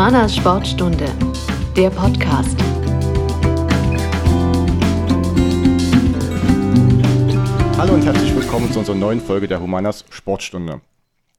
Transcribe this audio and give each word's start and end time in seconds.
Humanas 0.00 0.34
Sportstunde, 0.34 1.04
der 1.76 1.90
Podcast. 1.90 2.56
Hallo 7.76 7.92
und 7.92 8.06
herzlich 8.06 8.34
willkommen 8.34 8.72
zu 8.72 8.78
unserer 8.78 8.96
neuen 8.96 9.20
Folge 9.20 9.46
der 9.46 9.60
Humanas 9.60 10.06
Sportstunde. 10.08 10.80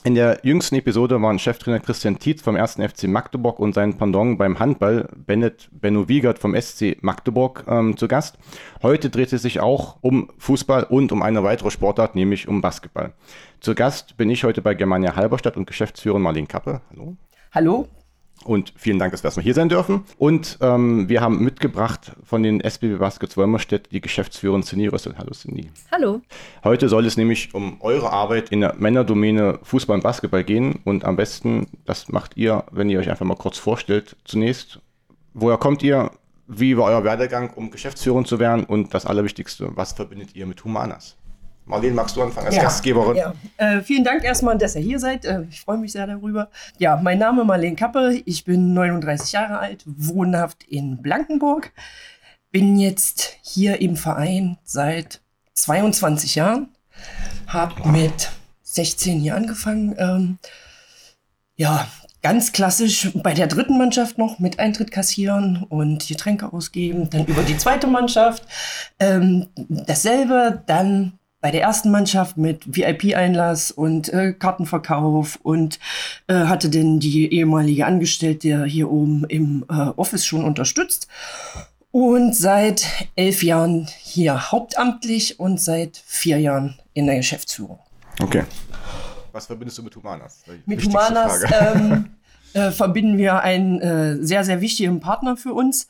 In 0.04 0.14
der 0.14 0.42
jüngsten 0.44 0.76
Episode 0.76 1.20
waren 1.20 1.40
Cheftrainer 1.40 1.80
Christian 1.80 2.20
Tietz 2.20 2.44
vom 2.44 2.56
1. 2.56 2.74
FC 2.74 3.08
Magdeburg 3.08 3.58
und 3.58 3.74
sein 3.74 3.98
Pendant 3.98 4.38
beim 4.38 4.60
Handball 4.60 5.10
Bennett 5.16 5.68
Benno 5.72 6.08
Wiegert 6.08 6.38
vom 6.38 6.54
SC 6.54 7.02
Magdeburg 7.02 7.66
ähm, 7.68 7.98
zu 7.98 8.08
Gast. 8.08 8.38
Heute 8.84 9.10
dreht 9.10 9.34
es 9.34 9.42
sich 9.42 9.60
auch 9.60 9.98
um 10.02 10.30
Fußball 10.38 10.84
und 10.84 11.12
um 11.12 11.24
eine 11.24 11.44
weitere 11.44 11.72
Sportart, 11.72 12.14
nämlich 12.14 12.48
um 12.48 12.62
Basketball. 12.62 13.14
Zu 13.60 13.74
Gast 13.74 14.18
bin 14.18 14.30
ich 14.30 14.44
heute 14.44 14.62
bei 14.62 14.76
Germania 14.76 15.16
Halberstadt 15.16 15.58
und 15.58 15.66
Geschäftsführerin 15.66 16.22
Marlene 16.22 16.46
Kappe. 16.46 16.82
Hallo. 16.92 17.16
Hallo. 17.54 17.88
Und 18.44 18.74
vielen 18.76 18.98
Dank, 18.98 19.12
dass 19.12 19.24
wir 19.24 19.28
erstmal 19.28 19.44
hier 19.44 19.54
sein 19.54 19.70
dürfen. 19.70 20.04
Und 20.18 20.58
ähm, 20.62 21.08
wir 21.10 21.22
haben 21.22 21.44
mitgebracht 21.44 22.14
von 22.24 22.44
den 22.44 22.60
SBB 22.62 22.98
Baskets 22.98 23.38
Wolmerstedt 23.38 23.92
die 23.92 24.02
Geschäftsführerin 24.02 24.64
Cindy 24.64 24.88
Rössel. 24.88 25.16
Hallo 25.18 25.32
Cindy. 25.32 25.70
Hallo. 25.92 26.22
Heute 26.64 26.90
soll 26.90 27.06
es 27.06 27.18
nämlich 27.18 27.54
um 27.54 27.80
eure 27.82 28.12
Arbeit 28.12 28.50
in 28.50 28.62
der 28.62 28.76
Männerdomäne 28.76 29.60
Fußball 29.64 29.96
und 29.96 30.04
Basketball 30.04 30.44
gehen. 30.44 30.80
Und 30.84 31.06
am 31.06 31.16
besten, 31.16 31.68
das 31.86 32.10
macht 32.10 32.36
ihr, 32.36 32.64
wenn 32.72 32.90
ihr 32.90 33.00
euch 33.00 33.10
einfach 33.10 33.26
mal 33.26 33.36
kurz 33.36 33.58
vorstellt. 33.58 34.16
Zunächst, 34.26 34.80
woher 35.34 35.58
kommt 35.58 35.84
ihr? 35.84 36.12
Wie 36.48 36.76
war 36.76 36.86
euer 36.86 37.04
Werdegang, 37.04 37.52
um 37.52 37.72
Geschäftsführerin 37.72 38.26
zu 38.26 38.40
werden? 38.40 38.66
Und 38.66 38.94
das 38.94 39.06
Allerwichtigste, 39.06 39.70
was 39.76 39.94
verbindet 39.94 40.36
ihr 40.36 40.46
mit 40.46 40.64
Humanas? 40.64 41.16
Marlene, 41.66 41.94
magst 41.94 42.16
du 42.16 42.22
anfangen 42.22 42.48
als 42.48 42.56
ja, 42.56 42.64
Gastgeberin? 42.64 43.16
Ja. 43.16 43.34
Äh, 43.58 43.82
vielen 43.82 44.04
Dank 44.04 44.24
erstmal, 44.24 44.58
dass 44.58 44.76
ihr 44.76 44.82
hier 44.82 45.00
seid. 45.00 45.26
Äh, 45.26 45.44
ich 45.50 45.62
freue 45.62 45.78
mich 45.78 45.92
sehr 45.92 46.08
darüber. 46.08 46.50
Ja, 46.78 47.00
mein 47.02 47.20
Name 47.20 47.42
ist 47.42 47.48
Marlene 47.48 47.76
Kappe. 47.76 48.22
Ich 48.26 48.44
bin 48.44 48.74
39 48.74 49.32
Jahre 49.32 49.60
alt, 49.60 49.84
wohnhaft 49.86 50.64
in 50.64 51.02
Blankenburg. 51.02 51.72
Bin 52.52 52.78
jetzt 52.78 53.38
hier 53.42 53.80
im 53.80 53.96
Verein 53.96 54.58
seit 54.64 55.22
22 55.54 56.36
Jahren. 56.36 56.70
Hab 57.48 57.86
mit 57.86 58.32
16 58.64 59.24
Jahren 59.24 59.44
angefangen. 59.44 59.96
Ähm, 59.98 60.40
ja, 61.56 61.88
ganz 62.22 62.52
klassisch 62.52 63.10
bei 63.16 63.34
der 63.34 63.48
dritten 63.48 63.78
Mannschaft 63.78 64.18
noch 64.18 64.40
mit 64.40 64.60
Eintritt 64.60 64.92
kassieren 64.92 65.66
und 65.70 66.08
Getränke 66.08 66.52
ausgeben. 66.52 67.10
Dann 67.10 67.26
über 67.26 67.44
die 67.44 67.58
zweite 67.58 67.88
Mannschaft 67.88 68.44
ähm, 69.00 69.48
dasselbe. 69.56 70.64
Dann 70.68 71.14
bei 71.42 71.50
der 71.50 71.62
ersten 71.62 71.90
Mannschaft 71.90 72.38
mit 72.38 72.76
VIP-Einlass 72.76 73.72
und 73.72 74.10
äh, 74.10 74.34
Kartenverkauf 74.34 75.40
und 75.42 75.80
äh, 76.28 76.46
hatte 76.46 76.70
denn 76.70 77.00
die 77.00 77.34
ehemalige 77.34 77.88
Angestellte 77.88 78.64
hier 78.66 78.92
oben 78.92 79.26
im 79.26 79.66
äh, 79.68 79.74
Office 79.74 80.26
schon 80.26 80.44
unterstützt. 80.44 81.08
Und 81.90 82.36
seit 82.36 82.86
elf 83.16 83.44
Jahren 83.44 83.88
hier 84.00 84.52
hauptamtlich 84.52 85.40
und 85.40 85.60
seit 85.60 86.02
vier 86.06 86.40
Jahren 86.40 86.80
in 86.94 87.08
der 87.08 87.18
Geschäftsführung. 87.18 87.80
Okay. 88.22 88.44
Was 89.32 89.48
verbindest 89.48 89.80
du 89.80 89.84
mit 89.84 89.96
Humanas? 89.96 90.44
Mit 90.66 90.86
Humanas 90.86 91.44
ähm, 91.52 92.12
äh, 92.54 92.72
verbinden 92.72 93.18
wir 93.18 93.42
einen 93.42 93.82
äh, 93.82 94.24
sehr, 94.24 94.44
sehr 94.44 94.62
wichtigen 94.62 95.00
Partner 95.00 95.36
für 95.36 95.54
uns. 95.54 95.88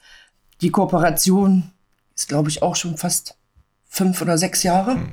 Die 0.61 0.69
Kooperation 0.69 1.71
ist, 2.15 2.29
glaube 2.29 2.49
ich, 2.49 2.63
auch 2.63 2.75
schon 2.75 2.97
fast 2.97 3.35
fünf 3.87 4.21
oder 4.21 4.37
sechs 4.37 4.63
Jahre. 4.63 4.93
Hm. 4.93 5.11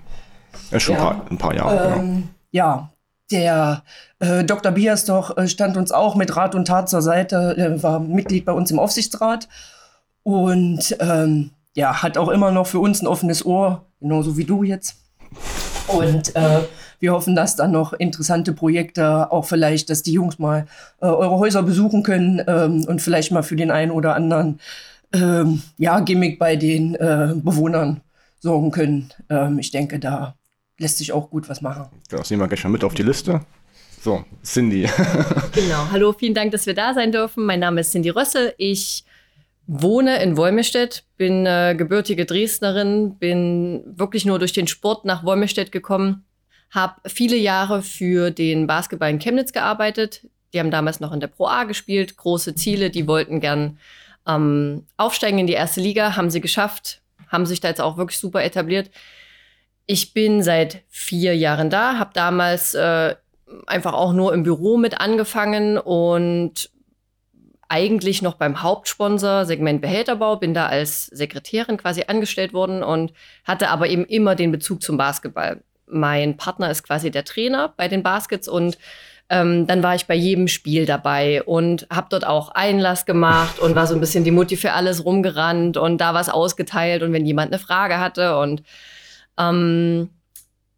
Ja, 0.71 0.81
schon 0.81 0.97
ja. 0.97 1.23
ein 1.31 1.39
paar 1.39 1.55
Jahre. 1.55 1.77
Genau. 1.77 1.99
Ähm. 1.99 2.29
Ja, 2.51 2.91
der 3.31 3.83
äh, 4.21 4.45
Dr. 4.45 4.73
Biasdoch 4.73 5.37
äh, 5.37 5.49
stand 5.49 5.77
uns 5.77 5.93
auch 5.93 6.15
mit 6.15 6.35
Rat 6.37 6.55
und 6.55 6.67
Tat 6.67 6.89
zur 6.89 7.03
Seite, 7.03 7.55
er 7.57 7.83
war 7.83 8.01
Mitglied 8.01 8.45
bei 8.45 8.53
uns 8.53 8.71
im 8.71 8.79
Aufsichtsrat 8.79 9.49
und 10.23 10.97
ähm, 11.01 11.51
ja, 11.75 12.03
hat 12.03 12.19
auch 12.19 12.29
immer 12.29 12.51
noch 12.51 12.67
für 12.67 12.81
uns 12.81 13.03
ein 13.03 13.07
offenes 13.07 13.45
Ohr, 13.45 13.85
genauso 14.01 14.37
wie 14.37 14.45
du 14.45 14.63
jetzt. 14.63 14.97
Und 15.87 16.35
äh, 16.37 16.61
wir 17.01 17.13
hoffen, 17.13 17.37
dass 17.37 17.57
dann 17.57 17.71
noch 17.71 17.93
interessante 17.93 18.53
Projekte, 18.53 19.31
auch 19.31 19.45
vielleicht, 19.45 19.89
dass 19.91 20.03
die 20.03 20.13
Jungs 20.13 20.39
mal 20.39 20.67
äh, 21.01 21.07
eure 21.07 21.39
Häuser 21.39 21.63
besuchen 21.63 22.03
können 22.03 22.43
ähm, 22.47 22.85
und 22.87 23.01
vielleicht 23.01 23.31
mal 23.31 23.43
für 23.43 23.57
den 23.57 23.71
einen 23.71 23.93
oder 23.93 24.15
anderen 24.15 24.61
ähm, 25.13 25.63
ja, 25.79 26.01
Gimmick 26.01 26.39
bei 26.39 26.57
den 26.57 26.95
äh, 26.95 27.35
Bewohnern 27.35 28.01
sorgen 28.41 28.71
können. 28.71 29.11
Ähm, 29.31 29.59
ich 29.59 29.71
denke, 29.71 29.99
da 29.99 30.35
lässt 30.79 30.99
sich 30.99 31.13
auch 31.13 31.31
gut 31.31 31.49
was 31.49 31.61
machen. 31.61 31.87
Das 32.09 32.31
nehmen 32.31 32.43
wir 32.43 32.49
gleich 32.49 32.65
mal 32.65 32.71
mit 32.71 32.85
auf 32.85 32.95
die 32.95 33.03
Liste. 33.03 33.41
So, 34.01 34.25
Cindy. 34.45 34.83
genau. 35.53 35.91
Hallo, 35.91 36.13
vielen 36.13 36.35
Dank, 36.35 36.53
dass 36.53 36.67
wir 36.67 36.75
da 36.75 36.95
sein 36.95 37.11
dürfen. 37.11 37.45
Mein 37.45 37.61
Name 37.61 37.81
ist 37.81 37.91
Cindy 37.91 38.11
Rössel. 38.11 38.55
Ich 38.57 39.05
wohne 39.67 40.23
in 40.23 40.37
Wolmestedt, 40.37 41.05
bin 41.17 41.45
äh, 41.47 41.75
gebürtige 41.77 42.25
Dresdnerin, 42.25 43.17
bin 43.19 43.83
wirklich 43.87 44.25
nur 44.25 44.39
durch 44.39 44.53
den 44.53 44.67
Sport 44.67 45.05
nach 45.05 45.25
Wolmestedt 45.25 45.73
gekommen, 45.73 46.25
habe 46.71 46.95
viele 47.07 47.37
Jahre 47.37 47.83
für 47.83 48.31
den 48.31 48.67
Basketball 48.67 49.11
in 49.11 49.19
Chemnitz 49.19 49.53
gearbeitet. 49.53 50.27
Die 50.55 50.61
haben 50.61 50.71
damals 50.71 51.01
noch 51.01 51.13
in 51.13 51.21
der 51.21 51.27
Pro 51.27 51.49
A 51.49 51.65
gespielt, 51.65 52.17
große 52.17 52.55
Ziele, 52.55 52.89
die 52.89 53.07
wollten 53.07 53.41
gern 53.41 53.79
ähm, 54.27 54.87
aufsteigen 54.97 55.39
in 55.39 55.47
die 55.47 55.53
erste 55.53 55.81
Liga, 55.81 56.17
haben 56.17 56.31
sie 56.31 56.41
geschafft, 56.41 57.03
haben 57.29 57.45
sich 57.45 57.61
da 57.61 57.69
jetzt 57.69 57.81
auch 57.81 57.99
wirklich 57.99 58.19
super 58.19 58.43
etabliert. 58.43 58.91
Ich 59.91 60.13
bin 60.13 60.43
seit 60.43 60.83
vier 60.91 61.35
Jahren 61.35 61.71
da, 61.71 61.99
habe 61.99 62.11
damals 62.13 62.75
äh, 62.75 63.15
einfach 63.67 63.95
auch 63.95 64.13
nur 64.13 64.35
im 64.35 64.43
Büro 64.43 64.77
mit 64.77 65.01
angefangen 65.01 65.79
und 65.79 66.71
eigentlich 67.71 68.21
noch 68.21 68.35
beim 68.35 68.63
Hauptsponsor 68.63 69.47
Segment 69.47 69.81
Behälterbau, 69.81 70.37
bin 70.37 70.53
da 70.53 70.67
als 70.67 71.07
Sekretärin 71.07 71.79
quasi 71.79 72.05
angestellt 72.07 72.53
worden 72.53 72.83
und 72.83 73.15
hatte 73.45 73.71
aber 73.71 73.89
eben 73.89 74.05
immer 74.05 74.35
den 74.35 74.53
Bezug 74.53 74.83
zum 74.83 74.99
Basketball. 74.99 75.63
Mein 75.87 76.37
Partner 76.37 76.71
ist 76.71 76.83
quasi 76.83 77.11
der 77.11 77.25
Trainer 77.25 77.73
bei 77.75 77.89
den 77.89 78.03
Baskets 78.03 78.47
und 78.47 78.77
ähm, 79.31 79.67
dann 79.67 79.83
war 79.83 79.95
ich 79.95 80.05
bei 80.05 80.15
jedem 80.15 80.49
Spiel 80.49 80.85
dabei 80.85 81.43
und 81.43 81.87
habe 81.91 82.09
dort 82.11 82.27
auch 82.27 82.51
Einlass 82.51 83.07
gemacht 83.07 83.59
und 83.59 83.75
war 83.75 83.87
so 83.87 83.95
ein 83.95 84.01
bisschen 84.01 84.25
die 84.25 84.33
Mutti 84.33 84.59
für 84.59 84.73
alles 84.73 85.07
rumgerannt 85.07 85.79
und 85.79 85.99
da 85.99 86.13
was 86.13 86.29
ausgeteilt 86.29 87.03
und 87.03 87.15
wenn 87.15 87.25
jemand 87.25 87.53
eine 87.53 87.59
Frage 87.59 88.01
hatte 88.01 88.39
und 88.39 88.63
ähm, 89.39 90.11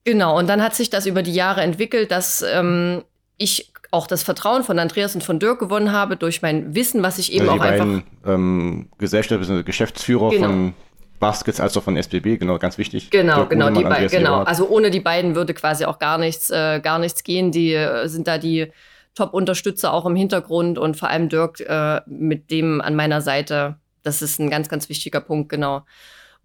genau, 0.04 0.38
und 0.38 0.48
dann 0.48 0.62
hat 0.62 0.75
sich 0.75 0.91
das 0.91 1.06
über 1.06 1.22
die 1.22 1.34
Jahre 1.34 1.62
entwickelt, 1.62 2.10
dass 2.10 2.43
ähm, 2.43 3.03
ich 3.37 3.72
auch 3.91 4.06
das 4.06 4.22
Vertrauen 4.22 4.62
von 4.62 4.78
Andreas 4.78 5.15
und 5.15 5.25
von 5.25 5.38
Dirk 5.38 5.59
gewonnen 5.59 5.93
habe 5.93 6.16
durch 6.16 6.43
mein 6.43 6.75
Wissen, 6.75 7.03
was 7.03 7.19
ich 7.19 7.32
eben 7.32 7.48
also 7.48 7.54
auch 7.54 7.59
beiden, 7.59 7.94
einfach. 7.97 8.34
Ähm, 8.34 8.88
Gesellschaft, 8.98 9.66
Geschäftsführer 9.66 10.31
genau. 10.31 10.47
von 10.47 10.75
Baskets 11.19 11.60
als 11.60 11.76
auch 11.76 11.82
von 11.82 11.97
SBB, 11.97 12.38
genau, 12.38 12.59
ganz 12.59 12.78
wichtig. 12.78 13.10
Genau, 13.10 13.37
Dirk 13.37 13.50
genau, 13.50 13.71
die 13.71 13.82
beiden, 13.82 14.09
genau. 14.09 14.43
Also 14.43 14.69
ohne 14.69 14.91
die 14.91 15.00
beiden 15.00 15.34
würde 15.34 15.54
quasi 15.54 15.84
auch 15.84 15.98
gar 15.98 16.19
nichts, 16.19 16.50
äh, 16.50 16.81
gar 16.81 16.98
nichts 16.98 17.25
gehen. 17.25 17.50
Die 17.50 17.75
äh, 17.75 18.06
sind 18.09 18.28
da 18.28 18.38
die 18.38 18.72
Top-Unterstützer 19.15 19.92
auch 19.92 20.06
im 20.06 20.16
Hintergrund 20.16 20.78
und 20.78 20.97
vor 20.97 21.09
allem 21.09 21.28
Dirk 21.28 21.60
äh, 21.60 22.00
mit 22.06 22.50
dem 22.50 22.81
an 22.81 22.94
meiner 22.94 23.21
Seite. 23.21 23.77
Das 24.03 24.22
ist 24.22 24.38
ein 24.38 24.50
ganz, 24.50 24.69
ganz 24.69 24.88
wichtiger 24.88 25.21
Punkt, 25.21 25.48
genau. 25.48 25.82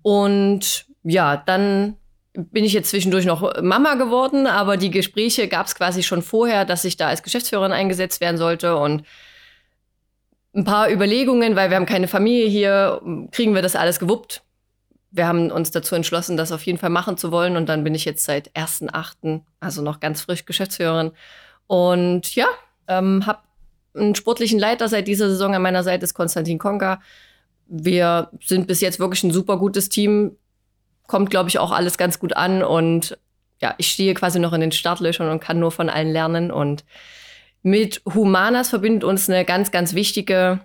Und 0.02 0.86
ja, 1.04 1.38
dann 1.38 1.96
bin 2.36 2.64
ich 2.66 2.74
jetzt 2.74 2.90
zwischendurch 2.90 3.26
noch 3.26 3.62
Mama 3.62 3.96
geworden, 3.96 4.48
aber 4.48 4.78
die 4.78 4.92
Gespräche 4.92 5.48
gab 5.48 5.68
es 5.68 5.76
quasi 5.76 6.04
schon 6.04 6.22
vorher, 6.22 6.66
dass 6.66 6.86
ich 6.86 6.98
da 6.98 7.08
als 7.08 7.24
Geschäftsführerin 7.24 7.72
eingesetzt 7.72 8.22
werden 8.22 8.38
sollte 8.38 8.78
und 8.78 9.04
ein 10.54 10.64
paar 10.64 10.90
Überlegungen, 10.90 11.56
weil 11.56 11.70
wir 11.70 11.76
haben 11.76 11.86
keine 11.86 12.08
Familie 12.08 12.48
hier, 12.48 13.02
kriegen 13.32 13.56
wir 13.56 13.62
das 13.62 13.76
alles 13.76 14.00
gewuppt. 14.00 14.42
Wir 15.12 15.28
haben 15.28 15.52
uns 15.52 15.72
dazu 15.72 15.96
entschlossen, 15.96 16.38
das 16.38 16.52
auf 16.52 16.66
jeden 16.66 16.78
Fall 16.78 16.90
machen 16.90 17.18
zu 17.18 17.32
wollen 17.32 17.58
und 17.58 17.68
dann 17.68 17.84
bin 17.84 17.96
ich 17.96 18.06
jetzt 18.06 18.26
seit 18.26 18.52
1.8., 18.56 19.42
also 19.60 19.82
noch 19.82 20.00
ganz 20.00 20.22
frisch 20.22 20.46
Geschäftsführerin 20.46 21.12
und 21.68 22.36
ja, 22.36 22.48
ähm, 22.88 23.26
habe 23.26 23.40
einen 23.94 24.16
sportlichen 24.16 24.60
Leiter 24.60 24.88
seit 24.90 25.08
dieser 25.08 25.30
Saison 25.30 25.56
an 25.56 25.62
meiner 25.62 25.84
Seite 25.84 26.04
ist 26.04 26.14
Konstantin 26.14 26.58
Konka. 26.58 27.02
Wir 27.68 28.30
sind 28.42 28.68
bis 28.68 28.82
jetzt 28.82 29.00
wirklich 29.00 29.24
ein 29.24 29.32
super 29.32 29.58
gutes 29.58 29.90
Team 29.90 30.38
kommt, 31.08 31.30
glaube 31.30 31.50
ich, 31.50 31.60
auch 31.60 31.72
alles 31.72 31.98
ganz 31.98 32.20
gut 32.20 32.36
an. 32.36 32.64
Und 32.64 33.18
ja, 33.62 33.76
ich 33.78 33.90
stehe 33.90 34.14
quasi 34.14 34.40
noch 34.40 34.54
in 34.54 34.62
den 34.62 34.72
Startlöchern 34.72 35.30
und 35.30 35.40
kann 35.40 35.60
nur 35.60 35.72
von 35.72 35.90
allen 35.90 36.12
lernen. 36.12 36.52
Und 36.52 36.84
mit 37.62 38.02
Humanas 38.06 38.70
verbindet 38.70 39.04
uns 39.04 39.30
eine 39.30 39.46
ganz, 39.46 39.72
ganz 39.72 39.94
wichtige 39.94 40.60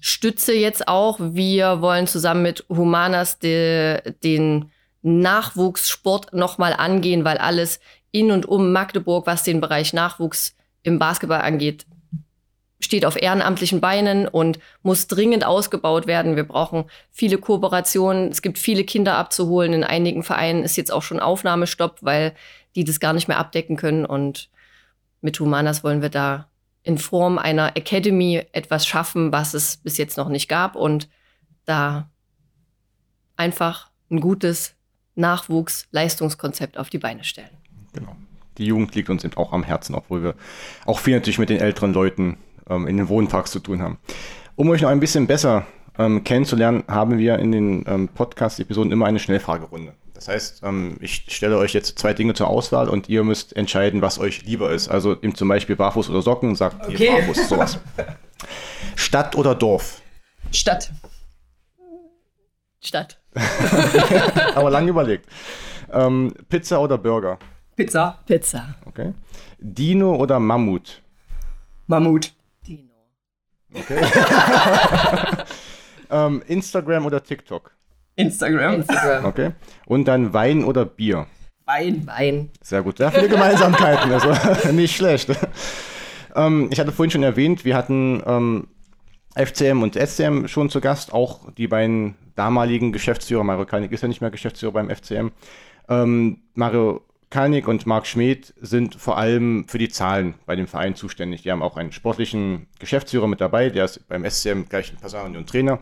Stütze 0.00 0.52
jetzt 0.52 0.88
auch. 0.88 1.18
Wir 1.20 1.80
wollen 1.80 2.06
zusammen 2.06 2.42
mit 2.42 2.64
Humanas 2.68 3.38
de, 3.38 4.12
den 4.24 4.70
Nachwuchssport 5.02 6.32
nochmal 6.32 6.74
angehen, 6.74 7.24
weil 7.24 7.38
alles 7.38 7.80
in 8.10 8.30
und 8.30 8.46
um 8.46 8.72
Magdeburg, 8.72 9.26
was 9.26 9.42
den 9.42 9.60
Bereich 9.60 9.92
Nachwuchs 9.92 10.54
im 10.82 10.98
Basketball 10.98 11.40
angeht, 11.40 11.86
steht 12.84 13.04
auf 13.04 13.20
ehrenamtlichen 13.20 13.80
Beinen 13.80 14.26
und 14.26 14.58
muss 14.82 15.06
dringend 15.06 15.44
ausgebaut 15.44 16.06
werden. 16.06 16.36
Wir 16.36 16.44
brauchen 16.44 16.84
viele 17.10 17.38
Kooperationen. 17.38 18.28
Es 18.28 18.42
gibt 18.42 18.58
viele 18.58 18.84
Kinder 18.84 19.16
abzuholen. 19.16 19.72
In 19.72 19.84
einigen 19.84 20.22
Vereinen 20.22 20.64
ist 20.64 20.76
jetzt 20.76 20.92
auch 20.92 21.02
schon 21.02 21.20
Aufnahmestopp, 21.20 21.98
weil 22.00 22.34
die 22.74 22.84
das 22.84 23.00
gar 23.00 23.12
nicht 23.12 23.28
mehr 23.28 23.38
abdecken 23.38 23.76
können. 23.76 24.04
Und 24.04 24.50
mit 25.20 25.38
Humanas 25.38 25.84
wollen 25.84 26.02
wir 26.02 26.08
da 26.08 26.48
in 26.82 26.98
Form 26.98 27.38
einer 27.38 27.76
Academy 27.76 28.42
etwas 28.52 28.86
schaffen, 28.86 29.32
was 29.32 29.54
es 29.54 29.76
bis 29.76 29.96
jetzt 29.96 30.16
noch 30.16 30.28
nicht 30.28 30.48
gab 30.48 30.74
und 30.74 31.08
da 31.64 32.10
einfach 33.36 33.90
ein 34.10 34.20
gutes 34.20 34.74
Nachwuchs-Leistungskonzept 35.14 36.76
auf 36.76 36.90
die 36.90 36.98
Beine 36.98 37.24
stellen. 37.24 37.56
Genau. 37.92 38.16
Die 38.58 38.66
Jugend 38.66 38.94
liegt 38.94 39.08
uns 39.10 39.24
eben 39.24 39.36
auch 39.36 39.52
am 39.52 39.62
Herzen, 39.62 39.94
obwohl 39.94 40.22
wir 40.22 40.34
auch 40.84 40.98
viel 40.98 41.14
natürlich 41.14 41.38
mit 41.38 41.50
den 41.50 41.60
älteren 41.60 41.92
Leuten 41.92 42.38
ähm, 42.68 42.86
in 42.86 42.96
den 42.96 43.08
Wohnparks 43.08 43.50
zu 43.50 43.60
tun 43.60 43.82
haben. 43.82 43.98
Um 44.56 44.68
euch 44.70 44.82
noch 44.82 44.90
ein 44.90 45.00
bisschen 45.00 45.26
besser 45.26 45.66
ähm, 45.98 46.24
kennenzulernen, 46.24 46.84
haben 46.88 47.18
wir 47.18 47.38
in 47.38 47.52
den 47.52 47.84
ähm, 47.86 48.08
Podcast-Episoden 48.08 48.92
immer 48.92 49.06
eine 49.06 49.18
Schnellfragerunde. 49.18 49.94
Das 50.14 50.28
heißt, 50.28 50.62
ähm, 50.62 50.98
ich 51.00 51.24
stelle 51.28 51.58
euch 51.58 51.72
jetzt 51.72 51.98
zwei 51.98 52.14
Dinge 52.14 52.34
zur 52.34 52.48
Auswahl 52.48 52.88
und 52.88 53.08
ihr 53.08 53.24
müsst 53.24 53.56
entscheiden, 53.56 54.02
was 54.02 54.18
euch 54.18 54.44
lieber 54.44 54.70
ist. 54.70 54.88
Also 54.88 55.14
eben 55.14 55.34
zum 55.34 55.48
Beispiel 55.48 55.74
Barfuß 55.74 56.10
oder 56.10 56.22
Socken, 56.22 56.54
sagt 56.54 56.86
okay. 56.86 57.06
ihr 57.06 57.10
Barfuß, 57.10 57.48
sowas. 57.48 57.78
Stadt 58.94 59.34
oder 59.34 59.54
Dorf? 59.54 60.00
Stadt. 60.52 60.92
Stadt. 62.80 63.20
Aber 64.54 64.70
lange 64.70 64.90
überlegt. 64.90 65.26
Ähm, 65.92 66.32
Pizza 66.48 66.80
oder 66.80 66.98
Burger? 66.98 67.38
Pizza. 67.76 68.18
Pizza. 68.26 68.74
Okay. 68.86 69.14
Dino 69.58 70.14
oder 70.14 70.38
Mammut? 70.38 71.02
Mammut. 71.86 72.32
Okay. 73.74 74.00
ähm, 76.10 76.42
Instagram 76.46 77.06
oder 77.06 77.22
TikTok? 77.22 77.72
Instagram. 78.16 78.74
Instagram. 78.74 79.24
Okay. 79.24 79.50
Und 79.86 80.06
dann 80.06 80.32
Wein 80.32 80.64
oder 80.64 80.84
Bier? 80.84 81.26
Wein. 81.64 82.06
Wein. 82.06 82.50
Sehr 82.62 82.82
gut. 82.82 82.98
Sehr 82.98 83.12
viele 83.12 83.28
Gemeinsamkeiten, 83.28 84.12
also 84.12 84.72
nicht 84.72 84.96
schlecht. 84.96 85.30
Ähm, 86.34 86.68
ich 86.70 86.80
hatte 86.80 86.92
vorhin 86.92 87.10
schon 87.10 87.22
erwähnt, 87.22 87.64
wir 87.64 87.76
hatten 87.76 88.22
ähm, 88.26 88.68
FCM 89.34 89.82
und 89.82 89.94
SCM 89.94 90.46
schon 90.46 90.70
zu 90.70 90.80
Gast, 90.80 91.12
auch 91.12 91.50
die 91.52 91.68
beiden 91.68 92.16
damaligen 92.34 92.92
Geschäftsführer, 92.92 93.44
Mario 93.44 93.66
Kalnick 93.66 93.92
ist 93.92 94.02
ja 94.02 94.08
nicht 94.08 94.20
mehr 94.20 94.30
Geschäftsführer 94.30 94.72
beim 94.72 94.90
FCM. 94.90 95.30
Ähm, 95.88 96.42
Mario 96.54 97.02
Kalnick 97.32 97.66
und 97.66 97.86
Marc 97.86 98.06
Schmidt 98.06 98.52
sind 98.60 98.94
vor 98.94 99.16
allem 99.16 99.66
für 99.66 99.78
die 99.78 99.88
Zahlen 99.88 100.34
bei 100.44 100.54
dem 100.54 100.66
Verein 100.66 100.94
zuständig. 100.94 101.42
Die 101.42 101.50
haben 101.50 101.62
auch 101.62 101.78
einen 101.78 101.90
sportlichen 101.90 102.68
Geschäftsführer 102.78 103.26
mit 103.26 103.40
dabei, 103.40 103.70
der 103.70 103.86
ist 103.86 104.06
beim 104.06 104.28
SCM 104.28 104.64
gleich 104.68 104.92
ein 104.92 104.98
Personal 104.98 105.34
und 105.34 105.48
Trainer. 105.48 105.78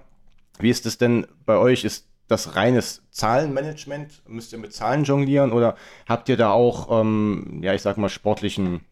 Wie 0.61 0.71
ist 0.71 0.87
es 0.87 0.97
denn 0.97 1.27
bei 1.47 1.57
euch? 1.57 1.85
Ist 1.85 2.07
das 2.29 2.55
reines 2.55 3.03
Zahlenmanagement? 3.11 4.23
Müsst 4.29 4.53
ihr 4.53 4.59
mit 4.59 4.73
Zahlen 4.73 5.03
jonglieren 5.03 5.51
oder 5.51 5.75
habt 6.09 6.29
ihr 6.29 6.37
da 6.37 6.53
auch, 6.53 7.01
ähm, 7.01 7.59
ja, 7.63 7.75
ich 7.75 7.83
sag 7.83 7.99
mal, 7.99 8.09
sportlichen 8.09 8.83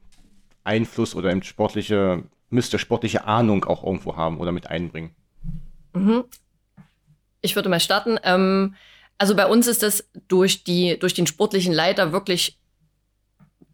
Einfluss 0.65 1.15
oder 1.15 1.31
eben 1.31 1.45
sportliche 1.45 2.25
müsst 2.51 2.73
ihr 2.73 2.81
sportliche 2.81 3.25
Ahnung 3.25 3.65
auch 3.67 3.85
irgendwo 3.85 4.17
haben 4.17 4.39
oder 4.39 4.51
mit 4.51 4.67
einbringen? 4.67 5.15
Mhm. 5.95 6.25
Ich 7.41 7.55
würde 7.55 7.69
mal 7.69 7.79
starten. 7.79 8.19
Ähm, 8.25 8.75
also 9.19 9.35
bei 9.35 9.47
uns 9.47 9.67
ist 9.67 9.83
das 9.83 10.09
durch, 10.29 10.65
die, 10.65 10.99
durch 10.99 11.15
den 11.15 11.27
sportlichen 11.27 11.73
Leiter 11.73 12.13
wirklich, 12.13 12.59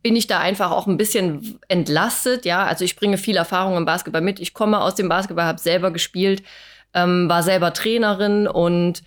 bin 0.03 0.17
ich 0.17 0.27
da 0.27 0.41
einfach 0.41 0.71
auch 0.71 0.87
ein 0.87 0.97
bisschen 0.97 1.59
entlastet. 1.69 2.45
Ja, 2.45 2.65
also 2.65 2.85
ich 2.85 2.97
bringe 2.97 3.19
viel 3.19 3.37
Erfahrung 3.37 3.77
im 3.77 3.85
Basketball 3.85 4.23
mit. 4.23 4.41
Ich 4.41 4.55
komme 4.55 4.81
aus 4.81 4.95
dem 4.95 5.09
Basketball, 5.09 5.45
habe 5.45 5.61
selber 5.61 5.91
gespielt, 5.91 6.43
ähm, 6.95 7.29
war 7.29 7.43
selber 7.43 7.73
Trainerin 7.73 8.47
und 8.49 9.03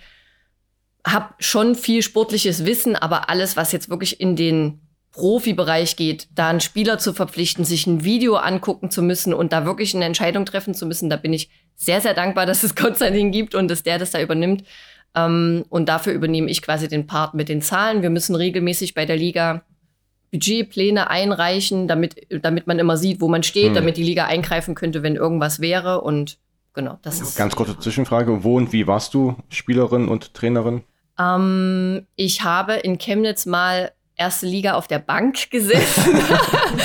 habe 1.06 1.34
schon 1.40 1.76
viel 1.76 2.02
sportliches 2.02 2.66
Wissen, 2.66 2.96
aber 2.96 3.30
alles, 3.30 3.56
was 3.56 3.72
jetzt 3.72 3.90
wirklich 3.90 4.20
in 4.20 4.36
den 4.36 4.82
Profibereich 5.12 5.96
geht, 5.96 6.28
da 6.36 6.50
einen 6.50 6.60
Spieler 6.60 7.00
zu 7.00 7.14
verpflichten, 7.14 7.66
sich 7.66 7.88
ein 7.88 8.04
Video 8.04 8.36
angucken 8.36 8.92
zu 8.92 9.02
müssen 9.02 9.34
und 9.34 9.52
da 9.52 9.66
wirklich 9.66 9.96
eine 9.96 10.06
Entscheidung 10.06 10.46
treffen 10.46 10.76
zu 10.76 10.86
müssen, 10.86 11.10
da 11.10 11.16
bin 11.16 11.34
ich 11.34 11.50
sehr, 11.76 12.02
sehr 12.02 12.14
dankbar, 12.14 12.46
dass 12.46 12.64
es 12.64 12.76
Konstantin 12.76 13.32
gibt 13.32 13.56
und 13.56 13.68
dass 13.68 13.84
der 13.84 13.98
das 13.98 14.12
da 14.12 14.22
übernimmt. 14.22 14.64
Ähm, 15.18 15.66
und 15.70 15.90
dafür 15.90 16.14
übernehme 16.14 16.50
ich 16.50 16.62
quasi 16.62 16.88
den 16.88 17.08
Part 17.08 17.34
mit 17.34 17.50
den 17.50 17.62
Zahlen. 17.62 18.02
Wir 18.02 18.10
müssen 18.10 18.36
regelmäßig 18.36 18.94
bei 18.94 19.06
der 19.06 19.18
Liga 19.18 19.64
Budgetpläne 20.32 21.10
einreichen, 21.10 21.88
damit, 21.88 22.28
damit 22.44 22.68
man 22.68 22.80
immer 22.80 22.98
sieht, 22.98 23.22
wo 23.22 23.28
man 23.28 23.44
steht, 23.44 23.70
hm. 23.70 23.74
damit 23.76 23.98
die 23.98 24.04
Liga 24.04 24.26
eingreifen 24.26 24.76
könnte, 24.76 25.02
wenn 25.02 25.16
irgendwas 25.16 25.60
wäre. 25.62 26.02
Und 26.02 26.38
genau, 26.74 27.00
das 27.02 27.22
ist. 27.22 27.38
Ganz 27.38 27.56
kurze 27.56 27.80
Zwischenfrage: 27.80 28.44
Wo 28.44 28.58
und 28.58 28.74
wie 28.74 28.88
warst 28.88 29.14
du 29.14 29.36
Spielerin 29.50 30.08
und 30.08 30.34
Trainerin? 30.34 30.84
Ähm, 31.18 32.06
ich 32.16 32.44
habe 32.44 32.74
in 32.74 32.98
Chemnitz 32.98 33.46
mal 33.46 33.92
erste 34.18 34.48
Liga 34.48 34.74
auf 34.74 34.88
der 34.88 35.00
Bank 35.00 35.50
gesessen. 35.50 36.14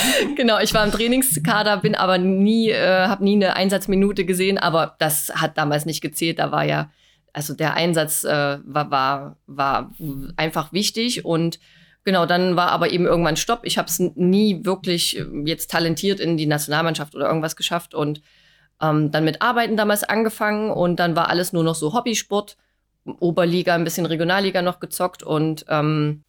genau, 0.36 0.60
ich 0.60 0.72
war 0.72 0.84
im 0.84 0.92
Trainingskader, 0.92 1.78
bin 1.78 1.94
aber 1.94 2.18
nie, 2.18 2.70
äh, 2.70 3.06
habe 3.08 3.24
nie 3.24 3.34
eine 3.34 3.56
Einsatzminute 3.56 4.24
gesehen, 4.24 4.58
aber 4.58 4.94
das 4.98 5.32
hat 5.34 5.58
damals 5.58 5.84
nicht 5.84 6.00
gezählt. 6.00 6.38
Da 6.38 6.52
war 6.52 6.64
ja, 6.64 6.90
also 7.32 7.54
der 7.54 7.74
Einsatz 7.74 8.24
äh, 8.24 8.58
war, 8.64 8.90
war, 8.90 9.36
war 9.46 9.92
einfach 10.36 10.72
wichtig 10.72 11.24
und 11.24 11.58
Genau, 12.04 12.26
dann 12.26 12.56
war 12.56 12.70
aber 12.70 12.90
eben 12.90 13.06
irgendwann 13.06 13.36
Stopp. 13.36 13.60
Ich 13.62 13.78
habe 13.78 13.86
es 13.86 14.00
nie 14.00 14.64
wirklich 14.64 15.18
äh, 15.18 15.24
jetzt 15.44 15.70
talentiert 15.70 16.18
in 16.18 16.36
die 16.36 16.46
Nationalmannschaft 16.46 17.14
oder 17.14 17.28
irgendwas 17.28 17.54
geschafft 17.54 17.94
und 17.94 18.20
ähm, 18.80 19.12
dann 19.12 19.24
mit 19.24 19.40
Arbeiten 19.40 19.76
damals 19.76 20.02
angefangen 20.02 20.70
und 20.72 20.96
dann 20.96 21.14
war 21.14 21.28
alles 21.28 21.52
nur 21.52 21.62
noch 21.62 21.76
so 21.76 21.94
Hobbysport. 21.94 22.56
Oberliga, 23.04 23.74
ein 23.74 23.84
bisschen 23.84 24.06
Regionalliga 24.06 24.62
noch 24.62 24.78
gezockt 24.78 25.24
und 25.24 25.64
ähm, 25.68 26.22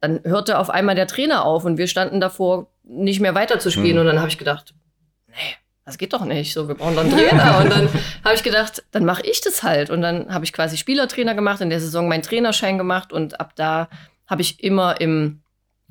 dann 0.00 0.20
hörte 0.24 0.58
auf 0.58 0.68
einmal 0.68 0.94
der 0.94 1.06
Trainer 1.06 1.46
auf 1.46 1.64
und 1.64 1.78
wir 1.78 1.86
standen 1.86 2.20
davor, 2.20 2.70
nicht 2.82 3.20
mehr 3.20 3.34
weiterzuspielen. 3.34 3.92
Hm. 3.92 4.00
Und 4.00 4.06
dann 4.06 4.18
habe 4.18 4.28
ich 4.28 4.36
gedacht, 4.36 4.74
nee, 5.28 5.34
das 5.84 5.98
geht 5.98 6.12
doch 6.12 6.24
nicht. 6.24 6.54
So, 6.54 6.66
wir 6.68 6.74
brauchen 6.74 6.94
doch 6.94 7.02
einen 7.02 7.12
Trainer. 7.12 7.58
und 7.62 7.70
dann 7.70 7.88
habe 8.24 8.34
ich 8.34 8.42
gedacht, 8.42 8.82
dann 8.90 9.04
mache 9.04 9.22
ich 9.26 9.40
das 9.40 9.62
halt. 9.62 9.90
Und 9.90 10.00
dann 10.00 10.32
habe 10.32 10.44
ich 10.44 10.52
quasi 10.52 10.76
Spielertrainer 10.76 11.34
gemacht, 11.34 11.60
in 11.60 11.70
der 11.70 11.80
Saison 11.80 12.08
meinen 12.08 12.22
Trainerschein 12.22 12.78
gemacht 12.78 13.12
und 13.12 13.40
ab 13.40 13.52
da 13.56 13.88
habe 14.26 14.42
ich 14.42 14.62
immer 14.62 15.00
im 15.00 15.42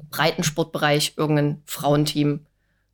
Breitensportbereich 0.09 1.13
irgendein 1.17 1.61
Frauenteam 1.65 2.45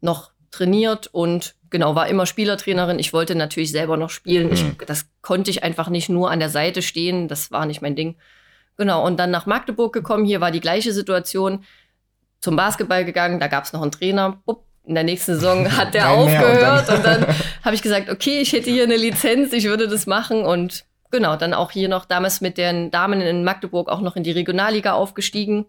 noch 0.02 0.32
trainiert 0.52 1.08
und 1.08 1.56
genau, 1.70 1.96
war 1.96 2.08
immer 2.08 2.26
Spielertrainerin. 2.26 3.00
Ich 3.00 3.14
wollte 3.14 3.36
natürlich 3.36 3.72
selber 3.72 3.96
noch 3.96 4.10
spielen. 4.10 4.52
Ich, 4.52 4.62
hm. 4.62 4.76
das 4.86 5.08
konnte 5.22 5.52
ich 5.52 5.64
einfach 5.64 5.90
nicht 5.90 6.10
nur 6.10 6.32
an 6.32 6.40
der 6.40 6.50
Seite 6.50 6.82
stehen. 6.82 7.28
Das 7.28 7.52
war 7.52 7.66
nicht 7.66 7.82
mein 7.82 7.96
Ding. 7.96 8.18
Genau, 8.78 9.06
und 9.06 9.18
dann 9.18 9.32
nach 9.32 9.46
Magdeburg 9.46 9.94
gekommen. 9.94 10.26
Hier 10.26 10.42
war 10.42 10.52
die 10.52 10.62
gleiche 10.62 10.94
Situation. 10.94 11.64
Zum 12.42 12.56
Basketball 12.56 13.04
gegangen, 13.04 13.40
da 13.40 13.48
gab 13.48 13.66
es 13.66 13.74
noch 13.74 13.82
einen 13.82 13.92
Trainer. 13.92 14.42
Upp, 14.46 14.66
in 14.90 14.96
der 14.96 15.04
nächsten 15.04 15.36
Saison 15.36 15.72
hat 15.78 15.94
der 15.94 16.10
aufgehört. 16.10 16.90
Und 16.90 17.06
dann, 17.06 17.22
dann 17.22 17.36
habe 17.64 17.76
ich 17.76 17.82
gesagt, 17.82 18.10
okay, 18.10 18.42
ich 18.42 18.52
hätte 18.52 18.70
hier 18.70 18.84
eine 18.84 18.98
Lizenz, 18.98 19.54
ich 19.54 19.66
würde 19.66 19.88
das 19.88 20.08
machen. 20.08 20.44
Und 20.44 20.86
genau, 21.12 21.38
dann 21.38 21.54
auch 21.54 21.72
hier 21.72 21.88
noch 21.88 22.06
damals 22.06 22.42
mit 22.42 22.58
den 22.58 22.92
Damen 22.92 23.22
in 23.22 23.44
Magdeburg 23.44 23.88
auch 23.88 24.02
noch 24.02 24.16
in 24.16 24.24
die 24.24 24.32
Regionalliga 24.32 24.94
aufgestiegen. 24.94 25.66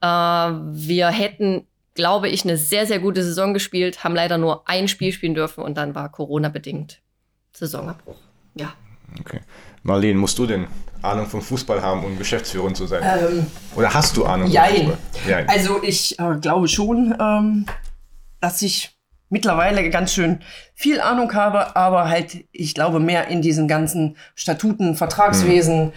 Äh, 0.00 0.06
wir 0.06 1.08
hätten, 1.08 1.66
glaube 1.94 2.28
ich, 2.28 2.44
eine 2.44 2.56
sehr, 2.56 2.86
sehr 2.86 2.98
gute 2.98 3.22
Saison 3.22 3.54
gespielt, 3.54 4.02
haben 4.02 4.14
leider 4.14 4.38
nur 4.38 4.68
ein 4.68 4.88
Spiel 4.88 5.12
spielen 5.12 5.34
dürfen 5.34 5.62
und 5.62 5.76
dann 5.76 5.94
war 5.94 6.10
Corona-bedingt 6.10 7.00
Saisonabbruch. 7.52 8.16
Ja. 8.54 8.72
Okay. 9.20 9.40
Marlene, 9.82 10.18
musst 10.18 10.38
du 10.38 10.46
denn 10.46 10.66
Ahnung 11.02 11.26
vom 11.26 11.42
Fußball 11.42 11.82
haben, 11.82 12.02
um 12.02 12.16
Geschäftsführerin 12.16 12.74
zu 12.74 12.86
sein? 12.86 13.02
Ähm, 13.04 13.46
Oder 13.76 13.92
hast 13.92 14.16
du 14.16 14.24
Ahnung 14.24 14.48
jein. 14.48 14.68
vom 14.68 14.86
Fußball? 14.86 14.98
Jein. 15.28 15.48
Also 15.48 15.82
ich 15.82 16.18
äh, 16.18 16.36
glaube 16.40 16.66
schon, 16.68 17.14
ähm, 17.20 17.66
dass 18.44 18.60
ich 18.60 18.94
mittlerweile 19.30 19.88
ganz 19.88 20.12
schön 20.12 20.40
viel 20.74 21.00
Ahnung 21.00 21.32
habe, 21.32 21.74
aber 21.76 22.10
halt, 22.10 22.44
ich 22.52 22.74
glaube, 22.74 23.00
mehr 23.00 23.28
in 23.28 23.40
diesen 23.40 23.66
ganzen 23.68 24.18
Statuten, 24.34 24.96
Vertragswesen, 24.96 25.86
hm. 25.86 25.92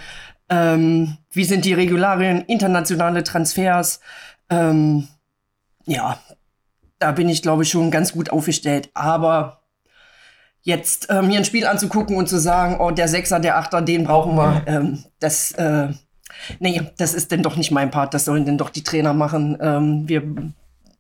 ähm, 0.50 1.18
wie 1.32 1.44
sind 1.44 1.66
die 1.66 1.74
Regularien, 1.74 2.42
internationale 2.44 3.26
Transfers, 3.26 4.00
ähm, 4.50 5.10
ja, 5.86 6.18
da 7.00 7.12
bin 7.12 7.28
ich, 7.28 7.42
glaube 7.42 7.64
ich, 7.64 7.70
schon 7.70 7.92
ganz 7.92 8.14
gut 8.14 8.30
aufgestellt. 8.30 8.90
Aber 8.94 9.60
jetzt 10.62 11.10
äh, 11.10 11.22
mir 11.22 11.38
ein 11.38 11.46
Spiel 11.46 11.68
anzugucken 11.68 12.16
und 12.16 12.30
zu 12.30 12.40
sagen, 12.40 12.80
oh, 12.80 12.92
der 12.92 13.10
Sechser, 13.10 13.42
der 13.42 13.58
Achter, 13.58 13.82
den 13.82 14.06
brauchen 14.06 14.36
wir, 14.38 14.64
ähm, 14.68 15.04
das, 15.20 15.52
äh, 15.52 15.90
nee, 16.60 16.82
das 16.98 17.14
ist 17.14 17.30
denn 17.32 17.44
doch 17.44 17.58
nicht 17.58 17.72
mein 17.72 17.92
Part, 17.92 18.14
das 18.14 18.24
sollen 18.24 18.46
denn 18.46 18.58
doch 18.58 18.70
die 18.70 18.84
Trainer 18.84 19.14
machen. 19.14 19.58
Ähm, 19.60 20.08
wir 20.08 20.24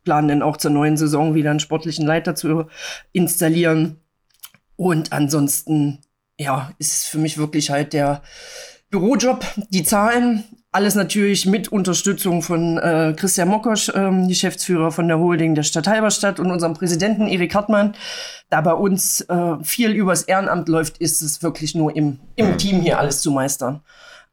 planen 0.08 0.30
dann 0.30 0.42
auch 0.42 0.56
zur 0.56 0.72
neuen 0.72 0.96
Saison 0.96 1.36
wieder 1.36 1.50
einen 1.50 1.60
sportlichen 1.60 2.06
Leiter 2.06 2.34
zu 2.34 2.68
installieren. 3.12 3.98
Und 4.78 5.12
ansonsten, 5.12 6.00
ja, 6.40 6.72
ist 6.80 7.08
für 7.08 7.18
mich 7.18 7.38
wirklich 7.38 7.72
halt 7.72 7.92
der 7.92 8.22
Bürojob, 8.90 9.46
die 9.70 9.84
Zahlen, 9.84 10.46
alles 10.72 10.96
natürlich 10.96 11.46
mit 11.46 11.68
Unterstützung 11.68 12.42
von 12.42 12.78
äh, 12.78 13.14
Christian 13.18 13.50
Mokosch, 13.50 13.92
ähm, 13.96 14.30
Geschäftsführer 14.30 14.92
von 14.92 15.10
der 15.10 15.20
Holding 15.20 15.56
der 15.56 15.64
Stadt 15.64 15.88
Halberstadt 15.88 16.40
und 16.40 16.52
unserem 16.52 16.74
Präsidenten 16.74 17.28
Erik 17.28 17.54
Hartmann. 17.54 17.94
Da 18.50 18.62
bei 18.62 18.72
uns 18.72 19.20
äh, 19.20 19.62
viel 19.62 19.92
übers 19.92 20.22
Ehrenamt 20.22 20.70
läuft, 20.70 21.00
ist 21.00 21.22
es 21.22 21.44
wirklich 21.44 21.76
nur 21.76 21.94
im, 21.98 22.20
im 22.38 22.58
Team 22.58 22.80
hier 22.80 22.98
alles 22.98 23.20
zu 23.20 23.32
meistern. 23.32 23.82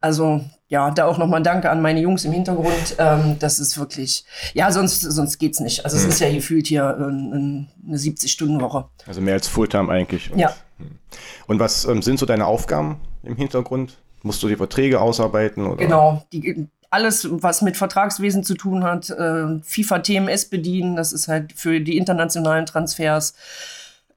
Also 0.01 0.45
ja, 0.69 0.91
da 0.91 1.07
auch 1.07 1.19
nochmal 1.19 1.43
Danke 1.43 1.71
an 1.71 1.83
meine 1.83 2.01
Jungs 2.01 2.25
im 2.25 2.33
Hintergrund. 2.33 2.97
Ähm, 2.99 3.37
das 3.39 3.59
ist 3.59 3.79
wirklich, 3.79 4.25
ja, 4.55 4.73
sonst, 4.73 5.01
sonst 5.03 5.39
geht's 5.39 5.61
nicht. 5.61 5.85
Also 5.85 5.97
es 5.97 6.05
mhm. 6.05 6.09
ist 6.09 6.21
ja 6.21 6.33
gefühlt 6.33 6.67
hier 6.67 6.85
äh, 6.85 7.05
eine 7.05 7.69
70-Stunden-Woche. 7.91 8.87
Also 9.07 9.21
mehr 9.21 9.35
als 9.35 9.47
Fulltime 9.47 9.93
eigentlich. 9.93 10.33
Und, 10.33 10.39
ja. 10.39 10.55
Hm. 10.79 10.99
Und 11.47 11.61
was 11.61 11.85
ähm, 11.85 12.03
sind 12.03 12.19
so 12.19 12.27
deine 12.27 12.47
Aufgaben 12.47 13.01
im 13.23 13.37
Hintergrund? 13.37 13.99
Musst 14.23 14.43
du 14.43 14.49
die 14.49 14.57
Verträge 14.57 15.01
ausarbeiten? 15.01 15.67
Oder? 15.67 15.77
Genau, 15.77 16.25
die, 16.33 16.67
alles, 16.95 17.29
was 17.31 17.61
mit 17.61 17.77
Vertragswesen 17.77 18.43
zu 18.43 18.55
tun 18.55 18.85
hat, 18.85 19.11
äh, 19.11 19.61
FIFA-TMS 19.63 20.47
bedienen, 20.47 20.97
das 20.97 21.13
ist 21.13 21.29
halt 21.29 21.53
für 21.53 21.81
die 21.81 21.99
internationalen 21.99 22.67
Transfers. 22.67 23.35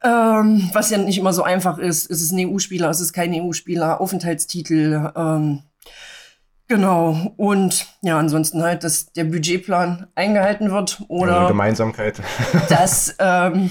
Ähm, 0.03 0.69
was 0.73 0.91
ja 0.91 0.99
nicht 0.99 1.17
immer 1.17 1.33
so 1.33 1.41
einfach 1.41 1.79
ist. 1.79 2.05
Ist 2.05 2.21
es 2.21 2.31
ein 2.31 2.47
EU-Spieler, 2.47 2.89
ist 2.91 2.99
es 2.99 3.13
kein 3.13 3.33
EU-Spieler, 3.33 3.99
Aufenthaltstitel, 3.99 5.11
ähm, 5.15 5.63
Genau. 6.67 7.33
Und 7.37 7.87
ja, 8.01 8.19
ansonsten 8.19 8.61
halt, 8.61 8.83
dass 8.83 9.11
der 9.13 9.23
Budgetplan 9.23 10.07
eingehalten 10.15 10.71
wird 10.71 11.01
oder 11.07 11.35
also 11.35 11.47
Gemeinsamkeit. 11.49 12.21
dass 12.69 13.15
ähm, 13.19 13.69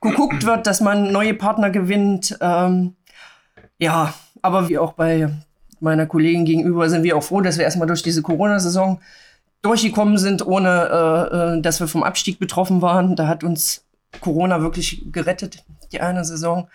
geguckt 0.00 0.44
wird, 0.44 0.66
dass 0.66 0.80
man 0.80 1.12
neue 1.12 1.34
Partner 1.34 1.70
gewinnt. 1.70 2.36
Ähm, 2.40 2.96
ja, 3.78 4.12
aber 4.42 4.68
wie 4.68 4.78
auch 4.78 4.94
bei 4.94 5.30
meiner 5.80 6.06
Kollegin 6.06 6.44
gegenüber 6.44 6.88
sind 6.88 7.04
wir 7.04 7.16
auch 7.16 7.22
froh, 7.22 7.40
dass 7.40 7.58
wir 7.58 7.64
erstmal 7.64 7.88
durch 7.88 8.02
diese 8.02 8.22
Corona-Saison 8.22 9.00
durchgekommen 9.62 10.18
sind, 10.18 10.44
ohne 10.44 10.68
äh, 10.68 11.58
äh, 11.58 11.62
dass 11.62 11.80
wir 11.80 11.86
vom 11.86 12.02
Abstieg 12.02 12.38
betroffen 12.40 12.82
waren. 12.82 13.14
Da 13.14 13.28
hat 13.28 13.44
uns 13.44 13.84
Corona 14.20 14.60
wirklich 14.60 15.06
gerettet, 15.12 15.64
die 15.92 16.00
eine 16.00 16.24
Saison. 16.24 16.68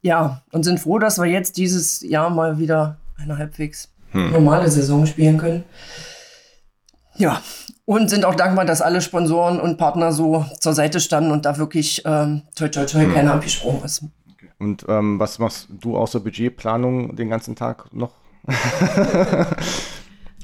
Ja, 0.00 0.42
und 0.52 0.64
sind 0.64 0.80
froh, 0.80 0.98
dass 0.98 1.18
wir 1.18 1.26
jetzt 1.26 1.56
dieses 1.58 2.00
Jahr 2.00 2.30
mal 2.30 2.58
wieder 2.58 2.96
eine 3.18 3.36
halbwegs 3.36 3.90
hm. 4.12 4.32
normale 4.32 4.70
Saison 4.70 5.06
spielen 5.06 5.38
können. 5.38 5.64
Ja, 7.16 7.42
und 7.84 8.10
sind 8.10 8.24
auch 8.24 8.34
dankbar, 8.34 8.64
dass 8.64 8.82
alle 8.82 9.00
Sponsoren 9.00 9.60
und 9.60 9.76
Partner 9.76 10.12
so 10.12 10.44
zur 10.60 10.72
Seite 10.72 11.00
standen 11.00 11.30
und 11.32 11.44
da 11.44 11.58
wirklich 11.58 12.02
ähm, 12.04 12.42
toi 12.54 12.68
toi 12.68 12.84
toi 12.84 13.02
hm. 13.02 13.14
keiner 13.14 13.34
abgesprungen 13.34 13.82
ist. 13.82 14.04
Und 14.58 14.84
ähm, 14.88 15.20
was 15.20 15.38
machst 15.38 15.68
du 15.70 15.96
außer 15.96 16.20
Budgetplanung 16.20 17.16
den 17.16 17.30
ganzen 17.30 17.56
Tag 17.56 17.92
noch? 17.92 18.12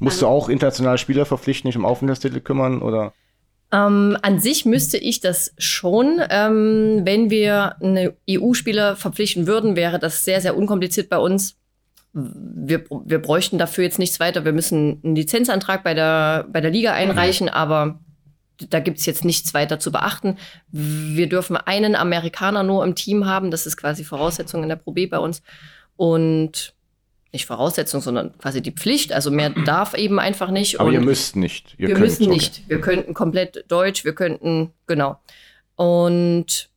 Musst 0.00 0.22
du 0.22 0.26
auch 0.26 0.48
internationale 0.48 0.98
Spieler 0.98 1.26
verpflichten, 1.26 1.68
nicht 1.68 1.76
um 1.76 1.84
Aufenthaltstitel 1.84 2.40
kümmern 2.40 2.82
oder? 2.82 3.12
Ähm, 3.72 4.16
an 4.22 4.38
sich 4.40 4.64
müsste 4.64 4.98
ich 4.98 5.20
das 5.20 5.52
schon. 5.58 6.20
Ähm, 6.30 7.00
wenn 7.04 7.30
wir 7.30 7.76
eine 7.80 8.14
EU-Spieler 8.28 8.96
verpflichten 8.96 9.46
würden, 9.46 9.76
wäre 9.76 9.98
das 9.98 10.24
sehr, 10.24 10.40
sehr 10.40 10.56
unkompliziert 10.56 11.08
bei 11.08 11.18
uns 11.18 11.56
wir, 12.14 12.84
wir 13.04 13.18
bräuchten 13.20 13.58
dafür 13.58 13.84
jetzt 13.84 13.98
nichts 13.98 14.20
weiter. 14.20 14.44
Wir 14.44 14.52
müssen 14.52 15.00
einen 15.02 15.16
Lizenzantrag 15.16 15.82
bei 15.82 15.94
der, 15.94 16.46
bei 16.50 16.60
der 16.60 16.70
Liga 16.70 16.92
einreichen, 16.92 17.48
mhm. 17.48 17.52
aber 17.52 17.98
da 18.70 18.78
gibt's 18.78 19.04
jetzt 19.04 19.24
nichts 19.24 19.52
weiter 19.52 19.80
zu 19.80 19.90
beachten. 19.90 20.38
Wir 20.70 21.28
dürfen 21.28 21.56
einen 21.56 21.96
Amerikaner 21.96 22.62
nur 22.62 22.84
im 22.84 22.94
Team 22.94 23.26
haben. 23.26 23.50
Das 23.50 23.66
ist 23.66 23.76
quasi 23.76 24.04
Voraussetzung 24.04 24.62
in 24.62 24.68
der 24.68 24.76
Pro 24.76 24.92
B 24.92 25.06
bei 25.06 25.18
uns. 25.18 25.42
Und 25.96 26.74
nicht 27.32 27.46
Voraussetzung, 27.46 28.00
sondern 28.00 28.38
quasi 28.38 28.62
die 28.62 28.70
Pflicht. 28.70 29.12
Also 29.12 29.32
mehr 29.32 29.50
darf 29.50 29.94
eben 29.94 30.20
einfach 30.20 30.52
nicht. 30.52 30.78
Aber 30.78 30.88
Und 30.88 30.94
ihr 30.94 31.00
müsst 31.00 31.34
nicht. 31.34 31.74
Ihr 31.78 31.88
wir 31.88 31.94
könnt, 31.96 32.06
müssen 32.06 32.30
nicht. 32.30 32.60
Okay. 32.60 32.64
Wir 32.68 32.80
könnten 32.80 33.12
komplett 33.12 33.64
Deutsch, 33.66 34.04
wir 34.04 34.14
könnten, 34.14 34.70
genau. 34.86 35.20
Und 35.74 36.70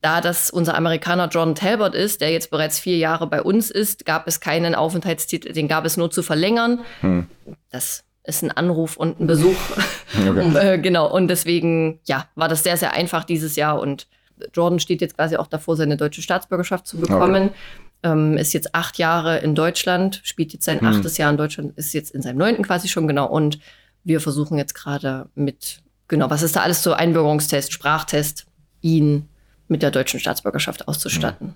da 0.00 0.20
das 0.20 0.50
unser 0.50 0.76
Amerikaner 0.76 1.28
John 1.28 1.54
Talbot 1.54 1.94
ist, 1.94 2.20
der 2.20 2.30
jetzt 2.30 2.50
bereits 2.50 2.78
vier 2.78 2.96
Jahre 2.98 3.26
bei 3.26 3.42
uns 3.42 3.70
ist, 3.70 4.04
gab 4.04 4.28
es 4.28 4.40
keinen 4.40 4.74
Aufenthaltstitel, 4.74 5.52
den 5.52 5.68
gab 5.68 5.84
es 5.84 5.96
nur 5.96 6.10
zu 6.10 6.22
verlängern. 6.22 6.80
Hm. 7.00 7.26
Das 7.70 8.04
ist 8.24 8.42
ein 8.42 8.52
Anruf 8.52 8.96
und 8.96 9.20
ein 9.20 9.26
Besuch. 9.26 9.56
Okay. 10.14 10.58
äh, 10.74 10.78
genau, 10.78 11.10
und 11.10 11.28
deswegen, 11.28 11.98
ja, 12.04 12.26
war 12.34 12.46
das 12.46 12.62
sehr, 12.62 12.76
sehr 12.76 12.92
einfach 12.92 13.24
dieses 13.24 13.56
Jahr 13.56 13.80
und 13.80 14.08
Jordan 14.52 14.78
steht 14.78 15.00
jetzt 15.00 15.16
quasi 15.16 15.36
auch 15.36 15.46
davor, 15.46 15.74
seine 15.74 15.96
deutsche 15.96 16.20
Staatsbürgerschaft 16.20 16.86
zu 16.86 16.98
bekommen. 16.98 17.44
Okay. 17.44 17.54
Ähm, 18.02 18.36
ist 18.36 18.52
jetzt 18.52 18.74
acht 18.74 18.98
Jahre 18.98 19.38
in 19.38 19.54
Deutschland, 19.54 20.20
spielt 20.22 20.52
jetzt 20.52 20.66
sein 20.66 20.80
hm. 20.80 20.86
achtes 20.86 21.16
Jahr 21.16 21.30
in 21.30 21.38
Deutschland, 21.38 21.78
ist 21.78 21.94
jetzt 21.94 22.10
in 22.10 22.20
seinem 22.20 22.36
neunten 22.36 22.62
quasi 22.62 22.88
schon 22.88 23.08
genau. 23.08 23.26
Und 23.26 23.58
wir 24.04 24.20
versuchen 24.20 24.58
jetzt 24.58 24.74
gerade 24.74 25.30
mit, 25.34 25.80
genau, 26.08 26.28
was 26.28 26.42
ist 26.42 26.54
da 26.54 26.60
alles 26.60 26.82
so 26.82 26.92
Einbürgerungstest, 26.92 27.72
Sprachtest, 27.72 28.44
ihn 28.82 29.30
mit 29.72 29.82
der 29.82 29.90
deutschen 29.90 30.20
Staatsbürgerschaft 30.20 30.86
auszustatten. 30.86 31.54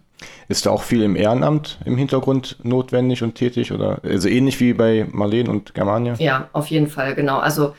Ist 0.49 0.67
da 0.67 0.71
auch 0.71 0.83
viel 0.83 1.03
im 1.03 1.15
Ehrenamt 1.15 1.79
im 1.85 1.97
Hintergrund 1.97 2.57
notwendig 2.65 3.23
und 3.23 3.37
tätig 3.37 3.71
oder 3.71 4.01
also 4.03 4.29
ähnlich 4.29 4.59
wie 4.59 4.73
bei 4.73 5.07
Marleen 5.13 5.49
und 5.49 5.75
Germania? 5.75 6.15
Ja, 6.19 6.49
auf 6.53 6.67
jeden 6.67 6.89
Fall, 6.89 7.15
genau. 7.15 7.39
Also 7.39 7.75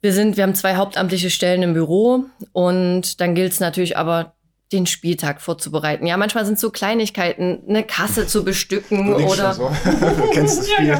wir 0.00 0.12
sind, 0.12 0.36
wir 0.36 0.44
haben 0.44 0.54
zwei 0.54 0.76
hauptamtliche 0.76 1.30
Stellen 1.30 1.62
im 1.62 1.74
Büro 1.74 2.24
und 2.52 3.20
dann 3.20 3.34
gilt 3.34 3.52
es 3.52 3.60
natürlich 3.60 3.96
aber 3.96 4.35
den 4.72 4.86
Spieltag 4.86 5.40
vorzubereiten. 5.40 6.06
Ja, 6.06 6.16
manchmal 6.16 6.44
sind 6.44 6.58
so 6.58 6.70
Kleinigkeiten, 6.70 7.62
eine 7.68 7.84
Kasse 7.84 8.26
zu 8.26 8.44
bestücken 8.44 9.14
oder. 9.14 9.54
So. 9.54 9.70
kennst 10.32 10.58
das 10.58 10.70
Spiel. 10.70 10.98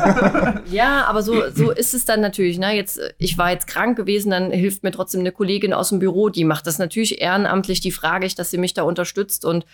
ja, 0.71 1.05
aber 1.07 1.23
so, 1.23 1.51
so 1.51 1.73
ist 1.73 1.93
es 1.93 2.05
dann 2.05 2.21
natürlich. 2.21 2.59
Ne? 2.59 2.77
Jetzt, 2.77 3.01
ich 3.19 3.39
war 3.39 3.51
jetzt 3.51 3.67
krank 3.67 3.97
gewesen, 3.97 4.31
dann 4.31 4.53
hilft 4.53 4.85
mir 4.85 4.93
trotzdem 4.93 5.21
eine 5.21 5.33
Kollegin 5.33 5.73
aus 5.73 5.89
dem 5.89 5.99
Büro, 5.99 6.29
die 6.29 6.45
macht 6.45 6.67
das 6.69 6.79
natürlich 6.79 7.21
ehrenamtlich, 7.21 7.81
die 7.81 7.91
frage 7.91 8.27
ich, 8.27 8.37
dass 8.37 8.51
sie 8.51 8.59
mich 8.59 8.75
da 8.75 8.83
unterstützt 8.83 9.45
und 9.45 9.67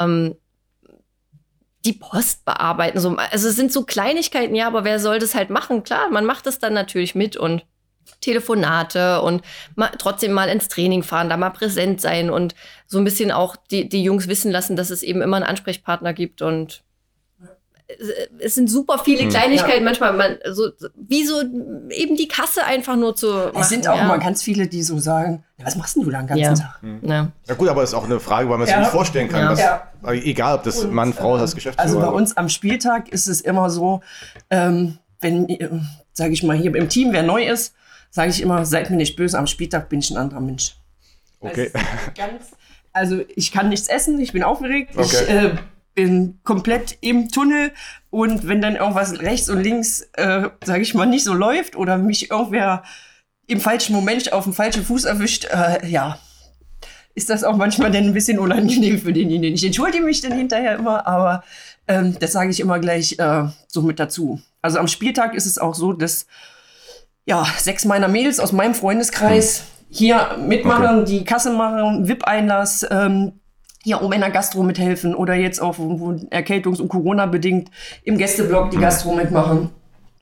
ähm, 0.00 0.34
die 1.84 1.92
Post 1.92 2.44
bearbeiten. 2.44 2.98
So, 2.98 3.16
also 3.16 3.48
es 3.48 3.54
sind 3.54 3.72
so 3.72 3.84
Kleinigkeiten, 3.84 4.56
ja, 4.56 4.66
aber 4.66 4.82
wer 4.82 4.98
soll 4.98 5.20
das 5.20 5.36
halt 5.36 5.50
machen? 5.50 5.84
Klar, 5.84 6.10
man 6.10 6.24
macht 6.24 6.46
das 6.46 6.58
dann 6.58 6.72
natürlich 6.72 7.14
mit 7.14 7.36
und 7.36 7.64
Telefonate 8.20 9.22
und 9.22 9.42
mal, 9.74 9.90
trotzdem 9.98 10.32
mal 10.32 10.48
ins 10.48 10.68
Training 10.68 11.02
fahren, 11.02 11.28
da 11.28 11.36
mal 11.36 11.50
präsent 11.50 12.00
sein 12.00 12.30
und 12.30 12.54
so 12.86 12.98
ein 12.98 13.04
bisschen 13.04 13.30
auch 13.30 13.56
die, 13.56 13.88
die 13.88 14.02
Jungs 14.02 14.28
wissen 14.28 14.50
lassen, 14.50 14.76
dass 14.76 14.90
es 14.90 15.02
eben 15.02 15.22
immer 15.22 15.36
einen 15.36 15.46
Ansprechpartner 15.46 16.12
gibt 16.12 16.42
und 16.42 16.82
es 18.38 18.54
sind 18.54 18.70
super 18.70 18.98
viele 19.02 19.22
hm. 19.22 19.30
Kleinigkeiten, 19.30 19.78
ja. 19.78 19.84
manchmal 19.84 20.12
man, 20.12 20.36
so, 20.50 20.68
wie 20.94 21.24
so 21.24 21.40
eben 21.40 22.16
die 22.16 22.28
Kasse 22.28 22.64
einfach 22.64 22.96
nur 22.96 23.16
zu. 23.16 23.28
Machen. 23.28 23.52
Es 23.60 23.70
sind 23.70 23.88
auch 23.88 23.96
ja. 23.96 24.04
immer 24.04 24.18
ganz 24.18 24.42
viele, 24.42 24.66
die 24.66 24.82
so 24.82 24.98
sagen: 24.98 25.42
ja, 25.56 25.64
Was 25.64 25.76
machst 25.76 25.96
du 25.96 26.10
da 26.10 26.18
den 26.18 26.26
ganzen 26.26 26.42
ja. 26.42 26.54
Tag? 26.54 26.82
Mhm. 26.82 27.00
Ja. 27.02 27.28
ja. 27.48 27.54
gut, 27.54 27.68
aber 27.68 27.82
es 27.82 27.90
ist 27.90 27.94
auch 27.94 28.04
eine 28.04 28.20
Frage, 28.20 28.50
weil 28.50 28.58
man 28.58 28.66
sich 28.66 28.76
nicht 28.76 28.90
vorstellen 28.90 29.28
kann. 29.28 29.56
Dass, 29.56 30.14
egal, 30.22 30.56
ob 30.56 30.64
das 30.64 30.84
und, 30.84 30.92
Mann, 30.92 31.14
Frau, 31.14 31.38
das 31.38 31.54
Geschäftsführer. 31.54 31.88
Also 31.88 32.00
bei 32.00 32.14
uns 32.14 32.36
am 32.36 32.50
Spieltag 32.50 33.08
ist 33.08 33.26
es 33.26 33.40
immer 33.40 33.70
so, 33.70 34.02
ähm, 34.50 34.98
wenn, 35.20 35.88
sage 36.12 36.32
ich 36.32 36.42
mal, 36.42 36.56
hier 36.56 36.74
im 36.74 36.88
Team 36.90 37.12
wer 37.12 37.22
neu 37.22 37.48
ist, 37.48 37.74
sage 38.10 38.30
ich 38.30 38.40
immer, 38.40 38.64
seid 38.64 38.90
mir 38.90 38.96
nicht 38.96 39.16
böse, 39.16 39.38
am 39.38 39.46
Spieltag 39.46 39.88
bin 39.88 40.00
ich 40.00 40.10
ein 40.10 40.16
anderer 40.16 40.40
Mensch. 40.40 40.76
Okay. 41.40 41.70
Also, 41.72 41.86
ganz, 42.16 42.44
also 42.92 43.20
ich 43.36 43.52
kann 43.52 43.68
nichts 43.68 43.88
essen, 43.88 44.18
ich 44.20 44.32
bin 44.32 44.42
aufgeregt, 44.42 44.96
okay. 44.96 45.02
ich 45.04 45.28
äh, 45.28 45.56
bin 45.94 46.40
komplett 46.44 46.98
im 47.00 47.28
Tunnel 47.28 47.72
und 48.10 48.46
wenn 48.46 48.60
dann 48.60 48.76
irgendwas 48.76 49.20
rechts 49.20 49.48
und 49.50 49.62
links, 49.62 50.08
äh, 50.14 50.48
sage 50.64 50.82
ich 50.82 50.94
mal, 50.94 51.06
nicht 51.06 51.24
so 51.24 51.34
läuft 51.34 51.76
oder 51.76 51.98
mich 51.98 52.30
irgendwer 52.30 52.82
im 53.46 53.60
falschen 53.60 53.94
Moment 53.94 54.32
auf 54.32 54.44
dem 54.44 54.52
falschen 54.52 54.84
Fuß 54.84 55.04
erwischt, 55.04 55.46
äh, 55.46 55.86
ja, 55.88 56.18
ist 57.14 57.30
das 57.30 57.42
auch 57.42 57.56
manchmal 57.56 57.90
dann 57.90 58.04
ein 58.04 58.14
bisschen 58.14 58.38
unangenehm 58.38 59.00
für 59.00 59.12
denjenigen. 59.12 59.54
Ich 59.54 59.64
entschuldige 59.64 60.04
mich 60.04 60.20
dann 60.20 60.32
hinterher 60.32 60.76
immer, 60.76 61.06
aber 61.06 61.42
ähm, 61.88 62.16
das 62.20 62.32
sage 62.32 62.50
ich 62.50 62.60
immer 62.60 62.78
gleich 62.78 63.18
äh, 63.18 63.48
so 63.66 63.82
mit 63.82 63.98
dazu. 63.98 64.40
Also 64.62 64.78
am 64.78 64.86
Spieltag 64.86 65.34
ist 65.34 65.46
es 65.46 65.58
auch 65.58 65.74
so, 65.74 65.92
dass 65.92 66.26
ja, 67.28 67.46
sechs 67.58 67.84
meiner 67.84 68.08
Mädels 68.08 68.40
aus 68.40 68.52
meinem 68.52 68.74
Freundeskreis 68.74 69.64
hier 69.90 70.38
mitmachen, 70.38 71.00
okay. 71.00 71.04
die 71.04 71.24
Kasse 71.24 71.52
machen, 71.52 72.08
VIP-Einlass, 72.08 72.86
ähm, 72.90 73.40
hier 73.84 74.00
um 74.02 74.12
in 74.12 74.20
der 74.20 74.30
Gastro 74.30 74.62
mithelfen 74.62 75.14
oder 75.14 75.34
jetzt 75.34 75.60
auch 75.60 75.76
wo 75.78 76.12
Erkältungs- 76.30 76.80
und 76.80 76.88
Corona-bedingt 76.88 77.70
im 78.02 78.16
Gästeblock 78.16 78.70
die 78.70 78.78
Gastro 78.78 79.14
mitmachen. 79.14 79.70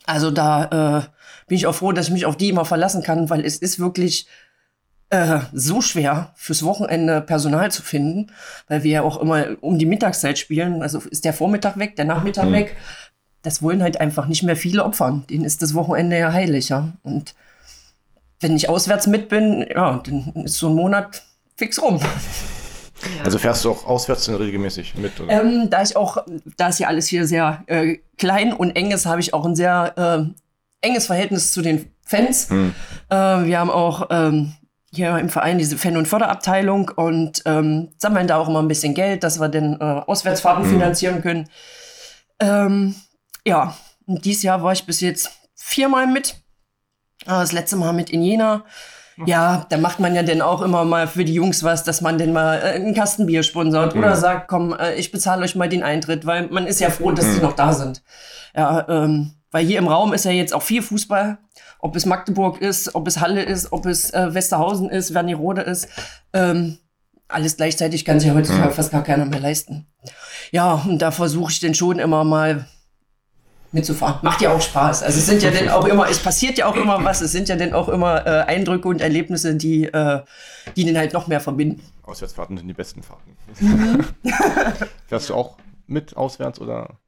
Also 0.05 0.33
da 0.33 1.05
äh, 1.05 1.47
bin 1.47 1.57
ich 1.57 1.67
auch 1.67 1.75
froh, 1.75 1.93
dass 1.93 2.09
ich 2.09 2.13
mich 2.13 2.27
auf 2.27 2.37
die 2.37 2.49
immer 2.49 2.65
verlassen 2.65 3.05
kann, 3.05 3.31
weil 3.31 3.45
es 3.45 3.57
ist 3.57 3.79
wirklich 3.79 4.27
äh, 5.11 5.39
so 5.53 5.81
schwer 5.81 6.33
fürs 6.35 6.65
Wochenende 6.65 7.21
Personal 7.21 7.71
zu 7.71 7.83
finden, 7.83 8.33
weil 8.67 8.83
wir 8.83 8.91
ja 8.91 9.03
auch 9.03 9.21
immer 9.21 9.47
um 9.61 9.79
die 9.79 9.87
Mittagszeit 9.87 10.39
spielen. 10.39 10.83
Also 10.83 10.99
ist 10.99 11.25
der 11.25 11.33
Vormittag 11.33 11.79
weg, 11.79 11.95
der 11.95 12.05
Nachmittag 12.05 12.47
mhm. 12.47 12.53
weg 12.53 12.77
das 13.47 13.63
wollen 13.63 13.81
halt 13.81 14.01
einfach 14.01 14.27
nicht 14.27 14.43
mehr 14.43 14.57
viele 14.57 14.85
opfern. 14.85 15.25
Denen 15.31 15.45
ist 15.45 15.63
das 15.63 15.73
Wochenende 15.75 16.19
ja 16.19 16.33
heilig, 16.33 16.69
ja. 16.69 16.93
Und 17.05 17.37
wenn 18.41 18.57
ich 18.57 18.69
auswärts 18.69 19.07
mit 19.07 19.29
bin, 19.29 19.65
ja, 19.73 20.03
dann 20.05 20.33
ist 20.45 20.59
so 20.59 20.69
ein 20.69 20.75
Monat 20.75 21.23
fix 21.57 21.81
rum. 21.81 22.01
Also 23.23 23.39
fährst 23.39 23.65
du 23.65 23.71
auch 23.71 23.87
auswärts 23.87 24.29
regelmäßig 24.29 24.97
mit? 24.97 25.13
Ähm, 25.29 25.71
da 25.71 25.83
ich 25.83 25.97
auch, 25.97 26.25
da 26.57 26.71
es 26.71 26.81
ja 26.81 26.89
alles 26.89 27.07
hier 27.07 27.25
sehr 27.27 27.63
äh, 27.67 27.99
klein 28.19 28.53
und 28.53 28.75
eng 28.75 28.91
ist, 28.91 29.07
habe 29.07 29.21
ich 29.21 29.33
auch 29.33 29.45
ein 29.45 29.55
sehr 29.55 29.95
äh, 29.97 30.87
enges 30.87 31.07
Verhältnis 31.07 31.53
zu 31.53 31.63
den 31.63 31.89
Fans. 32.03 32.51
Hm. 32.51 32.75
Äh, 33.11 33.15
wir 33.15 33.61
haben 33.61 33.71
auch 33.71 34.09
ähm, 34.11 34.55
hier 34.93 35.19
im 35.19 35.29
Verein 35.29 35.59
diese 35.59 35.79
Fan- 35.79 35.97
und 35.97 36.09
Förderabteilung 36.09 36.91
und 36.97 37.43
ähm, 37.47 37.91
sammeln 37.99 38.27
da 38.27 38.39
auch 38.39 38.49
immer 38.49 38.61
ein 38.61 38.69
bisschen 38.69 38.95
Geld, 38.95 39.23
dass 39.23 39.39
wir 39.39 39.49
dann 39.49 39.81
äh, 39.81 39.85
Auswärtsfahrten 39.85 40.65
hm. 40.65 40.71
finanzieren 40.71 41.23
können. 41.23 41.49
Ja, 43.47 43.77
Und 44.07 44.25
dieses 44.25 44.43
Jahr 44.43 44.63
war 44.63 44.73
ich 44.73 44.85
bis 44.87 45.01
jetzt 45.01 45.31
viermal 45.55 46.07
mit. 46.09 46.37
Ah, 47.27 47.41
das 47.41 47.53
letzte 47.53 47.77
Mal 47.77 47.93
mit 47.93 48.11
in 48.11 48.23
Jena. 48.23 48.65
Ja, 49.25 49.67
da 49.71 49.79
macht 49.79 50.01
man 50.01 50.15
ja 50.15 50.23
dann 50.23 50.43
auch 50.43 50.61
immer 50.61 50.85
mal 50.85 51.07
für 51.09 51.25
die 51.25 51.33
Jungs 51.33 51.63
was, 51.63 51.85
dass 51.85 52.03
man 52.03 52.19
denn 52.19 52.33
mal 52.33 52.59
äh, 52.59 52.73
einen 52.73 52.93
Kastenbier 52.93 53.43
sponsort 53.43 53.95
mhm. 53.95 54.03
oder 54.03 54.17
sagt, 54.17 54.49
komm, 54.49 54.75
äh, 54.75 54.95
ich 54.97 55.11
bezahle 55.11 55.43
euch 55.43 55.55
mal 55.55 55.69
den 55.69 55.83
Eintritt, 55.83 56.27
weil 56.27 56.49
man 56.49 56.67
ist 56.67 56.81
ja 56.81 56.91
froh, 56.91 57.13
dass 57.13 57.25
mhm. 57.25 57.35
die 57.35 57.41
noch 57.41 57.55
da 57.55 57.73
sind. 57.73 58.03
Ja, 58.55 58.87
ähm, 58.89 59.33
weil 59.53 59.65
hier 59.65 59.79
im 59.79 59.89
Raum 59.89 60.13
ist 60.13 60.25
ja 60.25 60.33
jetzt 60.33 60.53
auch 60.53 60.63
viel 60.63 60.83
Fußball. 60.83 61.39
Ob 61.79 61.97
es 61.97 62.05
Magdeburg 62.05 62.61
ist, 62.61 62.95
ob 62.95 63.07
es 63.07 63.21
Halle 63.21 63.43
ist, 63.43 63.73
ob 63.73 63.87
es 63.87 64.13
äh, 64.13 64.35
Westerhausen 64.35 64.91
ist, 64.91 65.15
Wernigerode 65.15 65.63
ist. 65.63 65.89
Ähm, 66.33 66.79
alles 67.29 67.57
gleichzeitig 67.57 68.05
kann 68.05 68.21
sich 68.21 68.33
heutzutage 68.33 68.71
mhm. 68.71 68.75
fast 68.75 68.91
gar 68.91 69.05
keiner 69.05 69.25
mehr 69.25 69.41
leisten. 69.41 69.87
Ja, 70.51 70.75
und 70.75 71.01
da 71.01 71.11
versuche 71.11 71.53
ich 71.53 71.61
denn 71.61 71.75
schon 71.75 71.99
immer 71.99 72.25
mal 72.25 72.67
mitzufahren. 73.77 74.19
Macht 74.23 74.41
ja 74.41 74.53
auch 74.53 74.61
Spaß. 74.61 75.05
Also 75.05 75.19
es 75.19 75.27
sind 75.27 75.43
ja 75.43 75.53
dann 75.53 75.69
auch 75.69 75.87
immer, 75.87 76.09
es 76.11 76.19
passiert 76.19 76.59
ja 76.59 76.67
auch 76.67 76.75
immer 76.75 77.05
was, 77.05 77.21
es 77.21 77.31
sind 77.31 77.49
ja 77.49 77.55
dann 77.55 77.73
auch 77.73 77.89
immer 77.89 78.27
äh, 78.27 78.43
Eindrücke 78.43 78.89
und 78.89 79.01
Erlebnisse, 79.01 79.55
die, 79.55 79.85
äh, 79.85 80.23
die 80.75 80.85
den 80.85 80.99
halt 80.99 81.13
noch 81.13 81.29
mehr 81.29 81.41
verbinden. 81.41 81.83
Auswärtsfahrten 82.03 82.57
sind 82.59 82.67
die 82.67 82.75
besten 82.75 83.03
Fahrten. 83.03 83.37
Mhm. 83.61 84.05
Fährst 85.07 85.31
du 85.31 85.35
auch 85.35 85.57
mit 85.87 86.17
auswärts 86.17 86.61
oder? 86.61 86.99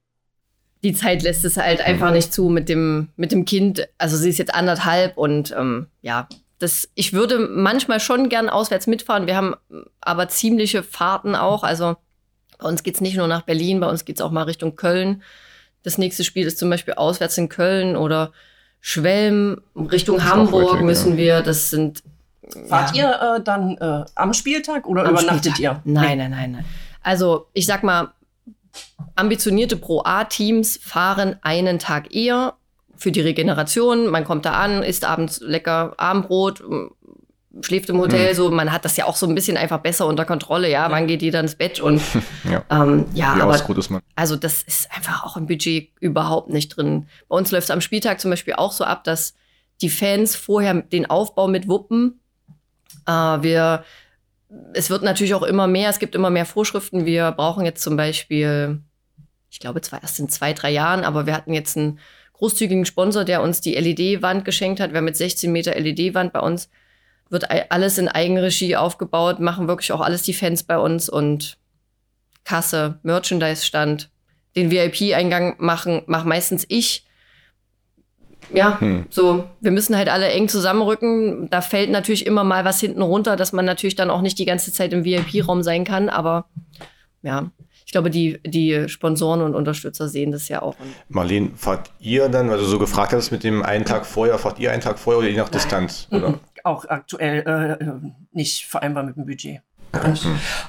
Die 0.84 0.92
Zeit 0.92 1.22
lässt 1.22 1.44
es 1.44 1.56
halt 1.56 1.80
einfach 1.80 2.12
nicht 2.12 2.32
zu 2.32 2.48
mit 2.48 2.68
dem, 2.68 3.08
mit 3.16 3.32
dem 3.32 3.44
Kind. 3.44 3.88
Also 3.98 4.16
sie 4.16 4.28
ist 4.28 4.38
jetzt 4.38 4.54
anderthalb 4.54 5.16
und 5.16 5.54
ähm, 5.58 5.88
ja, 6.02 6.28
das, 6.58 6.88
ich 6.94 7.12
würde 7.12 7.38
manchmal 7.38 7.98
schon 7.98 8.28
gern 8.28 8.48
auswärts 8.48 8.86
mitfahren. 8.86 9.26
Wir 9.26 9.36
haben 9.36 9.54
aber 10.00 10.28
ziemliche 10.28 10.82
Fahrten 10.82 11.34
auch. 11.34 11.64
Also 11.64 11.96
bei 12.58 12.68
uns 12.68 12.82
geht 12.82 12.96
es 12.96 13.00
nicht 13.00 13.16
nur 13.16 13.28
nach 13.28 13.42
Berlin, 13.42 13.80
bei 13.80 13.88
uns 13.88 14.04
geht 14.04 14.16
es 14.16 14.22
auch 14.22 14.30
mal 14.30 14.42
Richtung 14.42 14.76
Köln. 14.76 15.22
Das 15.82 15.98
nächste 15.98 16.24
Spiel 16.24 16.46
ist 16.46 16.58
zum 16.58 16.70
Beispiel 16.70 16.94
auswärts 16.94 17.38
in 17.38 17.48
Köln 17.48 17.96
oder 17.96 18.32
Schwelm, 18.80 19.60
Richtung 19.76 20.24
Hamburg 20.24 20.72
häufig, 20.72 20.84
müssen 20.84 21.16
wir. 21.16 21.42
Das 21.42 21.70
sind. 21.70 22.02
Fahrt 22.68 22.96
ja. 22.96 23.10
ihr 23.10 23.36
äh, 23.36 23.42
dann 23.42 23.76
äh, 23.78 24.04
am 24.14 24.32
Spieltag 24.32 24.86
oder 24.86 25.04
am 25.04 25.10
übernachtet 25.10 25.54
Spieltag. 25.54 25.84
ihr? 25.84 25.92
Nein, 25.92 26.18
nein, 26.18 26.30
nein, 26.30 26.52
nein. 26.52 26.64
Also 27.02 27.48
ich 27.52 27.66
sag 27.66 27.82
mal, 27.82 28.12
ambitionierte 29.16 29.76
Pro 29.76 30.02
A-Teams 30.04 30.78
fahren 30.82 31.36
einen 31.42 31.78
Tag 31.78 32.14
eher 32.14 32.54
für 32.96 33.12
die 33.12 33.20
Regeneration. 33.20 34.08
Man 34.08 34.24
kommt 34.24 34.44
da 34.44 34.52
an, 34.52 34.82
isst 34.82 35.04
abends 35.04 35.40
lecker 35.40 35.94
Abendbrot, 35.96 36.62
schläft 37.62 37.88
im 37.90 37.98
Hotel, 37.98 38.32
mhm. 38.32 38.36
so 38.36 38.50
man 38.50 38.72
hat 38.72 38.84
das 38.84 38.96
ja 38.96 39.06
auch 39.06 39.16
so 39.16 39.26
ein 39.26 39.34
bisschen 39.34 39.56
einfach 39.56 39.80
besser 39.80 40.06
unter 40.06 40.24
Kontrolle, 40.24 40.70
ja, 40.70 40.90
wann 40.90 41.06
geht 41.06 41.22
jeder 41.22 41.40
ins 41.40 41.54
Bett 41.54 41.80
und 41.80 42.00
ja, 42.50 42.64
ähm, 42.70 43.06
ja 43.14 43.36
Wie 43.36 43.42
aber 43.42 43.54
ist 43.54 43.90
man? 43.90 44.02
also 44.14 44.36
das 44.36 44.62
ist 44.62 44.90
einfach 44.92 45.24
auch 45.24 45.36
im 45.36 45.46
Budget 45.46 45.90
überhaupt 46.00 46.50
nicht 46.50 46.70
drin. 46.70 47.06
Bei 47.28 47.36
uns 47.36 47.50
läuft 47.50 47.64
es 47.64 47.70
am 47.70 47.80
Spieltag 47.80 48.20
zum 48.20 48.30
Beispiel 48.30 48.54
auch 48.54 48.72
so 48.72 48.84
ab, 48.84 49.04
dass 49.04 49.34
die 49.80 49.90
Fans 49.90 50.36
vorher 50.36 50.74
den 50.74 51.06
Aufbau 51.06 51.48
mit 51.48 51.68
wuppen. 51.68 52.20
Äh, 53.06 53.12
wir, 53.12 53.84
es 54.74 54.90
wird 54.90 55.02
natürlich 55.02 55.34
auch 55.34 55.42
immer 55.42 55.66
mehr, 55.66 55.90
es 55.90 55.98
gibt 55.98 56.14
immer 56.14 56.30
mehr 56.30 56.46
Vorschriften. 56.46 57.06
Wir 57.06 57.32
brauchen 57.32 57.64
jetzt 57.64 57.82
zum 57.82 57.96
Beispiel, 57.96 58.80
ich 59.50 59.60
glaube 59.60 59.80
zwar 59.80 60.02
erst 60.02 60.18
in 60.18 60.28
zwei, 60.28 60.52
drei 60.52 60.70
Jahren, 60.70 61.04
aber 61.04 61.26
wir 61.26 61.34
hatten 61.34 61.52
jetzt 61.52 61.76
einen 61.76 61.98
großzügigen 62.34 62.86
Sponsor, 62.86 63.24
der 63.24 63.42
uns 63.42 63.60
die 63.60 63.74
LED-Wand 63.74 64.44
geschenkt 64.44 64.80
hat. 64.80 64.92
Wir 64.92 64.98
haben 64.98 65.04
mit 65.04 65.16
16 65.16 65.50
Meter 65.50 65.74
LED-Wand 65.74 66.32
bei 66.32 66.40
uns 66.40 66.68
wird 67.30 67.50
alles 67.70 67.98
in 67.98 68.08
Eigenregie 68.08 68.76
aufgebaut, 68.76 69.40
machen 69.40 69.68
wirklich 69.68 69.92
auch 69.92 70.00
alles 70.00 70.22
die 70.22 70.34
Fans 70.34 70.62
bei 70.62 70.78
uns 70.78 71.08
und 71.08 71.58
Kasse, 72.44 72.98
Merchandise-Stand, 73.02 74.10
den 74.56 74.70
VIP-Eingang 74.70 75.56
machen, 75.58 76.02
mach 76.06 76.24
meistens 76.24 76.64
ich. 76.68 77.04
Ja, 78.54 78.80
hm. 78.80 79.04
so, 79.10 79.44
wir 79.60 79.70
müssen 79.70 79.96
halt 79.96 80.08
alle 80.08 80.28
eng 80.28 80.48
zusammenrücken. 80.48 81.50
Da 81.50 81.60
fällt 81.60 81.90
natürlich 81.90 82.24
immer 82.24 82.44
mal 82.44 82.64
was 82.64 82.80
hinten 82.80 83.02
runter, 83.02 83.36
dass 83.36 83.52
man 83.52 83.66
natürlich 83.66 83.96
dann 83.96 84.10
auch 84.10 84.22
nicht 84.22 84.38
die 84.38 84.46
ganze 84.46 84.72
Zeit 84.72 84.94
im 84.94 85.04
VIP-Raum 85.04 85.62
sein 85.62 85.84
kann, 85.84 86.08
aber 86.08 86.46
ja, 87.20 87.50
ich 87.88 87.92
glaube, 87.92 88.10
die, 88.10 88.38
die 88.44 88.86
Sponsoren 88.86 89.40
und 89.40 89.54
Unterstützer 89.54 90.08
sehen 90.08 90.30
das 90.30 90.48
ja 90.48 90.60
auch. 90.60 90.76
Marlene, 91.08 91.52
fahrt 91.56 91.90
ihr 92.00 92.28
dann, 92.28 92.50
weil 92.50 92.58
du 92.58 92.64
so 92.64 92.78
gefragt 92.78 93.14
hast 93.14 93.30
mit 93.30 93.44
dem 93.44 93.62
einen 93.62 93.86
Tag 93.86 94.04
vorher, 94.04 94.38
fahrt 94.38 94.58
ihr 94.58 94.70
einen 94.70 94.82
Tag 94.82 94.98
vorher 94.98 95.20
oder 95.20 95.28
je 95.28 95.38
nach 95.38 95.48
Distanz? 95.48 96.06
Oder? 96.10 96.38
Auch 96.68 96.84
aktuell 96.84 97.44
äh, 97.46 97.84
äh, 97.84 97.94
nicht 98.32 98.66
vereinbar 98.66 99.02
mit 99.02 99.16
dem 99.16 99.26
Budget. 99.26 99.60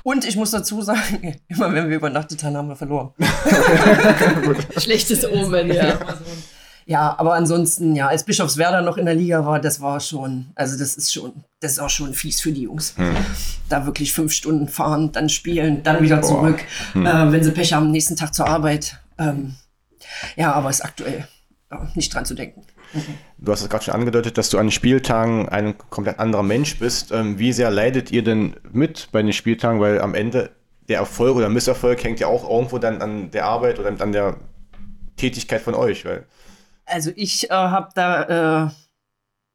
Und 0.03 0.25
ich 0.25 0.35
muss 0.35 0.51
dazu 0.51 0.81
sagen, 0.81 1.39
immer 1.47 1.73
wenn 1.73 1.89
wir 1.89 1.97
übernachtet 1.97 2.43
haben, 2.43 2.57
haben 2.57 2.69
wir 2.69 2.75
verloren. 2.75 3.13
Schlechtes 4.77 5.29
Omen, 5.29 5.71
ja. 5.71 5.99
Ja, 6.85 7.13
aber 7.19 7.35
ansonsten, 7.35 7.95
ja, 7.95 8.07
als 8.07 8.23
Bischofswerder 8.23 8.81
noch 8.81 8.97
in 8.97 9.05
der 9.05 9.13
Liga 9.13 9.45
war, 9.45 9.59
das 9.59 9.79
war 9.79 9.99
schon, 9.99 10.47
also 10.55 10.75
das 10.75 10.95
ist 10.95 11.13
schon, 11.13 11.43
das 11.59 11.73
ist 11.73 11.79
auch 11.79 11.91
schon 11.91 12.15
fies 12.15 12.41
für 12.41 12.51
die 12.51 12.63
Jungs. 12.63 12.97
Hm. 12.97 13.15
Da 13.69 13.85
wirklich 13.85 14.11
fünf 14.11 14.33
Stunden 14.33 14.67
fahren, 14.67 15.11
dann 15.11 15.29
spielen, 15.29 15.83
dann 15.83 16.01
wieder 16.01 16.23
zurück, 16.23 16.63
hm. 16.93 17.05
äh, 17.05 17.31
wenn 17.31 17.43
sie 17.43 17.51
Pech 17.51 17.73
haben, 17.73 17.91
nächsten 17.91 18.15
Tag 18.15 18.33
zur 18.33 18.47
Arbeit. 18.47 18.99
Ähm, 19.19 19.53
ja, 20.35 20.51
aber 20.51 20.71
ist 20.71 20.83
aktuell 20.83 21.27
nicht 21.93 22.11
dran 22.11 22.25
zu 22.25 22.33
denken. 22.33 22.63
Du 23.37 23.51
hast 23.51 23.61
es 23.61 23.69
gerade 23.69 23.83
schon 23.83 23.93
angedeutet, 23.93 24.37
dass 24.37 24.49
du 24.49 24.57
an 24.57 24.71
Spieltagen 24.71 25.47
ein 25.47 25.77
komplett 25.89 26.19
anderer 26.19 26.43
Mensch 26.43 26.77
bist. 26.79 27.11
Ähm, 27.11 27.39
wie 27.39 27.53
sehr 27.53 27.71
leidet 27.71 28.11
ihr 28.11 28.23
denn 28.23 28.55
mit 28.71 29.09
bei 29.11 29.21
den 29.21 29.33
Spieltagen? 29.33 29.79
Weil 29.79 30.01
am 30.01 30.15
Ende 30.15 30.51
der 30.87 30.97
Erfolg 30.97 31.35
oder 31.35 31.49
Misserfolg 31.49 32.03
hängt 32.03 32.19
ja 32.19 32.27
auch 32.27 32.49
irgendwo 32.49 32.79
dann 32.79 33.01
an 33.01 33.31
der 33.31 33.45
Arbeit 33.45 33.79
oder 33.79 33.93
an 34.01 34.11
der 34.11 34.37
Tätigkeit 35.15 35.61
von 35.61 35.75
euch. 35.75 36.05
Weil 36.05 36.25
also 36.85 37.11
ich 37.15 37.49
äh, 37.49 37.53
habe 37.53 37.89
da 37.95 38.65
äh, 38.65 38.69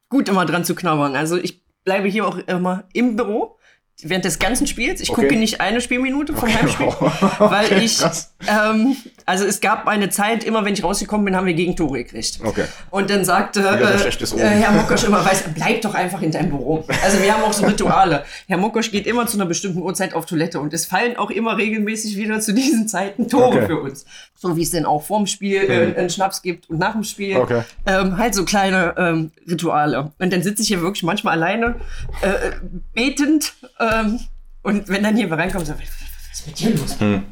gut 0.09 0.29
immer 0.29 0.45
dran 0.45 0.63
zu 0.63 0.75
knabbern. 0.75 1.15
Also 1.15 1.37
ich 1.37 1.61
bleibe 1.83 2.07
hier 2.07 2.25
auch 2.25 2.37
immer 2.37 2.85
im 2.93 3.15
Büro 3.15 3.57
während 4.01 4.25
des 4.25 4.39
ganzen 4.39 4.67
Spiels. 4.67 5.01
Ich 5.01 5.09
okay. 5.09 5.21
gucke 5.21 5.35
nicht 5.35 5.61
eine 5.61 5.81
Spielminute 5.81 6.33
vom 6.33 6.49
okay. 6.49 6.57
Heimspiel, 6.57 6.87
weil 7.39 7.65
okay, 7.65 7.79
ich, 7.83 8.01
ähm, 8.47 8.95
also 9.25 9.45
es 9.45 9.59
gab 9.59 9.87
eine 9.87 10.09
Zeit, 10.09 10.43
immer 10.43 10.65
wenn 10.65 10.73
ich 10.73 10.83
rausgekommen 10.83 11.25
bin, 11.25 11.35
haben 11.35 11.47
wir 11.47 11.53
Gegentore 11.53 12.03
gekriegt. 12.03 12.39
Okay. 12.43 12.65
Und 12.91 13.09
dann 13.09 13.25
sagte 13.25 13.61
äh, 13.61 14.37
äh, 14.37 14.39
Herr 14.39 14.71
Mokosch 14.71 15.03
immer, 15.03 15.25
weiß, 15.25 15.45
bleib 15.55 15.81
doch 15.81 15.95
einfach 15.95 16.21
in 16.21 16.31
deinem 16.31 16.49
Büro. 16.49 16.85
Also 17.03 17.21
wir 17.21 17.33
haben 17.33 17.43
auch 17.43 17.53
so 17.53 17.65
Rituale. 17.65 18.23
Herr 18.47 18.57
Mokosch 18.57 18.91
geht 18.91 19.07
immer 19.07 19.25
zu 19.25 19.37
einer 19.37 19.45
bestimmten 19.45 19.81
Uhrzeit 19.81 20.13
auf 20.13 20.25
Toilette 20.25 20.59
und 20.59 20.73
es 20.73 20.85
fallen 20.85 21.17
auch 21.17 21.31
immer 21.31 21.57
regelmäßig 21.57 22.17
wieder 22.17 22.39
zu 22.39 22.53
diesen 22.53 22.87
Zeiten 22.87 23.27
Tore 23.27 23.65
für 23.65 23.81
uns. 23.81 24.05
So 24.35 24.55
wie 24.55 24.63
es 24.63 24.71
denn 24.71 24.85
auch 24.85 25.01
vorm 25.01 25.27
Spiel 25.27 25.61
äh, 25.61 25.87
mhm. 25.87 25.97
einen 25.97 26.09
Schnaps 26.09 26.41
gibt 26.41 26.69
und 26.69 26.77
nach 26.77 26.93
dem 26.93 27.03
Spiel. 27.03 27.37
Okay. 27.37 27.63
Ähm, 27.85 28.17
halt 28.17 28.35
so 28.35 28.45
kleine 28.45 28.93
ähm, 28.97 29.31
Rituale. 29.49 30.11
Und 30.19 30.33
dann 30.33 30.43
sitze 30.43 30.61
ich 30.61 30.67
hier 30.67 30.81
wirklich 30.81 31.03
manchmal 31.03 31.33
alleine, 31.33 31.75
äh, 32.21 32.51
betend, 32.93 33.53
ähm, 33.79 34.19
und 34.61 34.87
wenn 34.89 35.03
dann 35.03 35.15
hier 35.15 35.31
reinkommt, 35.31 35.67
sagt, 35.67 35.79
was 35.79 36.39
ist 36.39 36.47
mit 36.47 36.59
dir 36.59 36.71
los? 36.71 36.99
Hm. 36.99 37.23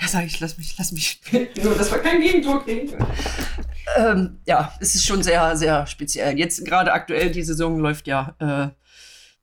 Ja, 0.00 0.08
sag 0.08 0.26
ich, 0.26 0.38
lass 0.40 0.58
mich, 0.58 0.76
lass 0.78 0.92
mich 0.92 1.20
so, 1.62 1.74
dass 1.74 1.90
wir 1.90 1.98
kein 1.98 2.20
Gegentor 2.20 2.64
kriegen. 2.64 2.92
Ähm, 3.96 4.38
ja, 4.46 4.72
es 4.80 4.94
ist 4.94 5.06
schon 5.06 5.22
sehr, 5.22 5.56
sehr 5.56 5.86
speziell. 5.86 6.38
Jetzt 6.38 6.64
gerade 6.64 6.92
aktuell, 6.92 7.30
die 7.30 7.42
Saison 7.42 7.78
läuft 7.78 8.06
ja 8.06 8.34
äh, 8.38 8.68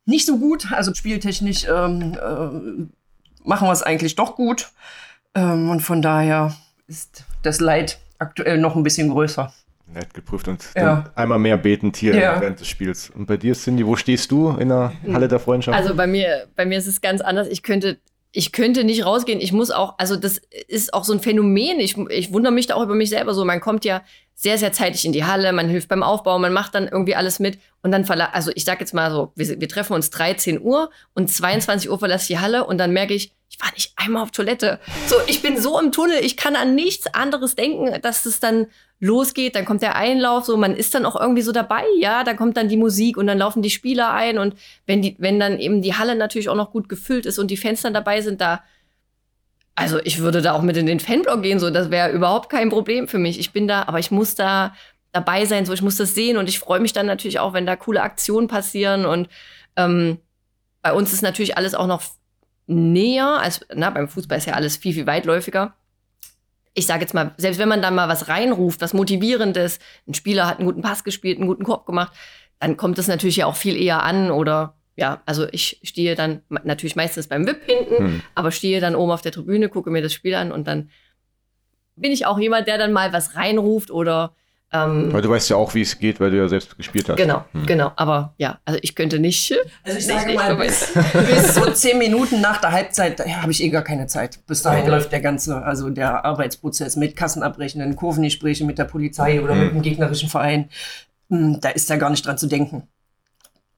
nicht 0.06 0.26
so 0.26 0.38
gut. 0.38 0.72
Also 0.72 0.94
spieltechnisch 0.94 1.66
ähm, 1.66 2.14
äh, 2.14 3.48
machen 3.48 3.68
wir 3.68 3.72
es 3.72 3.84
eigentlich 3.84 4.16
doch 4.16 4.36
gut. 4.36 4.72
Ähm, 5.34 5.70
und 5.70 5.82
von 5.82 6.02
daher 6.02 6.56
ist 6.88 7.26
das 7.42 7.60
Leid 7.60 8.00
aktuell 8.20 8.58
noch 8.58 8.76
ein 8.76 8.84
bisschen 8.84 9.10
größer 9.10 9.54
nett 9.88 10.14
geprüft 10.14 10.48
und 10.48 10.66
ja. 10.76 11.06
einmal 11.16 11.40
mehr 11.40 11.58
betend 11.58 11.98
hier 11.98 12.16
ja. 12.16 12.42
während 12.42 12.60
des 12.60 12.68
Spiels. 12.68 13.10
Und 13.10 13.26
bei 13.28 13.38
dir, 13.38 13.54
Cindy, 13.54 13.86
wo 13.86 13.96
stehst 13.96 14.32
du 14.32 14.50
in 14.52 14.70
der 14.70 14.94
Halle 15.12 15.28
der 15.28 15.40
Freundschaft? 15.40 15.78
Also 15.78 15.96
bei 15.96 16.08
mir, 16.08 16.48
bei 16.56 16.66
mir 16.66 16.78
ist 16.78 16.88
es 16.88 17.02
ganz 17.02 17.22
anders. 17.22 17.48
Ich 17.48 17.64
könnte, 17.64 17.98
ich 18.36 18.52
könnte 18.52 18.84
nicht 18.84 19.06
rausgehen. 19.06 19.40
Ich 19.40 19.54
muss 19.54 19.72
auch, 19.72 19.96
also 19.98 20.18
das 20.18 20.42
ist 20.68 20.94
auch 20.94 21.06
so 21.06 21.14
ein 21.14 21.22
Phänomen. 21.22 21.80
Ich, 21.80 21.98
ich 22.10 22.34
wundere 22.34 22.52
mich 22.52 22.68
da 22.68 22.76
auch 22.76 22.84
über 22.84 22.94
mich 22.94 23.10
selber 23.10 23.34
so. 23.34 23.46
Man 23.46 23.62
kommt 23.62 23.86
ja 23.86 24.02
sehr, 24.34 24.58
sehr 24.58 24.74
zeitig 24.74 25.06
in 25.06 25.14
die 25.14 25.24
Halle, 25.24 25.54
man 25.54 25.70
hilft 25.70 25.88
beim 25.88 26.04
Aufbau, 26.04 26.38
man 26.38 26.52
macht 26.52 26.76
dann 26.76 26.90
irgendwie 26.90 27.16
alles 27.16 27.40
mit 27.40 27.58
und 27.82 27.92
dann 27.92 28.04
verla 28.04 28.32
also 28.34 28.52
ich 28.54 28.66
sag 28.66 28.82
jetzt 28.82 28.94
mal 28.94 29.10
so, 29.10 29.32
wir, 29.36 29.62
wir 29.62 29.70
treffen 29.70 29.94
uns 29.94 30.10
13 30.10 30.62
Uhr 30.62 30.90
und 31.14 31.32
22 31.32 31.90
Uhr 31.90 31.98
verlasse 31.98 32.24
ich 32.24 32.28
die 32.28 32.40
Halle 32.40 32.66
und 32.66 32.78
dann 32.78 32.92
merke 32.92 33.14
ich, 33.14 33.32
ich 33.56 33.66
war 33.66 33.74
nicht 33.74 33.94
einmal 33.96 34.24
auf 34.24 34.32
Toilette. 34.32 34.80
So, 35.08 35.16
ich 35.28 35.42
bin 35.42 35.60
so 35.60 35.80
im 35.80 35.92
Tunnel, 35.92 36.18
ich 36.22 36.36
kann 36.36 36.56
an 36.56 36.76
nichts 36.76 37.08
anderes 37.14 37.56
denken, 37.56 38.02
dass 38.02 38.26
es 38.26 38.40
dann 38.40 38.68
losgeht, 39.00 39.56
dann 39.56 39.66
kommt 39.66 39.82
der 39.82 39.96
Einlauf, 39.96 40.46
so 40.46 40.58
man 40.58 40.76
ist 40.76 40.94
dann 40.94 41.06
auch 41.06 41.20
irgendwie 41.20 41.42
so 41.42 41.52
dabei, 41.52 41.84
ja, 42.00 42.24
da 42.24 42.34
kommt 42.34 42.58
dann 42.58 42.70
die 42.70 42.78
Musik 42.78 43.18
und 43.18 43.28
dann 43.28 43.38
laufen 43.38 43.62
die 43.62 43.70
Spieler 43.70 44.14
ein 44.14 44.38
und 44.38 44.56
wenn 44.86 45.02
die, 45.02 45.16
wenn 45.20 45.40
dann 45.40 45.60
eben 45.60 45.82
die 45.82 45.94
Halle 45.94 46.16
natürlich 46.16 46.50
auch 46.50 46.56
noch 46.56 46.72
gut 46.72 46.90
gefüllt 46.90 47.26
ist 47.26 47.40
und 47.40 47.52
die 47.52 47.60
dann 47.82 47.94
dabei 47.94 48.22
sind, 48.22 48.42
da, 48.42 48.62
also 49.76 50.00
ich 50.04 50.20
würde 50.20 50.42
da 50.42 50.54
auch 50.54 50.62
mit 50.62 50.78
in 50.78 50.86
den 50.86 51.00
Fanblock 51.00 51.42
gehen, 51.42 51.60
so 51.60 51.70
das 51.70 51.92
wäre 51.92 52.12
überhaupt 52.12 52.50
kein 52.50 52.70
Problem 52.70 53.08
für 53.08 53.20
mich. 53.20 53.40
Ich 53.40 53.52
bin 53.52 53.68
da, 53.68 53.84
aber 53.84 54.00
ich 54.00 54.12
muss 54.12 54.36
da 54.36 54.74
dabei 55.12 55.46
sein, 55.46 55.66
so 55.66 55.74
ich 55.74 55.82
muss 55.82 55.98
das 55.98 56.16
sehen 56.16 56.38
und 56.38 56.50
ich 56.50 56.60
freue 56.60 56.80
mich 56.80 56.94
dann 56.94 57.06
natürlich 57.06 57.40
auch, 57.40 57.54
wenn 57.54 57.66
da 57.66 57.76
coole 57.76 58.02
Aktionen 58.02 58.48
passieren 58.48 59.06
und 59.06 59.30
ähm, 59.76 60.20
bei 60.82 60.94
uns 60.94 61.14
ist 61.14 61.22
natürlich 61.22 61.58
alles 61.58 61.74
auch 61.74 61.88
noch 61.88 62.02
näher, 62.68 63.40
als 63.42 63.66
na, 63.74 63.90
beim 63.90 64.08
Fußball 64.08 64.38
ist 64.38 64.48
ja 64.48 64.54
alles 64.54 64.78
viel, 64.78 64.94
viel 64.94 65.08
weitläufiger. 65.08 65.76
ich 66.74 66.86
sage 66.86 67.02
jetzt 67.02 67.14
mal, 67.14 67.34
selbst 67.38 67.58
wenn 67.58 67.70
man 67.70 67.82
da 67.82 67.90
mal 67.90 68.10
was 68.10 68.28
reinruft, 68.28 68.82
was 68.82 68.94
motivierendes, 68.94 69.80
ein 70.08 70.14
Spieler 70.14 70.48
hat 70.48 70.60
einen 70.60 70.68
guten 70.68 70.82
Pass 70.82 71.04
gespielt, 71.04 71.38
einen 71.38 71.48
guten 71.48 71.64
Korb 71.64 71.86
gemacht, 71.86 72.14
dann 72.60 72.78
kommt 72.78 73.00
es 73.00 73.08
natürlich 73.08 73.38
ja 73.38 73.46
auch 73.46 73.56
viel 73.56 73.82
eher 73.82 74.04
an 74.04 74.32
oder 74.32 74.76
ja, 74.98 75.22
also 75.26 75.46
ich 75.52 75.80
stehe 75.84 76.16
dann 76.16 76.42
natürlich 76.64 76.96
meistens 76.96 77.28
beim 77.28 77.46
VIP 77.46 77.66
hinten, 77.66 77.98
hm. 77.98 78.22
aber 78.34 78.52
stehe 78.52 78.80
dann 78.80 78.96
oben 78.96 79.12
auf 79.12 79.22
der 79.22 79.32
Tribüne, 79.32 79.70
gucke 79.70 79.90
mir 79.90 80.02
das 80.02 80.14
Spiel 80.14 80.36
an 80.36 80.52
und 80.52 80.68
dann 80.68 80.90
bin 81.96 82.12
ich 82.12 82.26
auch 82.26 82.40
jemand, 82.40 82.68
der 82.68 82.78
dann 82.78 82.94
mal 82.94 83.14
was 83.14 83.36
reinruft 83.36 83.92
oder 83.92 84.36
ähm, 84.84 85.14
weil 85.14 85.22
du 85.22 85.30
weißt 85.30 85.50
ja 85.50 85.56
auch, 85.56 85.74
wie 85.74 85.82
es 85.82 85.98
geht, 85.98 86.20
weil 86.20 86.32
du 86.32 86.38
ja 86.38 86.48
selbst 86.48 86.78
gespielt 86.78 87.08
hast. 87.10 87.18
Genau, 87.18 87.46
hm. 87.52 87.66
genau. 87.66 87.92
Aber 87.96 88.34
ja, 88.38 88.60
also 88.66 88.80
ich 88.82 88.96
könnte 88.96 89.20
nicht. 89.20 89.54
Also 89.84 89.98
ich 89.98 90.06
sage 90.06 90.34
mal, 90.34 90.56
bis, 90.56 90.94
bis, 91.14 91.56
so 91.56 91.70
zehn 91.72 91.98
Minuten 91.98 92.42
nach 92.42 92.58
der 92.58 92.72
Halbzeit 92.72 93.20
ja, 93.20 93.42
habe 93.42 93.52
ich 93.52 93.64
eh 93.64 93.70
gar 93.70 93.84
keine 93.84 94.08
Zeit. 94.08 94.40
Bis 94.48 94.62
dahin 94.62 94.82
okay. 94.82 94.92
läuft 94.92 95.12
der 95.12 95.22
ganze, 95.22 95.64
also 95.64 95.90
der 95.90 96.26
Arbeitsprozess 96.26 96.96
mit 96.96 97.16
Kassenabrechnen, 97.16 97.96
Kurvengespräche 97.96 98.66
mit 98.66 98.78
der 98.78 98.86
Polizei 98.86 99.42
oder 99.42 99.54
hm. 99.54 99.60
mit 99.62 99.74
dem 99.74 99.82
gegnerischen 99.82 100.30
Verein. 100.30 100.70
Hm, 101.30 101.60
da 101.62 101.70
ist 101.70 101.90
ja 101.90 101.96
gar 101.96 102.10
nicht 102.10 102.26
dran 102.26 102.38
zu 102.38 102.48
denken 102.48 102.88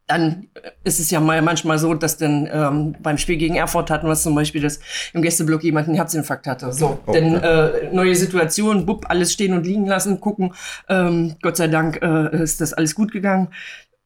dann 0.08 0.48
ist 0.86 1.02
es 1.02 1.12
ja 1.12 1.20
mal 1.20 1.42
manchmal 1.42 1.78
so, 1.78 1.94
dass 1.94 2.18
dann 2.18 2.50
ähm, 2.52 2.96
beim 3.02 3.18
Spiel 3.18 3.36
gegen 3.36 3.56
Erfurt 3.56 3.92
hatten 3.92 4.08
wir 4.08 4.16
zum 4.16 4.36
Beispiel, 4.36 4.62
dass 4.62 4.80
im 5.14 5.22
Gästeblock 5.22 5.64
jemand 5.64 5.88
einen 5.88 5.96
Herzinfarkt 5.96 6.48
hatte. 6.48 6.72
So, 6.72 7.00
oh, 7.06 7.12
dann 7.12 7.36
äh, 7.36 7.90
neue 7.92 8.16
Situation, 8.16 8.86
bupp, 8.86 9.06
alles 9.10 9.34
stehen 9.34 9.54
und 9.54 9.66
liegen 9.66 9.86
lassen, 9.86 10.22
gucken. 10.22 10.54
Ähm, 10.88 11.36
Gott 11.42 11.58
sei 11.58 11.68
Dank 11.68 12.02
äh, 12.02 12.42
ist 12.42 12.62
das 12.62 12.74
alles 12.74 12.96
gut 12.96 13.12
gegangen. 13.12 13.50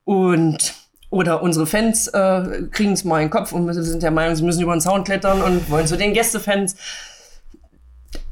Und 0.04 0.74
oder 1.12 1.44
unsere 1.44 1.68
Fans 1.68 2.08
äh, 2.08 2.64
kriegen 2.72 2.94
es 2.94 3.04
mal 3.04 3.20
in 3.20 3.28
den 3.28 3.32
Kopf 3.32 3.52
und 3.52 3.72
sind 3.72 4.02
der 4.02 4.12
Meinung, 4.12 4.36
sie 4.36 4.44
müssen 4.44 4.62
über 4.62 4.74
den 4.74 4.82
Zaun 4.82 5.04
klettern 5.04 5.42
und 5.42 5.70
wollen 5.70 5.86
zu 5.86 5.98
den 5.98 6.14
Gästefans. 6.14 6.76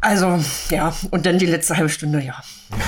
Also, 0.02 0.40
ja, 0.70 0.94
und 1.12 1.26
dann 1.26 1.38
die 1.38 1.46
letzte 1.46 1.76
halbe 1.76 1.90
Stunde, 1.90 2.22
ja. 2.22 2.42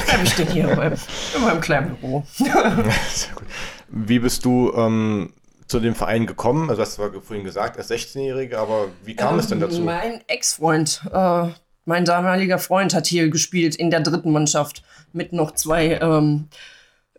Bleib 0.07 0.23
ich 0.23 0.35
denn 0.35 0.47
hier 0.47 0.69
in 0.69 1.41
meinem 1.43 1.61
kleinen 1.61 1.95
Büro. 1.97 2.23
Sehr 2.33 3.33
gut. 3.35 3.47
Wie 3.91 4.19
bist 4.19 4.45
du 4.45 4.73
ähm, 4.75 5.34
zu 5.67 5.80
dem 5.80 5.95
Verein 5.95 6.25
gekommen? 6.25 6.69
Also, 6.69 6.82
hast 6.82 6.97
du 6.97 7.21
vorhin 7.21 7.43
gesagt, 7.43 7.77
als 7.77 7.89
16-Jährige, 7.89 8.58
aber 8.58 8.88
wie 9.04 9.15
kam 9.15 9.34
ähm, 9.34 9.39
es 9.39 9.47
denn 9.47 9.60
dazu? 9.60 9.77
Ähm, 9.77 9.86
mein 9.86 10.21
Ex-Freund, 10.27 11.01
äh, 11.12 11.47
mein 11.86 12.06
damaliger 12.06 12.58
Freund 12.58 12.93
hat 12.93 13.08
hier 13.08 13.30
gespielt 13.30 13.75
in 13.75 13.89
der 13.89 14.01
dritten 14.01 14.32
Mannschaft 14.32 14.84
mit 15.13 15.34
noch 15.34 15.51
zwei 15.51 15.99
ähm, 16.01 16.47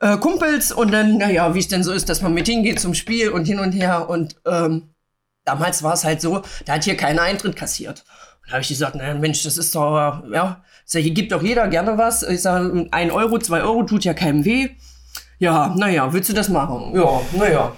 äh, 0.01 0.17
Kumpels 0.17 0.73
und 0.73 0.93
dann, 0.93 1.19
naja, 1.19 1.55
wie 1.55 1.59
es 1.59 1.69
denn 1.69 1.85
so 1.85 1.93
ist, 1.93 2.09
dass 2.09 2.23
man 2.23 2.35
mit 2.35 2.47
hingeht 2.47 2.81
zum 2.81 2.95
Spiel 2.95 3.31
und 3.31 3.45
hin 3.45 3.59
und 3.59 3.73
her 3.73 4.09
und 4.09 4.37
ähm, 4.47 4.91
damals 5.45 5.83
war 5.83 5.95
es 5.95 6.05
halt 6.05 6.21
so, 6.21 6.43
da 6.65 6.75
hat 6.75 6.85
hier 6.85 6.97
keiner 6.97 7.23
Eintritt 7.23 7.57
kassiert. 7.57 8.05
Da 8.47 8.53
habe 8.53 8.63
ich 8.63 8.69
gesagt, 8.69 8.97
naja, 8.97 9.15
Mensch, 9.15 9.43
das 9.45 9.57
ist 9.57 9.75
doch, 9.75 10.25
ja, 10.31 10.65
ich 10.85 10.93
sag, 10.93 11.03
hier 11.03 11.15
gibt 11.15 11.33
doch 11.33 11.43
jeder 11.43 11.69
gerne 11.69 11.97
was. 11.97 12.23
Ich 12.23 12.43
sage, 12.43 12.89
ein 12.91 13.11
Euro, 13.11 13.39
zwei 13.39 13.63
Euro 13.63 13.85
tut 13.85 14.05
ja 14.05 14.15
keinem 14.15 14.45
weh. 14.45 14.71
Ja, 15.39 15.75
naja, 15.77 16.13
willst 16.13 16.29
du 16.29 16.33
das 16.33 16.49
machen? 16.49 16.93
Ja, 16.95 17.21
naja. 17.37 17.73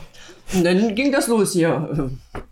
Und 0.52 0.64
dann 0.64 0.94
ging 0.94 1.10
das 1.10 1.26
los 1.28 1.52
hier. 1.52 2.10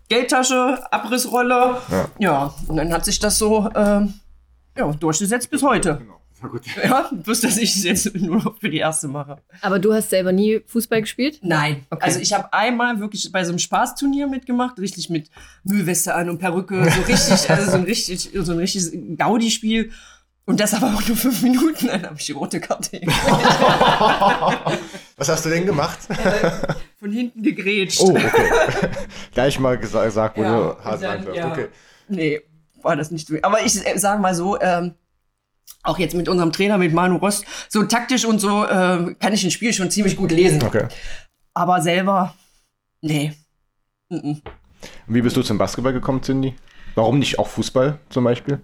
Geldtasche, 0.08 0.78
Abrissrolle. 0.90 1.76
Ja, 1.90 2.08
ja 2.18 2.54
und 2.66 2.76
dann 2.76 2.92
hat 2.92 3.04
sich 3.04 3.18
das 3.18 3.38
so 3.38 3.68
äh, 3.68 4.06
ja, 4.76 4.92
durchgesetzt 4.98 5.50
bis 5.50 5.62
heute. 5.62 5.98
Genau. 5.98 6.22
Ja, 6.82 7.10
bloß, 7.12 7.40
dass 7.42 7.56
ich 7.56 7.76
es 7.76 7.84
jetzt 7.84 8.14
nur 8.16 8.42
noch 8.42 8.58
für 8.58 8.68
die 8.68 8.78
erste 8.78 9.08
mache. 9.08 9.38
Aber 9.60 9.78
du 9.78 9.92
hast 9.92 10.10
selber 10.10 10.32
nie 10.32 10.60
Fußball 10.66 11.00
gespielt? 11.00 11.38
Nein. 11.42 11.86
Okay. 11.90 12.04
Also 12.04 12.20
ich 12.20 12.32
habe 12.32 12.52
einmal 12.52 13.00
wirklich 13.00 13.30
bei 13.30 13.44
so 13.44 13.50
einem 13.50 13.58
Spaßturnier 13.58 14.26
mitgemacht, 14.26 14.78
richtig 14.78 15.10
mit 15.10 15.30
Müllweste 15.64 16.14
an 16.14 16.30
und 16.30 16.38
Perücke, 16.38 16.82
so 16.90 17.00
richtig, 17.02 17.48
also 17.50 17.70
so 17.70 17.76
ein 17.76 17.84
richtig, 17.84 18.30
so 18.34 18.52
ein 18.52 18.58
richtiges 18.58 18.92
Gaudi-Spiel. 19.16 19.92
Und 20.44 20.58
das 20.58 20.74
aber 20.74 20.88
auch 20.88 21.06
nur 21.06 21.16
fünf 21.16 21.40
Minuten, 21.42 21.86
dann 21.86 22.04
habe 22.04 22.16
ich 22.18 22.26
die 22.26 22.32
rote 22.32 22.60
Karte. 22.60 23.00
Was 25.16 25.28
hast 25.28 25.44
du 25.44 25.50
denn 25.50 25.64
gemacht? 25.66 25.98
Äh, 26.10 26.50
von 26.98 27.12
hinten 27.12 27.42
gegrätscht. 27.42 28.00
Oh, 28.00 28.10
okay. 28.10 28.50
Gleich 29.32 29.60
mal 29.60 29.78
gesagt, 29.78 30.36
wo 30.36 30.42
ja, 30.42 30.56
du 30.56 30.84
Hase 30.84 31.04
ja. 31.32 31.52
Okay. 31.52 31.68
Nee, 32.08 32.40
war 32.82 32.96
das 32.96 33.12
nicht 33.12 33.28
so. 33.28 33.36
Aber 33.42 33.64
ich 33.64 33.86
äh, 33.86 33.96
sage 33.98 34.20
mal 34.20 34.34
so, 34.34 34.60
ähm, 34.60 34.94
auch 35.84 35.98
jetzt 35.98 36.14
mit 36.14 36.28
unserem 36.28 36.52
Trainer, 36.52 36.76
mit 36.76 36.92
Manu 36.92 37.16
Rost, 37.16 37.44
so 37.68 37.84
taktisch 37.84 38.24
und 38.24 38.40
so 38.40 38.64
äh, 38.64 39.14
kann 39.20 39.32
ich 39.32 39.44
ein 39.44 39.50
Spiel 39.52 39.72
schon 39.72 39.90
ziemlich 39.90 40.16
gut 40.16 40.32
lesen. 40.32 40.62
Okay. 40.62 40.88
Aber 41.54 41.80
selber, 41.80 42.34
nee. 43.00 43.32
Mm 44.08 44.16
-mm. 44.16 44.40
Wie 45.06 45.22
bist 45.22 45.36
du 45.36 45.42
zum 45.42 45.58
Basketball 45.58 45.92
gekommen, 45.92 46.22
Cindy? 46.22 46.54
Warum 46.94 47.18
nicht 47.18 47.38
auch 47.38 47.48
Fußball 47.48 47.98
zum 48.10 48.24
Beispiel? 48.24 48.60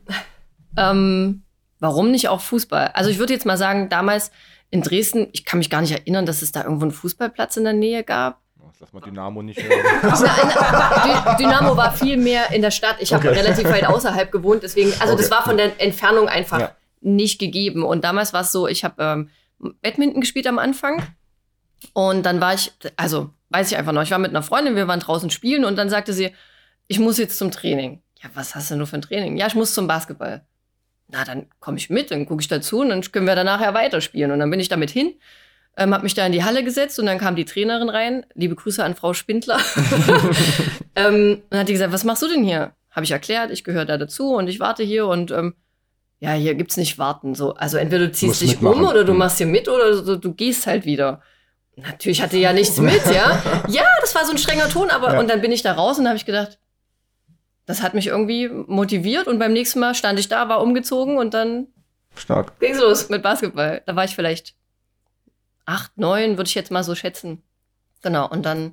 ähm, 0.77 1.43
warum 1.81 2.11
nicht 2.11 2.29
auch 2.29 2.41
Fußball? 2.41 2.89
Also 2.95 3.11
ich 3.11 3.19
würde 3.19 3.33
jetzt 3.33 3.47
mal 3.47 3.57
sagen, 3.57 3.89
damals 3.89 4.31
in 4.71 4.83
Dresden, 4.83 5.29
ich 5.33 5.45
kann 5.45 5.59
mich 5.59 5.71
gar 5.71 5.81
nicht 5.81 5.93
erinnern, 5.93 6.27
dass 6.27 6.43
es 6.43 6.53
da 6.53 6.63
irgendwo 6.65 6.85
einen 6.85 6.93
Fußballplatz 6.93 7.57
in 7.57 7.65
der 7.65 7.73
Nähe 7.73 8.05
gab. 8.05 8.41
Lass 8.81 8.93
mal 8.93 9.01
Dynamo 9.01 9.43
nicht 9.43 9.61
hören. 9.61 9.81
Dynamo 11.39 11.77
war 11.77 11.93
viel 11.93 12.17
mehr 12.17 12.53
in 12.53 12.63
der 12.63 12.71
Stadt. 12.71 12.97
Ich 13.01 13.13
habe 13.13 13.29
okay. 13.29 13.37
relativ 13.37 13.65
weit 13.65 13.85
außerhalb 13.85 14.31
gewohnt, 14.31 14.63
deswegen, 14.63 14.93
also 15.01 15.15
okay. 15.15 15.23
das 15.23 15.31
war 15.33 15.43
von 15.43 15.57
der 15.57 15.81
Entfernung 15.81 16.29
einfach 16.29 16.61
ja 16.61 16.71
nicht 17.01 17.39
gegeben. 17.39 17.85
Und 17.85 18.05
damals 18.05 18.33
war 18.33 18.43
es 18.43 18.53
so, 18.53 18.67
ich 18.67 18.85
habe 18.85 19.03
ähm, 19.03 19.75
Badminton 19.83 20.21
gespielt 20.21 20.47
am 20.47 20.59
Anfang. 20.59 21.03
Und 21.93 22.25
dann 22.25 22.41
war 22.41 22.55
ich, 22.55 22.73
also 22.97 23.31
weiß 23.51 23.71
ich 23.71 23.79
einfach 23.79 23.93
noch, 23.93 24.03
ich 24.03 24.11
war 24.11 24.19
mit 24.19 24.31
einer 24.31 24.43
Freundin, 24.43 24.77
wir 24.77 24.89
waren 24.89 25.01
draußen 25.01 25.31
spielen 25.31 25.65
und 25.65 25.77
dann 25.77 25.89
sagte 25.89 26.13
sie, 26.13 26.33
ich 26.87 26.99
muss 26.99 27.19
jetzt 27.19 27.39
zum 27.39 27.51
Training. 27.51 28.03
Ja, 28.23 28.31
was 28.35 28.55
hast 28.55 28.69
du 28.69 28.75
denn 28.75 28.79
nur 28.79 28.87
für 28.87 28.97
ein 28.97 29.03
Training? 29.03 29.37
Ja, 29.37 29.47
ich 29.47 29.55
muss 29.55 29.75
zum 29.75 29.87
Basketball. 29.87 30.45
Na, 31.09 31.25
dann 31.25 31.47
komme 31.61 31.79
ich 31.79 31.91
mit, 31.91 32.11
dann 32.11 32.27
gucke 32.27 32.43
ich 32.43 32.49
dazu 32.49 32.81
und 32.81 32.91
dann 32.91 33.01
können 33.01 33.27
wir 33.27 33.35
danach 33.35 33.61
ja 33.61 33.73
weiterspielen. 33.75 34.31
Und 34.31 34.41
dann 34.41 34.51
bin 34.51 34.61
ich 34.61 34.69
damit 34.69 34.91
hin, 34.91 35.15
ähm, 35.77 35.95
habe 35.95 36.03
mich 36.03 36.15
da 36.15 36.27
in 36.27 36.33
die 36.33 36.45
Halle 36.45 36.63
gesetzt 36.65 36.99
und 36.99 37.07
dann 37.07 37.19
kam 37.19 37.35
die 37.35 37.45
Trainerin 37.45 37.89
rein. 37.89 38.27
Liebe 38.35 38.55
Grüße 38.55 38.85
an 38.85 38.95
Frau 38.95 39.15
Spindler. 39.15 39.59
ähm, 40.97 41.43
und 41.51 41.59
hat 41.59 41.69
die 41.69 41.73
gesagt, 41.73 41.93
was 41.93 42.05
machst 42.05 42.23
du 42.23 42.29
denn 42.29 42.45
hier? 42.45 42.73
Habe 42.91 43.05
ich 43.05 43.11
erklärt, 43.11 43.51
ich 43.51 43.65
gehöre 43.65 43.85
da 43.85 43.97
dazu 43.97 44.35
und 44.35 44.49
ich 44.49 44.61
warte 44.61 44.83
hier 44.83 45.07
und 45.07 45.31
ähm, 45.31 45.55
ja, 46.21 46.33
hier 46.33 46.55
gibt's 46.55 46.77
nicht 46.77 46.99
warten. 46.99 47.35
So, 47.35 47.55
also 47.55 47.79
entweder 47.79 48.07
du 48.07 48.13
ziehst 48.13 48.41
dich 48.41 48.61
mitmachen. 48.61 48.83
um 48.83 48.89
oder 48.89 49.05
du 49.05 49.13
hm. 49.13 49.19
machst 49.19 49.39
hier 49.39 49.47
mit 49.47 49.69
oder 49.69 50.03
du, 50.03 50.17
du 50.17 50.35
gehst 50.35 50.67
halt 50.67 50.85
wieder. 50.85 51.23
Natürlich 51.77 52.23
hatte 52.23 52.37
ja 52.39 52.53
nichts 52.53 52.79
mit, 52.79 53.05
ja. 53.15 53.41
Ja, 53.69 53.85
das 54.01 54.15
war 54.15 54.25
so 54.25 54.33
ein 54.33 54.39
strenger 54.39 54.69
Ton, 54.69 54.91
aber 54.91 55.13
ja. 55.13 55.21
und 55.21 55.31
dann 55.31 55.41
bin 55.41 55.53
ich 55.53 55.63
da 55.63 55.73
raus 55.73 55.99
und 55.99 56.07
habe 56.07 56.17
ich 56.17 56.27
gedacht, 56.27 56.59
das 57.69 57.83
hat 57.83 57.93
mich 57.93 58.07
irgendwie 58.07 58.49
motiviert 58.49 59.27
und 59.27 59.39
beim 59.39 59.53
nächsten 59.53 59.79
Mal 59.79 59.95
stand 59.95 60.19
ich 60.19 60.29
da, 60.29 60.49
war 60.49 60.63
umgezogen 60.63 61.19
und 61.19 61.35
dann 61.35 61.67
Stark. 62.17 62.59
ging's 62.61 62.81
los 62.81 63.11
mit 63.11 63.23
Basketball. 63.23 63.83
Da 63.85 63.95
war 63.95 64.05
ich 64.05 64.15
vielleicht 64.15 64.55
acht, 65.67 65.97
neun, 65.99 66.39
würde 66.39 66.49
ich 66.49 66.55
jetzt 66.55 66.71
mal 66.71 66.83
so 66.83 66.95
schätzen. 66.95 67.43
Genau, 68.01 68.27
und 68.27 68.47
dann 68.47 68.73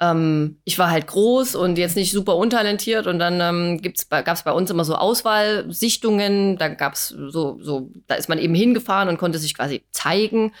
ähm, 0.00 0.58
ich 0.64 0.76
war 0.76 0.90
halt 0.90 1.06
groß 1.06 1.54
und 1.54 1.78
jetzt 1.78 1.94
nicht 1.94 2.10
super 2.10 2.34
untalentiert 2.34 3.06
und 3.06 3.20
dann 3.20 3.40
ähm, 3.40 3.80
gab 4.10 4.34
es 4.34 4.42
bei 4.42 4.50
uns 4.52 4.70
immer 4.72 4.84
so 4.84 4.96
Auswahlsichtungen, 4.96 6.58
da 6.58 6.66
gab 6.66 6.94
es 6.94 7.10
so, 7.10 7.58
so, 7.62 7.92
da 8.08 8.16
ist 8.16 8.28
man 8.28 8.40
eben 8.40 8.56
hingefahren 8.56 9.08
und 9.08 9.18
konnte 9.18 9.38
sich 9.38 9.54
quasi 9.54 9.84
zeigen. 9.92 10.52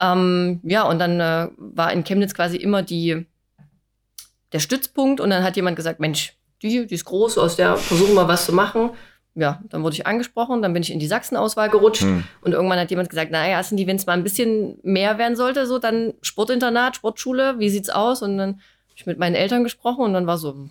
Ähm, 0.00 0.60
ja, 0.64 0.84
und 0.84 0.98
dann 1.00 1.20
äh, 1.20 1.48
war 1.58 1.92
in 1.92 2.02
Chemnitz 2.02 2.32
quasi 2.32 2.56
immer 2.56 2.82
die, 2.82 3.26
der 4.52 4.60
Stützpunkt 4.60 5.20
und 5.20 5.28
dann 5.28 5.44
hat 5.44 5.56
jemand 5.56 5.76
gesagt, 5.76 6.00
Mensch, 6.00 6.34
die, 6.64 6.86
die 6.86 6.94
ist 6.94 7.04
groß, 7.04 7.38
aus 7.38 7.56
der 7.56 7.76
versuchen 7.76 8.14
wir 8.14 8.26
was 8.26 8.46
zu 8.46 8.52
machen. 8.52 8.90
Ja, 9.36 9.60
dann 9.68 9.82
wurde 9.82 9.94
ich 9.94 10.06
angesprochen, 10.06 10.62
dann 10.62 10.72
bin 10.72 10.82
ich 10.82 10.92
in 10.92 11.00
die 11.00 11.08
Sachsenauswahl 11.08 11.68
gerutscht 11.68 12.02
hm. 12.02 12.22
und 12.42 12.52
irgendwann 12.52 12.78
hat 12.78 12.90
jemand 12.90 13.10
gesagt, 13.10 13.32
naja, 13.32 13.60
sind 13.62 13.78
die, 13.78 13.86
wenn 13.86 13.96
es 13.96 14.06
mal 14.06 14.12
ein 14.12 14.22
bisschen 14.22 14.78
mehr 14.84 15.18
werden 15.18 15.36
sollte, 15.36 15.66
so 15.66 15.80
dann 15.80 16.14
Sportinternat, 16.22 16.96
Sportschule, 16.96 17.58
wie 17.58 17.68
sieht's 17.68 17.90
aus? 17.90 18.22
Und 18.22 18.38
dann 18.38 18.50
habe 18.50 18.94
ich 18.94 19.06
mit 19.06 19.18
meinen 19.18 19.34
Eltern 19.34 19.64
gesprochen 19.64 20.04
und 20.04 20.12
dann 20.12 20.28
war 20.28 20.38
so, 20.38 20.68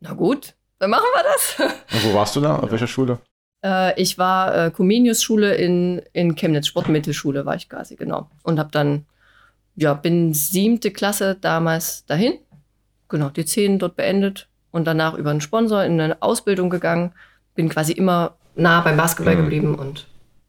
na 0.00 0.14
gut, 0.14 0.54
dann 0.78 0.90
machen 0.90 1.04
wir 1.14 1.22
das. 1.22 1.74
Und 1.92 2.10
wo 2.10 2.14
warst 2.16 2.34
du 2.34 2.40
da? 2.40 2.56
Auf 2.56 2.70
welcher 2.70 2.86
Schule? 2.86 3.18
Äh, 3.62 4.00
ich 4.00 4.16
war 4.16 4.56
äh, 4.56 4.70
Comenius-Schule 4.70 5.54
in, 5.54 6.00
in 6.14 6.34
Chemnitz, 6.34 6.68
Sportmittelschule 6.68 7.44
war 7.44 7.56
ich 7.56 7.68
quasi, 7.68 7.96
genau. 7.96 8.30
Und 8.42 8.58
habe 8.58 8.70
dann, 8.72 9.04
ja, 9.76 9.92
bin 9.92 10.32
siebte 10.32 10.90
Klasse 10.92 11.36
damals 11.38 12.06
dahin, 12.06 12.38
genau, 13.10 13.28
die 13.28 13.44
zehn 13.44 13.78
dort 13.78 13.96
beendet 13.96 14.48
und 14.72 14.86
danach 14.86 15.14
über 15.14 15.30
einen 15.30 15.40
Sponsor 15.40 15.84
in 15.84 16.00
eine 16.00 16.20
Ausbildung 16.20 16.70
gegangen 16.70 17.12
bin 17.54 17.68
quasi 17.68 17.92
immer 17.92 18.36
nah 18.54 18.80
beim 18.80 18.96
Basketball 18.96 19.36
mhm. 19.36 19.42
geblieben 19.42 19.74
und 19.74 20.06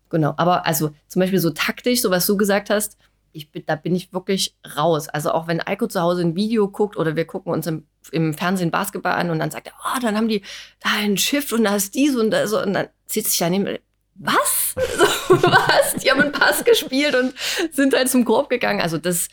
genau. 0.10 0.34
Aber 0.38 0.66
also 0.66 0.92
zum 1.08 1.20
Beispiel 1.20 1.40
so 1.40 1.52
taktisch, 1.52 2.02
so 2.02 2.10
was 2.12 2.26
du 2.26 2.38
gesagt 2.38 2.70
hast, 2.70 2.98
ich 3.34 3.52
bin, 3.52 3.64
da 3.66 3.76
bin 3.76 3.96
ich 3.96 4.14
wirklich 4.14 4.56
raus. 4.78 5.10
Also 5.10 5.32
auch 5.32 5.48
wenn 5.48 5.60
Eiko 5.60 5.88
zu 5.88 6.00
Hause 6.02 6.22
ein 6.22 6.36
Video 6.36 6.68
guckt 6.70 6.98
oder 6.98 7.16
wir 7.16 7.26
gucken 7.26 7.52
uns 7.52 7.66
im, 7.66 7.86
im 8.12 8.34
Fernsehen 8.34 8.72
Basketball 8.72 9.14
an 9.14 9.32
und 9.32 9.40
dann 9.40 9.52
sagt 9.52 9.68
er, 9.68 9.74
oh, 9.84 10.00
dann 10.02 10.16
haben 10.16 10.28
die 10.28 10.44
da 10.80 10.90
ein 11.00 11.18
Schiff 11.18 11.52
und 11.52 11.64
da 11.64 11.76
ist 11.76 11.96
dies 11.96 12.16
und 12.16 12.32
da 12.32 12.48
so 12.48 12.62
und 12.62 12.74
dann 12.74 12.88
sitzt 13.08 13.32
sich 13.32 13.40
daneben, 13.40 13.78
was? 14.16 14.76
So, 14.98 15.42
was? 15.42 15.96
Die 16.02 16.12
haben 16.12 16.22
einen 16.22 16.32
Pass 16.32 16.64
gespielt 16.64 17.16
und 17.16 17.34
sind 17.72 17.96
halt 17.96 18.10
zum 18.10 18.26
Korb 18.26 18.50
gegangen. 18.50 18.82
Also 18.82 18.98
das, 18.98 19.30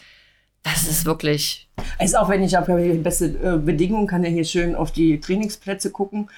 das 0.63 0.87
ist 0.87 1.05
wirklich. 1.05 1.69
Es 1.99 2.11
ist 2.11 2.17
auch 2.17 2.29
wenn 2.29 2.43
ich 2.43 2.55
habe 2.55 2.81
die 2.83 2.99
beste 2.99 3.27
äh, 3.27 3.59
Bedingungen, 3.59 4.07
kann 4.07 4.25
er 4.25 4.31
hier 4.31 4.45
schön 4.45 4.75
auf 4.75 4.93
die 4.93 5.21
Trainingsplätze 5.21 5.91
gucken. 5.91 6.31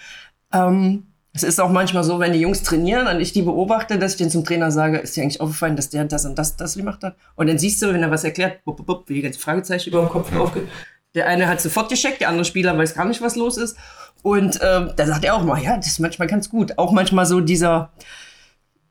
Ähm, 0.52 1.06
Es 1.34 1.42
ist 1.42 1.60
auch 1.60 1.70
manchmal 1.70 2.04
so, 2.04 2.18
wenn 2.18 2.34
die 2.34 2.40
Jungs 2.40 2.62
trainieren 2.62 3.06
und 3.06 3.20
ich 3.20 3.32
die 3.32 3.40
beobachte, 3.40 3.98
dass 3.98 4.12
ich 4.12 4.18
den 4.18 4.30
zum 4.30 4.44
Trainer 4.44 4.70
sage, 4.70 4.98
ist 4.98 5.16
dir 5.16 5.22
eigentlich 5.22 5.40
aufgefallen, 5.40 5.76
dass 5.76 5.88
der 5.88 6.04
das 6.04 6.26
und 6.26 6.36
das 6.38 6.56
das 6.56 6.76
gemacht 6.76 7.02
hat? 7.02 7.16
Und 7.36 7.48
dann 7.48 7.58
siehst 7.58 7.80
du, 7.80 7.90
wenn 7.92 8.02
er 8.02 8.10
was 8.10 8.24
erklärt, 8.24 8.62
bup, 8.64 8.76
bup, 8.76 8.86
bup, 8.86 9.08
wie 9.08 9.14
die 9.14 9.22
ganze 9.22 9.40
Fragezeichen 9.40 9.88
über 9.88 10.00
dem 10.00 10.10
Kopf 10.10 10.30
aufgeht. 10.36 10.68
Der 11.14 11.26
eine 11.26 11.48
hat 11.48 11.60
sofort 11.60 11.88
gecheckt, 11.88 12.20
der 12.20 12.28
andere 12.28 12.44
Spieler 12.44 12.76
weiß 12.76 12.94
gar 12.94 13.06
nicht, 13.06 13.22
was 13.22 13.36
los 13.36 13.56
ist. 13.56 13.76
Und 14.22 14.60
ähm, 14.62 14.90
da 14.94 15.06
sagt 15.06 15.24
er 15.24 15.34
auch 15.34 15.42
mal, 15.42 15.60
ja, 15.62 15.76
das 15.76 15.86
ist 15.86 16.00
manchmal 16.00 16.28
ganz 16.28 16.50
gut. 16.50 16.78
Auch 16.78 16.92
manchmal 16.92 17.24
so 17.24 17.40
dieser, 17.40 17.92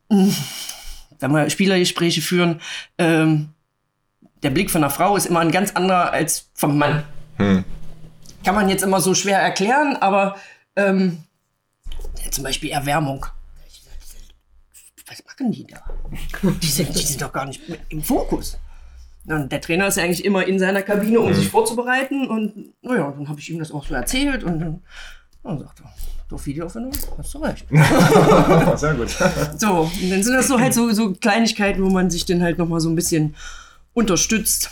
mh, 0.10 0.26
hm, 0.26 0.36
wenn 1.20 1.32
wir 1.32 1.50
Spielergespräche 1.50 2.22
führen, 2.22 2.60
ähm, 2.98 3.50
der 4.43 4.49
Blick 4.49 4.71
von 4.71 4.84
einer 4.84 4.91
Frau 4.91 5.15
ist 5.15 5.25
immer 5.25 5.39
ein 5.39 5.51
ganz 5.51 5.71
anderer 5.71 6.12
als 6.12 6.49
vom 6.54 6.77
Mann. 6.77 7.04
Hm. 7.38 7.63
Kann 8.43 8.56
man 8.56 8.69
jetzt 8.69 8.84
immer 8.84 9.01
so 9.01 9.13
schwer 9.13 9.39
erklären, 9.39 9.97
aber 9.97 10.36
ähm, 10.75 11.23
zum 12.32 12.43
Beispiel 12.43 12.71
Erwärmung. 12.71 13.25
Was 15.08 15.23
machen 15.25 15.51
die 15.51 15.65
da? 15.65 15.84
Die 16.62 16.67
sind, 16.67 16.95
die 16.95 17.04
sind 17.04 17.21
doch 17.21 17.34
gar 17.34 17.45
nicht 17.45 17.62
im 17.89 18.01
Fokus. 18.01 18.58
Und 19.25 19.51
der 19.51 19.62
Trainer 19.62 19.88
ist 19.88 19.97
ja 19.97 20.04
eigentlich 20.04 20.25
immer 20.25 20.47
in 20.47 20.58
seiner 20.58 20.82
Kabine, 20.82 21.19
um 21.19 21.30
mhm. 21.30 21.36
sich 21.36 21.49
vorzubereiten. 21.49 22.27
Und 22.27 22.73
naja, 22.82 23.12
dann 23.12 23.27
habe 23.27 23.39
ich 23.39 23.49
ihm 23.49 23.60
das 23.60 23.71
auch 23.71 23.86
so 23.86 23.93
erzählt 23.93 24.43
und 24.43 24.60
dann, 24.60 24.82
dann 25.43 25.60
sagt 25.60 25.82
er, 25.82 25.93
doch 26.30 26.43
Videoaufnahme, 26.45 26.91
hast 27.17 27.34
du 27.34 27.39
recht. 27.39 27.67
Sehr 28.80 28.93
gut. 28.95 29.10
So, 29.58 29.82
und 29.82 30.10
dann 30.10 30.23
sind 30.23 30.34
das 30.34 30.47
so 30.47 30.60
halt 30.60 30.73
so, 30.73 30.89
so 30.91 31.13
Kleinigkeiten, 31.13 31.84
wo 31.84 31.89
man 31.89 32.10
sich 32.10 32.25
dann 32.25 32.41
halt 32.41 32.58
nochmal 32.58 32.80
so 32.80 32.89
ein 32.89 32.95
bisschen 32.95 33.36
unterstützt. 33.93 34.69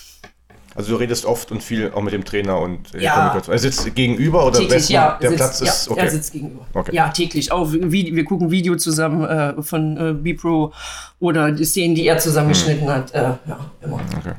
Also 0.75 0.91
du 0.91 0.97
redest 0.97 1.25
oft 1.25 1.51
und 1.51 1.63
viel 1.63 1.91
auch 1.91 2.01
mit 2.01 2.13
dem 2.13 2.23
Trainer 2.23 2.59
und 2.59 2.93
ja. 2.93 3.13
Kommunikation. 3.13 3.53
Er 3.53 3.59
sitzt 3.59 3.95
gegenüber 3.95 4.45
oder 4.45 4.59
täglich, 4.59 4.87
ja, 4.89 5.17
der 5.19 5.31
sitzt, 5.31 5.39
Platz 5.39 5.61
ist 5.61 5.89
okay. 5.89 5.99
Er 5.99 6.11
sitzt 6.11 6.31
gegenüber. 6.31 6.65
Okay. 6.73 6.95
Ja, 6.95 7.09
täglich. 7.09 7.51
Auch 7.51 7.71
wir, 7.71 8.23
gucken 8.23 8.51
Video 8.51 8.75
zusammen 8.77 9.25
äh, 9.25 9.61
von 9.61 9.97
äh, 9.97 10.13
B-Pro 10.13 10.71
oder 11.19 11.51
die 11.51 11.65
Szenen, 11.65 11.95
die 11.95 12.07
er 12.07 12.19
zusammengeschnitten 12.19 12.87
hm. 12.87 12.93
hat. 12.93 13.13
Äh, 13.13 13.21
ja, 13.21 13.71
immer. 13.81 13.99
Okay. 14.17 14.33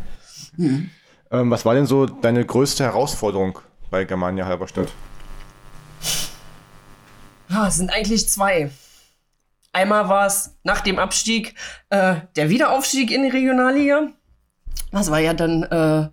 Hm. 0.56 0.90
Ähm, 1.32 1.50
was 1.50 1.64
war 1.64 1.74
denn 1.74 1.86
so 1.86 2.06
deine 2.06 2.44
größte 2.44 2.84
Herausforderung 2.84 3.58
bei 3.90 4.04
Germania 4.04 4.46
Halberstadt? 4.46 4.88
Ja, 7.48 7.66
es 7.66 7.76
sind 7.76 7.92
eigentlich 7.92 8.28
zwei. 8.28 8.70
Einmal 9.72 10.08
war 10.08 10.26
es 10.26 10.56
nach 10.62 10.80
dem 10.80 10.98
Abstieg 10.98 11.54
äh, 11.90 12.16
der 12.36 12.48
Wiederaufstieg 12.48 13.10
in 13.10 13.24
die 13.24 13.28
Regionalliga. 13.28 14.08
Das 14.92 15.10
war 15.10 15.20
ja 15.20 15.34
dann 15.34 15.62
äh, 15.62 16.08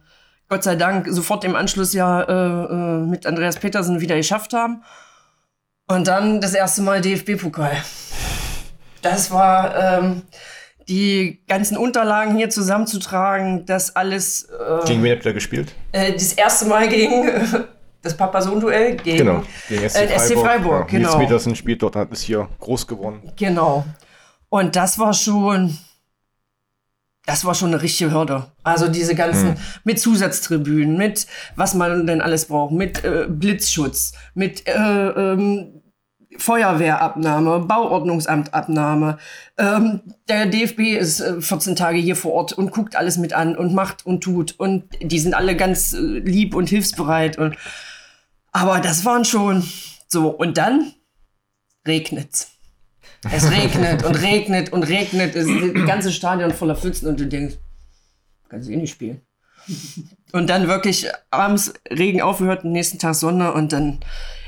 Gott 0.50 0.64
sei 0.64 0.76
Dank 0.76 1.08
sofort 1.10 1.44
im 1.44 1.56
Anschluss 1.56 1.94
ja 1.94 2.22
äh, 2.22 2.74
äh, 2.74 3.06
mit 3.06 3.26
Andreas 3.26 3.58
Petersen 3.58 4.00
wieder 4.00 4.16
geschafft 4.16 4.54
haben. 4.54 4.84
Und 5.88 6.08
dann 6.08 6.42
das 6.42 6.54
erste 6.54 6.82
Mal 6.82 7.02
DFB-Pokal. 7.02 7.78
Das 9.02 9.32
war 9.32 9.76
ähm, 9.76 10.24
die 10.88 11.42
ganzen 11.48 11.78
Unterlagen 11.78 12.36
hier 12.36 12.50
zusammenzutragen, 12.50 13.66
das 13.66 13.96
alles. 13.96 14.44
Äh, 14.46 14.86
gegen 14.86 15.04
wen 15.04 15.16
habt 15.16 15.26
ihr 15.26 15.34
gespielt? 15.34 15.74
Äh, 15.92 16.14
das 16.14 16.34
erste 16.34 16.66
Mal 16.66 16.88
gegen 16.88 17.30
das 18.02 18.16
Papa-Sohn-Duell 18.16 18.98
gegen, 18.98 19.18
genau, 19.18 19.44
gegen 19.68 19.90
SC 19.90 19.98
Freiburg. 19.98 20.20
SC 20.20 20.34
Freiburg 20.34 20.94
ja, 20.94 21.00
genau. 21.00 21.10
Nils 21.10 21.20
Petersen 21.20 21.56
spielt 21.56 21.82
dort, 21.82 21.96
hat 21.96 22.12
es 22.12 22.22
hier 22.22 22.48
groß 22.60 22.88
gewonnen. 22.88 23.32
Genau. 23.36 23.86
Und 24.50 24.76
das 24.76 24.98
war 24.98 25.14
schon 25.14 25.78
das 27.28 27.44
war 27.44 27.54
schon 27.54 27.74
eine 27.74 27.82
richtige 27.82 28.12
Hürde. 28.12 28.46
Also 28.64 28.88
diese 28.88 29.14
ganzen, 29.14 29.50
hm. 29.50 29.58
mit 29.84 30.00
Zusatztribünen, 30.00 30.98
mit 30.98 31.28
was 31.58 31.74
man 31.76 32.08
denn 32.08 32.22
alles 32.22 32.46
braucht, 32.46 32.72
mit 32.72 33.04
äh, 33.04 33.28
Blitzschutz, 33.30 34.14
mit 34.34 34.66
äh, 34.66 34.72
ähm, 34.72 35.82
Feuerwehrabnahme, 36.38 37.60
Bauordnungsamtabnahme. 37.60 39.18
Ähm, 39.58 40.02
der 40.30 40.46
DFB 40.46 40.80
ist 40.98 41.20
äh, 41.20 41.42
14 41.42 41.76
Tage 41.76 41.98
hier 41.98 42.16
vor 42.16 42.32
Ort 42.32 42.54
und 42.54 42.72
guckt 42.72 42.96
alles 42.96 43.18
mit 43.18 43.34
an 43.34 43.58
und 43.58 43.74
macht 43.74 44.06
und 44.06 44.24
tut. 44.24 44.58
Und 44.58 44.86
die 45.02 45.20
sind 45.20 45.34
alle 45.34 45.58
ganz 45.58 45.92
äh, 45.92 45.98
lieb 45.98 46.56
und 46.56 46.70
hilfsbereit. 46.70 47.38
Und, 47.38 47.58
aber 48.54 48.80
das 48.80 49.04
waren 49.04 49.26
schon 49.26 49.68
so. 50.08 50.30
Und 50.30 50.58
dann 50.58 50.94
regnet's. 51.86 52.57
Es 53.24 53.50
regnet 53.50 54.04
und 54.04 54.16
regnet 54.16 54.72
und 54.72 54.84
regnet. 54.84 55.36
Es 55.36 55.48
ist 55.48 55.76
das 55.76 55.86
ganze 55.86 56.12
Stadion 56.12 56.54
voller 56.54 56.76
Pfützen 56.76 57.08
und 57.08 57.20
du 57.20 57.26
denkst, 57.26 57.56
kannst 58.50 58.68
du 58.68 58.74
eh 58.74 58.78
nicht 58.78 58.92
spielen. 58.92 59.22
Und 60.32 60.50
dann 60.50 60.68
wirklich 60.68 61.08
abends 61.32 61.74
Regen 61.90 62.22
aufgehört, 62.22 62.64
am 62.64 62.72
nächsten 62.72 63.00
Tag 63.00 63.16
Sonne 63.16 63.54
und 63.54 63.74
dann 63.74 64.00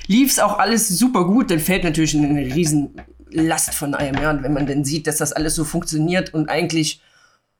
lief 0.08 0.32
es 0.32 0.39
auch 0.39 0.60
alles 0.60 0.88
super 0.88 1.25
gut. 1.25 1.51
Dann 1.51 1.60
fällt 1.60 1.84
natürlich 1.84 2.15
eine 2.15 2.55
riesen 2.55 3.01
Last 3.29 3.73
von 3.73 3.93
einem. 3.93 4.21
Ja. 4.21 4.32
Und 4.32 4.43
wenn 4.43 4.53
man 4.53 4.67
dann 4.67 4.84
sieht, 4.84 5.08
dass 5.08 5.17
das 5.17 5.34
alles 5.34 5.55
so 5.55 5.63
funktioniert 5.63 6.34
und 6.34 6.49
eigentlich 6.49 7.01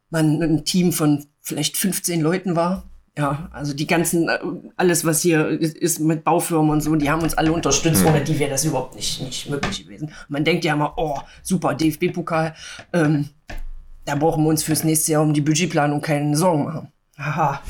man 0.10 0.41
ein 0.41 0.65
Team 0.65 0.91
von 0.91 1.26
vielleicht 1.41 1.78
15 1.78 2.22
Leuten 2.22 2.56
war, 2.56 2.88
ja, 3.19 3.49
also 3.51 3.73
die 3.73 3.86
ganzen, 3.86 4.29
äh, 4.29 4.39
alles 4.77 5.03
was 5.03 5.21
hier 5.21 5.45
ist 5.49 5.99
mit 5.99 6.23
Baufirmen 6.23 6.71
und 6.71 6.82
so, 6.82 6.95
die 6.95 7.10
haben 7.10 7.21
uns 7.21 7.34
alle 7.34 7.51
unterstützt, 7.51 8.05
ohne 8.05 8.21
die 8.21 8.39
wäre 8.39 8.51
das 8.51 8.63
überhaupt 8.63 8.95
nicht, 8.95 9.21
nicht 9.21 9.49
möglich 9.49 9.84
gewesen. 9.84 10.13
Man 10.29 10.45
denkt 10.45 10.63
ja 10.63 10.73
immer, 10.73 10.93
oh, 10.95 11.19
super, 11.43 11.75
DFB-Pokal, 11.75 12.55
ähm, 12.93 13.27
da 14.05 14.15
brauchen 14.15 14.45
wir 14.45 14.49
uns 14.49 14.63
fürs 14.63 14.86
nächste 14.86 15.12
Jahr 15.12 15.21
um 15.21 15.34
die 15.34 15.41
Budgetplanung 15.41 15.99
keine 15.99 16.38
Sorgen 16.38 16.63
machen. 16.63 16.93
Haha. 17.17 17.62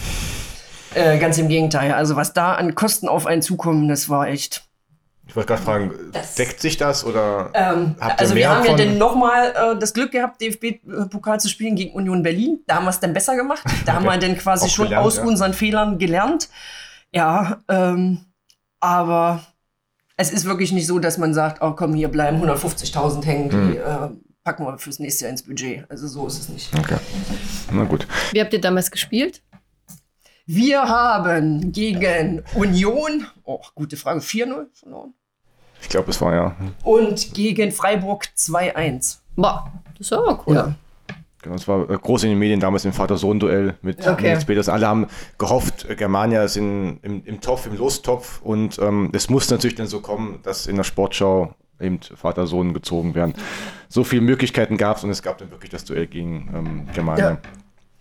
Äh, 0.94 1.18
ganz 1.18 1.40
im 1.40 1.48
Gegenteil. 1.48 1.94
Also 1.94 2.16
was 2.16 2.34
da 2.34 2.54
an 2.54 2.76
Kosten 2.76 3.08
auf 3.08 3.26
einen 3.26 3.42
zukommen, 3.42 3.88
das 3.88 4.08
war 4.08 4.28
echt 4.28 4.69
ich 5.30 5.36
wollte 5.36 5.50
gerade 5.50 5.62
fragen, 5.62 5.94
das, 6.12 6.34
deckt 6.34 6.60
sich 6.60 6.78
das 6.78 7.06
oder 7.06 7.52
ähm, 7.54 7.96
habt 8.00 8.14
ihr 8.14 8.20
Also 8.20 8.34
wir 8.34 8.50
haben 8.50 8.66
ja 8.66 8.76
dann 8.76 8.98
nochmal 8.98 9.54
äh, 9.56 9.80
das 9.80 9.94
Glück 9.94 10.12
gehabt, 10.12 10.42
DFB-Pokal 10.42 11.40
zu 11.40 11.50
spielen 11.50 11.76
gegen 11.76 11.94
Union 11.94 12.24
Berlin. 12.24 12.62
Da 12.66 12.78
haben 12.78 12.86
wir 12.86 12.90
es 12.90 13.00
dann 13.00 13.14
besser 13.14 13.36
gemacht. 13.36 13.64
Da 13.86 13.94
haben 13.94 14.06
wir 14.06 14.18
dann 14.18 14.36
quasi 14.36 14.66
Auch 14.66 14.70
schon 14.70 14.86
gelernt, 14.86 15.06
aus 15.06 15.18
ja. 15.18 15.24
unseren 15.24 15.54
Fehlern 15.54 16.00
gelernt. 16.00 16.50
Ja, 17.14 17.60
ähm, 17.68 18.26
aber 18.80 19.44
es 20.18 20.32
ist 20.32 20.46
wirklich 20.46 20.72
nicht 20.72 20.88
so, 20.88 20.98
dass 20.98 21.20
man 21.20 21.36
sagt, 21.36 21.62
oh 21.62 21.74
komm, 21.74 21.94
hier 21.94 22.08
bleiben 22.08 22.44
150.000 22.44 23.24
hängen, 23.24 23.50
die 23.50 23.56
hm. 23.56 23.76
äh, 23.78 24.10
packen 24.44 24.66
wir 24.66 24.80
fürs 24.80 24.98
nächste 24.98 25.26
Jahr 25.26 25.32
ins 25.32 25.44
Budget. 25.44 25.86
Also 25.92 26.08
so 26.08 26.26
ist 26.26 26.40
es 26.40 26.50
nicht. 26.50 26.76
Okay, 26.76 26.98
na 27.72 27.84
gut. 27.84 28.08
Wie 28.32 28.42
habt 28.42 28.52
ihr 28.52 28.62
damals 28.62 28.90
gespielt? 28.90 29.44
Wir 30.48 30.82
haben 30.82 31.72
gegen 31.72 32.42
Union, 32.56 33.28
oh, 33.44 33.62
gute 33.76 33.96
Frage, 33.96 34.22
4-0 34.22 34.66
verloren. 34.74 35.14
Ich 35.82 35.90
glaube, 35.90 36.12
es 36.12 36.22
war 36.22 36.34
ja. 36.34 36.56
Und 36.84 37.34
gegen 37.34 37.72
Freiburg 37.72 38.26
2-1. 38.38 39.18
Boah, 39.36 39.72
das 39.98 40.08
ist 40.08 40.14
aber 40.14 40.44
cool. 40.46 40.56
Ja. 40.56 40.76
Genau, 41.42 41.56
es 41.56 41.68
war 41.68 41.90
äh, 41.90 41.98
groß 41.98 42.24
in 42.24 42.32
den 42.32 42.40
Medien 42.40 42.60
damals 42.60 42.84
im 42.84 42.92
Vater-Sohn-Duell 42.92 43.76
mit 43.82 44.06
okay. 44.06 44.34
Nils 44.34 44.46
Peters. 44.46 44.68
Alle 44.68 44.88
haben 44.88 45.08
gehofft, 45.38 45.90
äh, 45.90 45.96
Germania 45.96 46.44
ist 46.44 46.58
in, 46.58 47.00
im, 47.02 47.24
im 47.24 47.40
Topf, 47.40 47.66
im 47.66 47.78
Lostopf. 47.78 48.42
Und 48.42 48.78
ähm, 48.80 49.10
es 49.14 49.30
muss 49.30 49.50
natürlich 49.50 49.76
dann 49.76 49.88
so 49.88 50.02
kommen, 50.02 50.40
dass 50.44 50.68
in 50.68 50.76
der 50.76 50.84
Sportschau 50.84 51.56
eben 51.80 52.02
Vater-Sohn 52.02 52.74
gezogen 52.74 53.16
werden. 53.16 53.34
So 53.88 54.04
viele 54.04 54.22
Möglichkeiten 54.22 54.76
gab 54.76 54.98
es 54.98 55.06
und 55.06 55.12
es 55.12 55.22
gab 55.22 55.38
dann 55.38 55.50
wirklich 55.52 55.72
das 55.72 55.86
Duell 55.86 56.08
gegen 56.08 56.50
ähm, 56.54 56.88
Germania. 56.94 57.30
Ja. 57.30 57.38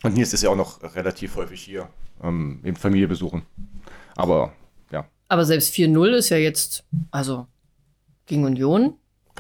Und 0.03 0.17
Nils 0.17 0.33
ist 0.33 0.43
ja 0.43 0.51
auch 0.51 0.57
noch 0.57 0.83
relativ 0.97 1.37
häufig 1.37 1.61
hier, 1.61 1.88
ähm, 2.23 2.61
eben 2.64 2.77
Familie 2.77 3.07
besuchen. 3.07 3.43
Aber 4.17 4.53
ja. 4.91 5.05
Aber 5.29 5.45
selbst 5.45 5.73
4-0 5.75 6.09
ist 6.11 6.29
ja 6.31 6.38
jetzt, 6.38 6.85
also 7.12 7.47
gegen 8.29 8.45
Union. 8.45 8.95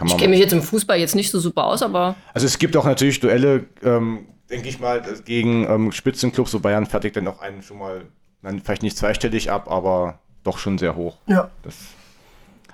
ich 0.04 0.16
kenne 0.16 0.30
mich 0.30 0.40
jetzt 0.40 0.52
im 0.52 0.62
Fußball 0.62 0.98
jetzt 0.98 1.14
nicht 1.14 1.30
so 1.30 1.38
super 1.38 1.64
aus, 1.64 1.82
aber. 1.82 2.16
Also 2.34 2.46
es 2.46 2.58
gibt 2.58 2.76
auch 2.76 2.84
natürlich 2.84 3.20
Duelle, 3.20 3.66
ähm, 3.82 4.26
denke 4.50 4.68
ich 4.68 4.80
mal, 4.80 5.02
gegen 5.24 5.68
ähm, 5.68 5.92
Spitzenclubs, 5.92 6.50
so 6.50 6.60
Bayern 6.60 6.86
fertigt 6.86 7.16
dann 7.16 7.28
auch 7.28 7.40
einen 7.40 7.62
schon 7.62 7.78
mal, 7.78 8.06
dann 8.42 8.60
vielleicht 8.60 8.82
nicht 8.82 8.96
zweistellig 8.96 9.50
ab, 9.50 9.70
aber 9.70 10.18
doch 10.44 10.58
schon 10.58 10.78
sehr 10.78 10.96
hoch. 10.96 11.18
Ja. 11.26 11.50
Das, 11.62 11.74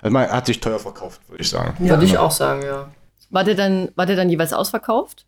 also 0.00 0.12
man 0.12 0.28
hat 0.28 0.46
sich 0.46 0.60
teuer 0.60 0.78
verkauft, 0.78 1.20
würde 1.28 1.42
ich 1.42 1.50
sagen. 1.50 1.76
Ja. 1.84 1.94
Würde 1.94 2.04
ich 2.04 2.18
auch 2.18 2.30
sagen, 2.30 2.62
ja. 2.62 2.90
War 3.30 3.44
der 3.44 3.54
dann, 3.54 3.90
war 3.96 4.06
der 4.06 4.16
dann 4.16 4.30
jeweils 4.30 4.52
ausverkauft? 4.52 5.26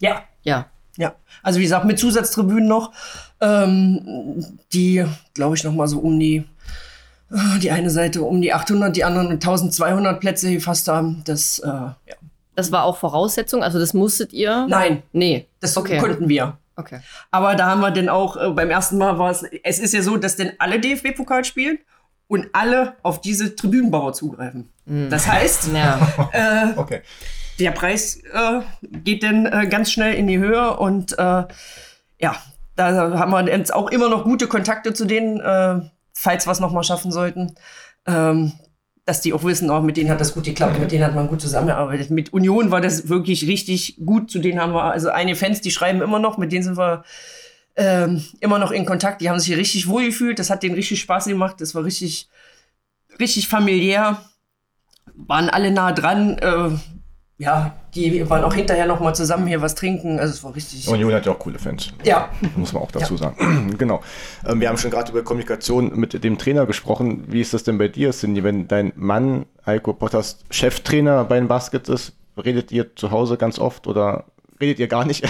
Ja. 0.00 0.22
Ja. 0.42 0.66
Ja, 0.98 1.14
also 1.44 1.60
wie 1.60 1.62
gesagt, 1.62 1.84
mit 1.84 2.00
Zusatztribünen 2.00 2.66
noch, 2.66 2.92
ähm, 3.40 4.58
die, 4.72 5.04
glaube 5.32 5.54
ich, 5.54 5.62
noch 5.62 5.72
mal 5.72 5.86
so 5.86 6.00
um 6.00 6.18
die 6.18 6.44
die 7.30 7.70
eine 7.70 7.90
Seite 7.90 8.22
um 8.22 8.40
die 8.40 8.52
800, 8.52 8.96
die 8.96 9.04
anderen 9.04 9.32
1200 9.32 10.20
Plätze 10.20 10.52
gefasst 10.52 10.88
haben. 10.88 11.22
Das, 11.24 11.58
äh, 11.58 11.66
ja. 11.66 11.94
Das 12.54 12.72
war 12.72 12.84
auch 12.84 12.96
Voraussetzung, 12.96 13.62
also 13.62 13.78
das 13.78 13.94
musstet 13.94 14.32
ihr? 14.32 14.66
Nein. 14.68 15.02
Nee. 15.12 15.46
Das 15.60 15.76
okay. 15.76 15.98
konnten 15.98 16.28
wir. 16.28 16.58
Okay. 16.74 17.00
Aber 17.30 17.54
da 17.54 17.66
haben 17.66 17.80
wir 17.80 17.90
dann 17.90 18.08
auch, 18.08 18.36
äh, 18.36 18.50
beim 18.50 18.70
ersten 18.70 18.98
Mal 18.98 19.18
war 19.18 19.30
es, 19.30 19.44
es 19.62 19.78
ist 19.78 19.94
ja 19.94 20.02
so, 20.02 20.16
dass 20.16 20.36
denn 20.36 20.52
alle 20.58 20.80
DFB-Pokal 20.80 21.44
spielen 21.44 21.78
und 22.28 22.48
alle 22.52 22.94
auf 23.02 23.20
diese 23.20 23.54
Tribünenbauer 23.56 24.12
zugreifen. 24.12 24.70
Mhm. 24.86 25.10
Das 25.10 25.26
heißt, 25.26 25.70
ja. 25.72 25.98
äh, 26.32 26.78
okay. 26.78 27.02
der 27.58 27.72
Preis 27.72 28.22
äh, 28.32 28.60
geht 28.82 29.22
dann 29.22 29.46
äh, 29.46 29.66
ganz 29.68 29.90
schnell 29.90 30.14
in 30.14 30.26
die 30.26 30.38
Höhe 30.38 30.76
und 30.76 31.18
äh, 31.18 31.44
ja, 32.20 32.36
da 32.76 33.18
haben 33.18 33.32
wir 33.32 33.48
jetzt 33.48 33.74
auch 33.74 33.90
immer 33.90 34.08
noch 34.08 34.24
gute 34.24 34.46
Kontakte 34.46 34.94
zu 34.94 35.04
denen 35.04 35.40
falls 36.18 36.46
wir 36.46 36.52
es 36.52 36.60
nochmal 36.60 36.82
schaffen 36.82 37.12
sollten. 37.12 37.54
Ähm, 38.06 38.52
dass 39.04 39.22
die 39.22 39.32
auch 39.32 39.44
wissen, 39.44 39.70
auch 39.70 39.82
mit 39.82 39.96
denen 39.96 40.10
hat 40.10 40.20
das 40.20 40.34
gut 40.34 40.44
geklappt, 40.44 40.78
mit 40.78 40.92
denen 40.92 41.04
hat 41.04 41.14
man 41.14 41.28
gut 41.28 41.40
zusammengearbeitet. 41.40 42.10
Mit 42.10 42.32
Union 42.34 42.70
war 42.70 42.82
das 42.82 43.08
wirklich 43.08 43.46
richtig 43.46 43.96
gut. 44.04 44.30
Zu 44.30 44.38
denen 44.38 44.60
haben 44.60 44.74
wir, 44.74 44.82
also 44.82 45.08
einige 45.08 45.36
Fans, 45.36 45.62
die 45.62 45.70
schreiben 45.70 46.02
immer 46.02 46.18
noch, 46.18 46.36
mit 46.36 46.52
denen 46.52 46.64
sind 46.64 46.76
wir 46.76 47.04
ähm, 47.76 48.22
immer 48.40 48.58
noch 48.58 48.70
in 48.70 48.84
Kontakt. 48.84 49.22
Die 49.22 49.30
haben 49.30 49.38
sich 49.38 49.46
hier 49.46 49.56
richtig 49.56 49.88
wohl 49.88 50.04
gefühlt. 50.06 50.38
Das 50.38 50.50
hat 50.50 50.62
denen 50.62 50.74
richtig 50.74 51.00
Spaß 51.00 51.24
gemacht. 51.24 51.60
Das 51.60 51.74
war 51.74 51.84
richtig, 51.84 52.28
richtig 53.18 53.48
familiär. 53.48 54.20
Waren 55.14 55.48
alle 55.48 55.70
nah 55.70 55.92
dran. 55.92 56.36
Äh, 56.38 56.70
ja, 57.40 57.76
die 57.94 58.28
waren 58.28 58.42
auch 58.42 58.52
hinterher 58.52 58.86
noch 58.86 58.98
mal 58.98 59.14
zusammen 59.14 59.46
hier 59.46 59.62
was 59.62 59.76
trinken. 59.76 60.18
Also 60.18 60.34
es 60.34 60.42
war 60.42 60.56
richtig. 60.56 60.88
Union 60.88 61.12
hat 61.12 61.24
ja 61.24 61.32
auch 61.32 61.38
coole 61.38 61.58
Fans. 61.60 61.88
Ja. 62.04 62.30
Muss 62.56 62.72
man 62.72 62.82
auch 62.82 62.90
dazu 62.90 63.14
ja. 63.14 63.20
sagen. 63.20 63.74
genau. 63.78 64.02
Ähm, 64.44 64.60
wir 64.60 64.68
haben 64.68 64.76
schon 64.76 64.90
gerade 64.90 65.12
über 65.12 65.22
Kommunikation 65.22 65.96
mit 65.96 66.24
dem 66.24 66.36
Trainer 66.36 66.66
gesprochen. 66.66 67.24
Wie 67.28 67.40
ist 67.40 67.54
das 67.54 67.62
denn 67.62 67.78
bei 67.78 67.86
dir, 67.86 68.10
Cindy, 68.10 68.42
wenn 68.42 68.66
dein 68.66 68.92
Mann, 68.96 69.46
Heiko 69.64 69.92
Potters, 69.92 70.40
Cheftrainer 70.50 71.24
bei 71.24 71.38
den 71.38 71.46
Baskets 71.46 71.88
ist? 71.88 72.12
Redet 72.36 72.72
ihr 72.72 72.96
zu 72.96 73.12
Hause 73.12 73.36
ganz 73.36 73.60
oft 73.60 73.86
oder 73.86 74.24
redet 74.60 74.80
ihr 74.80 74.88
gar 74.88 75.04
nicht? 75.04 75.24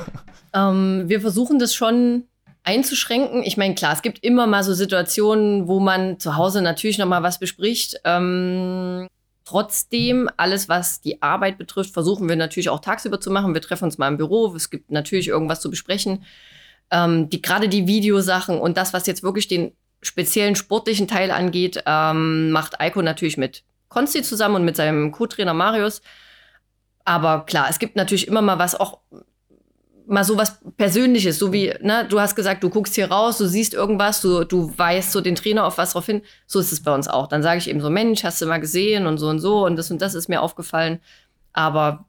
ähm, 0.54 1.04
wir 1.06 1.22
versuchen 1.22 1.58
das 1.58 1.74
schon 1.74 2.24
einzuschränken. 2.64 3.42
Ich 3.42 3.56
meine, 3.56 3.74
klar, 3.74 3.94
es 3.94 4.02
gibt 4.02 4.22
immer 4.22 4.46
mal 4.46 4.62
so 4.62 4.74
Situationen, 4.74 5.68
wo 5.68 5.80
man 5.80 6.18
zu 6.18 6.36
Hause 6.36 6.60
natürlich 6.60 6.98
noch 6.98 7.06
mal 7.06 7.22
was 7.22 7.38
bespricht. 7.38 7.98
Ähm, 8.04 9.06
Trotzdem, 9.46 10.28
alles, 10.36 10.68
was 10.68 11.00
die 11.00 11.22
Arbeit 11.22 11.56
betrifft, 11.56 11.94
versuchen 11.94 12.28
wir 12.28 12.34
natürlich 12.34 12.68
auch 12.68 12.80
tagsüber 12.80 13.20
zu 13.20 13.30
machen. 13.30 13.54
Wir 13.54 13.62
treffen 13.62 13.84
uns 13.84 13.96
mal 13.96 14.08
im 14.08 14.16
Büro. 14.16 14.52
Es 14.56 14.70
gibt 14.70 14.90
natürlich 14.90 15.28
irgendwas 15.28 15.60
zu 15.60 15.70
besprechen. 15.70 16.24
Ähm, 16.90 17.30
die, 17.30 17.40
gerade 17.40 17.68
die 17.68 17.86
Videosachen 17.86 18.58
und 18.58 18.76
das, 18.76 18.92
was 18.92 19.06
jetzt 19.06 19.22
wirklich 19.22 19.46
den 19.46 19.70
speziellen 20.02 20.56
sportlichen 20.56 21.06
Teil 21.06 21.30
angeht, 21.30 21.80
ähm, 21.86 22.50
macht 22.50 22.80
Eiko 22.80 23.02
natürlich 23.02 23.36
mit 23.36 23.62
Konsti 23.88 24.24
zusammen 24.24 24.56
und 24.56 24.64
mit 24.64 24.74
seinem 24.74 25.12
Co-Trainer 25.12 25.54
Marius. 25.54 26.02
Aber 27.04 27.46
klar, 27.46 27.68
es 27.70 27.78
gibt 27.78 27.94
natürlich 27.94 28.26
immer 28.26 28.42
mal 28.42 28.58
was 28.58 28.74
auch 28.74 28.98
mal 30.06 30.24
so 30.24 30.36
was 30.36 30.58
Persönliches, 30.76 31.38
so 31.38 31.52
wie, 31.52 31.74
ne, 31.80 32.06
du 32.08 32.20
hast 32.20 32.36
gesagt, 32.36 32.62
du 32.62 32.70
guckst 32.70 32.94
hier 32.94 33.10
raus, 33.10 33.38
du 33.38 33.46
siehst 33.46 33.74
irgendwas, 33.74 34.20
du, 34.20 34.44
du 34.44 34.72
weißt 34.76 35.12
so 35.12 35.20
den 35.20 35.34
Trainer 35.34 35.66
auf 35.66 35.78
was 35.78 35.92
drauf 35.92 36.06
hin. 36.06 36.22
So 36.46 36.60
ist 36.60 36.72
es 36.72 36.82
bei 36.82 36.94
uns 36.94 37.08
auch. 37.08 37.26
Dann 37.26 37.42
sage 37.42 37.58
ich 37.58 37.68
eben 37.68 37.80
so, 37.80 37.90
Mensch, 37.90 38.24
hast 38.24 38.40
du 38.40 38.46
mal 38.46 38.60
gesehen 38.60 39.06
und 39.06 39.18
so 39.18 39.28
und 39.28 39.40
so 39.40 39.66
und 39.66 39.76
das 39.76 39.90
und 39.90 40.00
das 40.00 40.14
ist 40.14 40.28
mir 40.28 40.42
aufgefallen. 40.42 41.00
Aber 41.52 42.06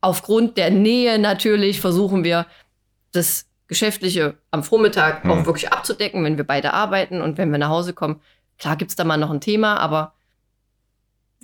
aufgrund 0.00 0.56
der 0.56 0.70
Nähe 0.70 1.18
natürlich 1.18 1.80
versuchen 1.80 2.24
wir, 2.24 2.46
das 3.12 3.46
Geschäftliche 3.66 4.36
am 4.50 4.62
Vormittag 4.62 5.24
mhm. 5.24 5.30
auch 5.30 5.46
wirklich 5.46 5.72
abzudecken, 5.72 6.22
wenn 6.24 6.36
wir 6.36 6.44
beide 6.44 6.72
arbeiten 6.72 7.20
und 7.20 7.38
wenn 7.38 7.50
wir 7.50 7.58
nach 7.58 7.70
Hause 7.70 7.94
kommen. 7.94 8.20
Klar 8.58 8.76
gibt's 8.76 8.96
da 8.96 9.04
mal 9.04 9.16
noch 9.16 9.30
ein 9.30 9.40
Thema, 9.40 9.78
aber 9.78 10.14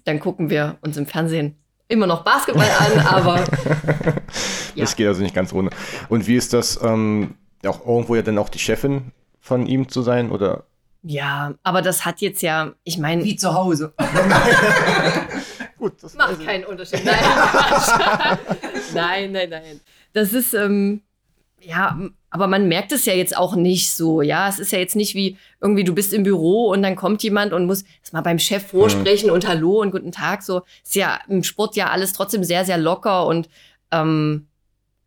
dann 0.05 0.21
gucken 0.21 0.51
wir 0.51 0.79
uns 0.83 0.97
im 0.97 1.07
Fernsehen 1.07 1.57
immer 1.93 2.07
noch 2.07 2.25
Basketball 2.25 2.69
an, 2.79 2.99
aber. 3.07 3.37
ja. 4.75 4.85
Das 4.85 4.97
geht 4.97 5.07
also 5.07 5.23
nicht 5.23 5.35
ganz 5.35 5.53
ohne. 5.53 5.71
Und 6.09 6.27
wie 6.27 6.37
ist 6.37 6.53
das, 6.53 6.81
ähm, 6.83 7.35
auch 7.67 7.87
irgendwo 7.87 8.17
ja 8.17 8.23
dann 8.23 8.39
auch 8.39 8.49
die 8.49 8.59
Chefin 8.59 9.13
von 9.41 9.67
ihm 9.67 9.89
zu 9.89 10.03
sein 10.03 10.31
oder? 10.31 10.65
Ja, 11.05 11.55
aber 11.63 11.83
das 11.83 12.05
hat 12.05 12.21
jetzt 12.21 12.43
ja, 12.43 12.73
ich 12.85 12.99
meine. 12.99 13.25
Wie 13.25 13.37
zu 13.37 13.55
Hause. 13.55 13.93
Gut, 15.79 15.95
das 16.01 16.15
macht 16.15 16.45
keinen 16.45 16.65
Unterschied. 16.65 17.05
Nein, 17.05 17.19
nein, 18.95 19.33
nein, 19.33 19.51
nein. 19.51 19.81
Das 20.13 20.33
ist, 20.33 20.55
ähm, 20.55 21.03
ja, 21.65 21.99
aber 22.31 22.47
man 22.47 22.69
merkt 22.69 22.93
es 22.93 23.05
ja 23.05 23.15
jetzt 23.15 23.37
auch 23.37 23.55
nicht 23.55 23.95
so, 23.95 24.23
ja. 24.23 24.49
Es 24.49 24.59
ist 24.59 24.73
ja 24.73 24.79
jetzt 24.79 24.97
nicht 24.97 25.15
wie 25.15 25.37
irgendwie, 25.61 25.85
du 25.85 25.95
bist 25.95 26.13
im 26.13 26.23
Büro 26.23 26.71
und 26.71 26.83
dann 26.83 26.97
kommt 26.97 27.23
jemand 27.23 27.53
und 27.53 27.67
muss 27.67 27.85
erst 28.01 28.13
mal 28.13 28.21
beim 28.23 28.39
Chef 28.39 28.69
vorsprechen 28.69 29.29
mhm. 29.29 29.35
und 29.35 29.47
Hallo 29.47 29.81
und 29.81 29.91
guten 29.91 30.13
Tag. 30.13 30.43
So 30.43 30.63
ist 30.83 30.95
ja 30.95 31.21
im 31.29 31.43
Sport 31.43 31.77
ja 31.77 31.91
alles 31.91 32.13
trotzdem 32.13 32.45
sehr, 32.45 32.65
sehr 32.65 32.79
locker 32.79 33.27
und 33.27 33.49
ähm, 33.91 34.47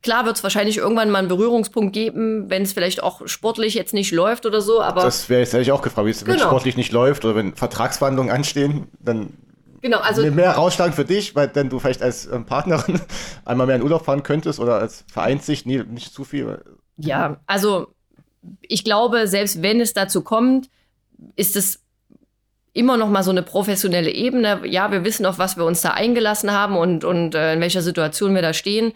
Klar 0.05 0.27
wird 0.27 0.35
es 0.35 0.43
wahrscheinlich 0.43 0.77
irgendwann 0.77 1.09
mal 1.09 1.17
einen 1.17 1.29
Berührungspunkt 1.29 1.91
geben, 1.91 2.47
wenn 2.47 2.61
es 2.61 2.73
vielleicht 2.73 3.01
auch 3.01 3.27
sportlich 3.27 3.73
jetzt 3.73 3.91
nicht 3.91 4.11
läuft 4.11 4.45
oder 4.45 4.61
so, 4.61 4.79
aber. 4.79 5.01
Das 5.01 5.29
wäre 5.29 5.39
jetzt 5.39 5.51
hätte 5.51 5.63
ich 5.63 5.71
auch 5.71 5.81
gefragt, 5.81 6.05
wie 6.05 6.11
es 6.11 6.23
genau. 6.23 6.43
sportlich 6.43 6.77
nicht 6.77 6.91
läuft 6.91 7.25
oder 7.25 7.33
wenn 7.33 7.55
Vertragsverhandlungen 7.55 8.31
anstehen, 8.31 8.85
dann 8.99 9.33
Genau, 9.86 10.00
also 10.00 10.26
mehr 10.32 10.50
rausschlagen 10.50 10.95
für 10.95 11.06
dich, 11.06 11.36
weil 11.36 11.48
dann 11.48 11.69
du 11.69 11.78
vielleicht 11.78 12.02
als 12.02 12.26
ähm, 12.26 12.48
Partnerin 12.48 13.00
einmal 13.45 13.67
mehr 13.67 13.76
in 13.76 13.84
Urlaub 13.84 14.04
fahren 14.04 14.24
könntest 14.24 14.60
oder 14.60 14.80
als 14.80 15.06
Vereinssicht, 15.13 15.67
nee, 15.67 15.84
nicht 15.88 16.12
zu 16.12 16.24
viel. 16.24 16.60
Ja, 16.98 17.38
also 17.45 17.93
ich 18.62 18.84
glaube, 18.84 19.28
selbst 19.28 19.62
wenn 19.62 19.80
es 19.80 19.93
dazu 19.93 20.24
kommt, 20.24 20.71
ist 21.36 21.56
es 21.56 21.84
immer 22.74 22.98
noch 22.98 23.10
mal 23.10 23.21
so 23.21 23.30
eine 23.30 23.43
professionelle 23.43 24.10
Ebene. 24.10 24.62
Ja, 24.65 24.91
wir 24.91 25.06
wissen, 25.06 25.28
auf 25.28 25.38
was 25.38 25.56
wir 25.56 25.65
uns 25.65 25.84
da 25.84 25.91
eingelassen 25.91 26.52
haben 26.52 26.78
und, 26.78 27.04
und 27.04 27.36
äh, 27.36 27.54
in 27.54 27.62
welcher 27.62 27.84
Situation 27.84 28.34
wir 28.34 28.41
da 28.41 28.54
stehen. 28.54 28.91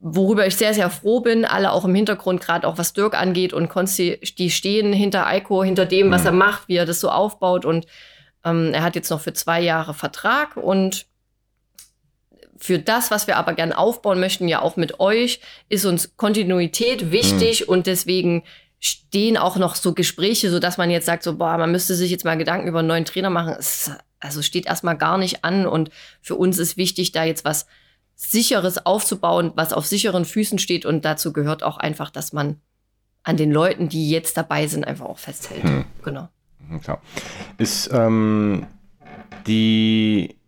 Worüber 0.00 0.48
ich 0.48 0.56
sehr, 0.56 0.74
sehr 0.74 0.90
froh 0.90 1.20
bin, 1.20 1.44
alle 1.44 1.70
auch 1.70 1.84
im 1.84 1.94
Hintergrund, 1.94 2.40
gerade 2.40 2.66
auch 2.66 2.76
was 2.76 2.92
Dirk 2.92 3.14
angeht 3.14 3.52
und 3.52 3.68
Konsti, 3.68 4.18
die 4.36 4.50
stehen 4.50 4.92
hinter 4.92 5.28
Eiko, 5.28 5.62
hinter 5.62 5.86
dem, 5.86 6.10
was 6.10 6.22
mhm. 6.22 6.26
er 6.26 6.32
macht, 6.32 6.66
wie 6.66 6.74
er 6.74 6.86
das 6.86 6.98
so 6.98 7.08
aufbaut. 7.08 7.64
Und 7.64 7.86
ähm, 8.44 8.72
er 8.72 8.82
hat 8.82 8.94
jetzt 8.94 9.10
noch 9.10 9.20
für 9.20 9.32
zwei 9.32 9.60
Jahre 9.60 9.94
Vertrag 9.94 10.56
und 10.56 11.06
für 12.58 12.78
das, 12.78 13.10
was 13.10 13.26
wir 13.26 13.36
aber 13.36 13.54
gern 13.54 13.72
aufbauen 13.72 14.20
möchten, 14.20 14.48
ja 14.48 14.60
auch 14.60 14.76
mit 14.76 15.00
euch, 15.00 15.40
ist 15.68 15.84
uns 15.84 16.16
Kontinuität 16.16 17.12
wichtig 17.12 17.62
mhm. 17.62 17.68
und 17.68 17.86
deswegen 17.86 18.42
stehen 18.80 19.36
auch 19.36 19.56
noch 19.56 19.74
so 19.74 19.94
Gespräche, 19.94 20.50
so 20.50 20.58
dass 20.58 20.78
man 20.78 20.90
jetzt 20.90 21.06
sagt, 21.06 21.22
so, 21.22 21.36
boah, 21.36 21.56
man 21.56 21.72
müsste 21.72 21.94
sich 21.94 22.10
jetzt 22.10 22.24
mal 22.24 22.36
Gedanken 22.36 22.68
über 22.68 22.80
einen 22.80 22.88
neuen 22.88 23.04
Trainer 23.04 23.30
machen. 23.30 23.54
Es, 23.58 23.90
also 24.20 24.42
steht 24.42 24.66
erstmal 24.66 24.96
gar 24.96 25.18
nicht 25.18 25.44
an 25.44 25.66
und 25.66 25.90
für 26.20 26.34
uns 26.34 26.58
ist 26.58 26.76
wichtig, 26.76 27.12
da 27.12 27.24
jetzt 27.24 27.44
was 27.44 27.66
Sicheres 28.14 28.84
aufzubauen, 28.84 29.52
was 29.54 29.72
auf 29.72 29.86
sicheren 29.86 30.24
Füßen 30.24 30.58
steht 30.58 30.84
und 30.84 31.04
dazu 31.04 31.32
gehört 31.32 31.62
auch 31.62 31.78
einfach, 31.78 32.10
dass 32.10 32.32
man 32.32 32.60
an 33.22 33.36
den 33.36 33.52
Leuten, 33.52 33.88
die 33.88 34.10
jetzt 34.10 34.36
dabei 34.36 34.66
sind, 34.66 34.84
einfach 34.84 35.06
auch 35.06 35.18
festhält. 35.18 35.64
Mhm. 35.64 35.84
Genau. 36.02 36.28
Klar. 36.82 37.00
Ist 37.56 37.90
ähm, 37.92 38.66
die 39.46 40.38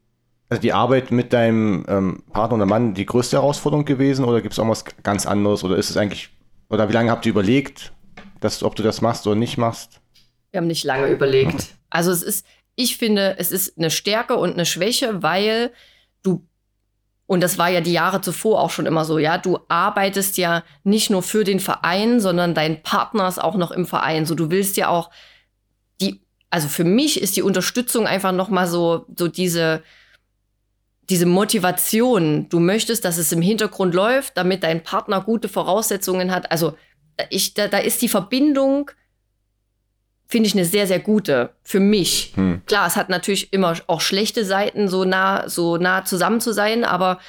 also 0.51 0.61
die 0.61 0.73
Arbeit 0.73 1.13
mit 1.13 1.33
deinem 1.33 1.85
ähm, 1.89 2.23
Partner 2.33 2.57
oder 2.57 2.67
Mann 2.67 2.93
die 2.93 3.07
größte 3.07 3.37
Herausforderung 3.37 3.85
gewesen 3.85 4.25
oder 4.25 4.43
gibt 4.43 4.53
es 4.53 4.59
auch 4.59 4.69
was 4.69 4.85
ganz 5.05 5.25
anderes 5.25 5.63
oder 5.63 5.77
ist 5.77 5.91
es 5.91 5.97
eigentlich, 5.97 6.31
oder 6.69 6.89
wie 6.89 6.93
lange 6.93 7.11
habt 7.11 7.25
ihr 7.25 7.31
überlegt, 7.31 7.93
dass, 8.41 8.63
ob 8.65 8.75
du 8.75 8.83
das 8.83 9.01
machst 9.01 9.27
oder 9.29 9.37
nicht 9.37 9.59
machst? 9.59 10.01
Wir 10.51 10.59
haben 10.59 10.67
nicht 10.67 10.85
lange 10.85 11.07
überlegt. 11.07 11.69
Also 11.89 12.11
es 12.11 12.23
ist, 12.23 12.45
ich 12.75 12.97
finde, 12.97 13.37
es 13.39 13.53
ist 13.53 13.79
eine 13.79 13.91
Stärke 13.91 14.37
und 14.37 14.55
eine 14.55 14.67
Schwäche, 14.67 15.23
weil 15.23 15.71
du, 16.25 16.45
und 17.27 17.43
das 17.43 17.57
war 17.57 17.69
ja 17.69 17.81
die 17.81 17.93
Jahre 17.93 18.21
zuvor 18.21 18.61
auch 18.61 18.71
schon 18.71 18.87
immer 18.87 19.05
so, 19.05 19.19
ja, 19.19 19.39
du 19.39 19.61
arbeitest 19.69 20.37
ja 20.37 20.65
nicht 20.83 21.11
nur 21.11 21.23
für 21.23 21.45
den 21.45 21.61
Verein, 21.61 22.19
sondern 22.19 22.55
dein 22.55 22.83
Partner 22.83 23.29
ist 23.29 23.41
auch 23.41 23.57
noch 23.57 23.71
im 23.71 23.87
Verein. 23.87 24.27
So, 24.27 24.35
du 24.35 24.51
willst 24.51 24.77
ja 24.77 24.89
auch 24.89 25.11
also 26.51 26.69
für 26.69 26.85
mich 26.85 27.21
ist 27.21 27.37
die 27.37 27.43
Unterstützung 27.43 28.07
einfach 28.07 28.33
nochmal 28.33 28.67
so, 28.67 29.07
so 29.17 29.29
diese, 29.29 29.83
diese 31.09 31.27
Motivation, 31.27 32.49
du 32.49 32.59
möchtest, 32.61 33.05
dass 33.05 33.19
es 33.19 33.33
im 33.33 33.41
Hintergrund 33.41 33.95
läuft, 33.95 34.37
damit 34.37 34.65
dein 34.65 34.83
Partner 34.83 35.21
gute 35.21 35.49
Voraussetzungen 35.49 36.33
hat. 36.33 36.51
Also 36.51 36.77
ich, 37.31 37.55
da, 37.55 37.69
da 37.69 37.79
ist 37.79 38.03
die 38.03 38.09
Verbindung, 38.09 38.91
finde 40.27 40.49
ich, 40.49 40.55
eine 40.55 40.65
sehr, 40.65 40.89
sehr 40.89 41.01
gute 41.01 41.55
für 41.63 41.81
mich. 41.81 42.33
Hm. 42.35 42.63
Klar, 42.67 42.87
es 42.87 42.97
hat 42.97 43.11
natürlich 43.11 43.53
immer 43.53 43.77
auch 43.87 44.01
schlechte 44.01 44.45
Seiten, 44.45 44.89
so 44.89 45.05
nah, 45.05 45.49
so 45.49 45.77
nah 45.77 46.05
zusammen 46.05 46.41
zu 46.41 46.53
sein, 46.53 46.85
aber 46.85 47.21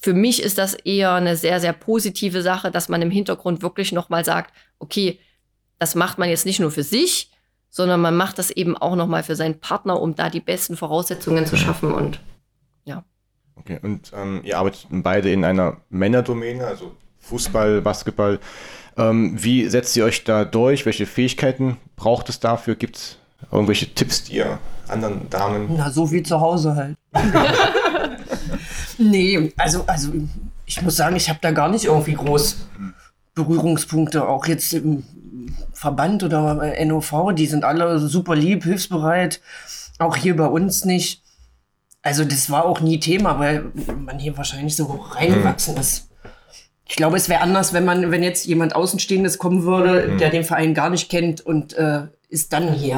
für 0.00 0.12
mich 0.12 0.42
ist 0.42 0.58
das 0.58 0.74
eher 0.74 1.14
eine 1.14 1.36
sehr, 1.36 1.60
sehr 1.60 1.72
positive 1.72 2.42
Sache, 2.42 2.70
dass 2.70 2.90
man 2.90 3.00
im 3.00 3.10
Hintergrund 3.10 3.62
wirklich 3.62 3.90
nochmal 3.92 4.22
sagt, 4.22 4.54
okay, 4.78 5.18
das 5.78 5.94
macht 5.94 6.18
man 6.18 6.28
jetzt 6.28 6.44
nicht 6.44 6.60
nur 6.60 6.70
für 6.70 6.82
sich, 6.82 7.30
sondern 7.74 8.00
man 8.00 8.16
macht 8.16 8.38
das 8.38 8.52
eben 8.52 8.76
auch 8.76 8.94
nochmal 8.94 9.24
für 9.24 9.34
seinen 9.34 9.58
Partner, 9.58 10.00
um 10.00 10.14
da 10.14 10.30
die 10.30 10.38
besten 10.38 10.76
Voraussetzungen 10.76 11.44
zu 11.44 11.56
schaffen 11.56 11.92
und 11.92 12.20
ja. 12.84 13.02
Okay, 13.56 13.80
und 13.82 14.12
ähm, 14.14 14.42
ihr 14.44 14.58
arbeitet 14.58 14.86
beide 14.90 15.32
in 15.32 15.44
einer 15.44 15.78
Männerdomäne, 15.90 16.64
also 16.64 16.92
Fußball, 17.18 17.80
Basketball. 17.80 18.38
Ähm, 18.96 19.34
wie 19.42 19.68
setzt 19.68 19.96
ihr 19.96 20.04
euch 20.04 20.22
da 20.22 20.44
durch? 20.44 20.86
Welche 20.86 21.04
Fähigkeiten 21.04 21.76
braucht 21.96 22.28
es 22.28 22.38
dafür? 22.38 22.76
Gibt 22.76 22.96
es 22.96 23.18
irgendwelche 23.50 23.92
Tipps, 23.92 24.22
die 24.22 24.36
ihr 24.36 24.60
anderen 24.86 25.28
Damen. 25.28 25.74
Na, 25.76 25.90
so 25.90 26.12
wie 26.12 26.22
zu 26.22 26.40
Hause 26.40 26.76
halt. 26.76 26.96
nee, 28.98 29.52
also, 29.56 29.82
also 29.88 30.12
ich 30.64 30.80
muss 30.80 30.94
sagen, 30.94 31.16
ich 31.16 31.28
habe 31.28 31.40
da 31.42 31.50
gar 31.50 31.70
nicht 31.70 31.86
irgendwie 31.86 32.14
groß 32.14 32.68
Berührungspunkte. 33.34 34.28
Auch 34.28 34.46
jetzt 34.46 34.72
im 34.74 35.02
Verband 35.84 36.22
oder 36.22 36.72
NOV, 36.86 37.34
die 37.34 37.46
sind 37.46 37.62
alle 37.62 37.98
super 37.98 38.34
lieb, 38.34 38.64
hilfsbereit. 38.64 39.42
Auch 39.98 40.16
hier 40.16 40.34
bei 40.34 40.46
uns 40.46 40.86
nicht. 40.86 41.22
Also 42.00 42.24
das 42.24 42.48
war 42.48 42.64
auch 42.64 42.80
nie 42.80 42.98
Thema, 43.00 43.38
weil 43.38 43.66
man 43.98 44.18
hier 44.18 44.34
wahrscheinlich 44.38 44.76
so 44.76 44.84
reingewachsen 45.12 45.76
ist. 45.76 46.08
ich 46.88 46.96
glaube, 46.96 47.16
es 47.18 47.28
wäre 47.28 47.42
anders, 47.42 47.72
wenn 47.74 47.84
man, 47.84 48.10
wenn 48.10 48.22
jetzt 48.22 48.46
jemand 48.46 48.74
Außenstehendes 48.74 49.36
kommen 49.38 49.64
würde, 49.64 50.08
Mhm. 50.08 50.18
der 50.18 50.30
den 50.30 50.44
Verein 50.44 50.72
gar 50.72 50.88
nicht 50.88 51.10
kennt 51.10 51.42
und 51.42 51.74
äh, 51.74 52.06
ist 52.30 52.52
dann 52.54 52.72
hier. 52.72 52.96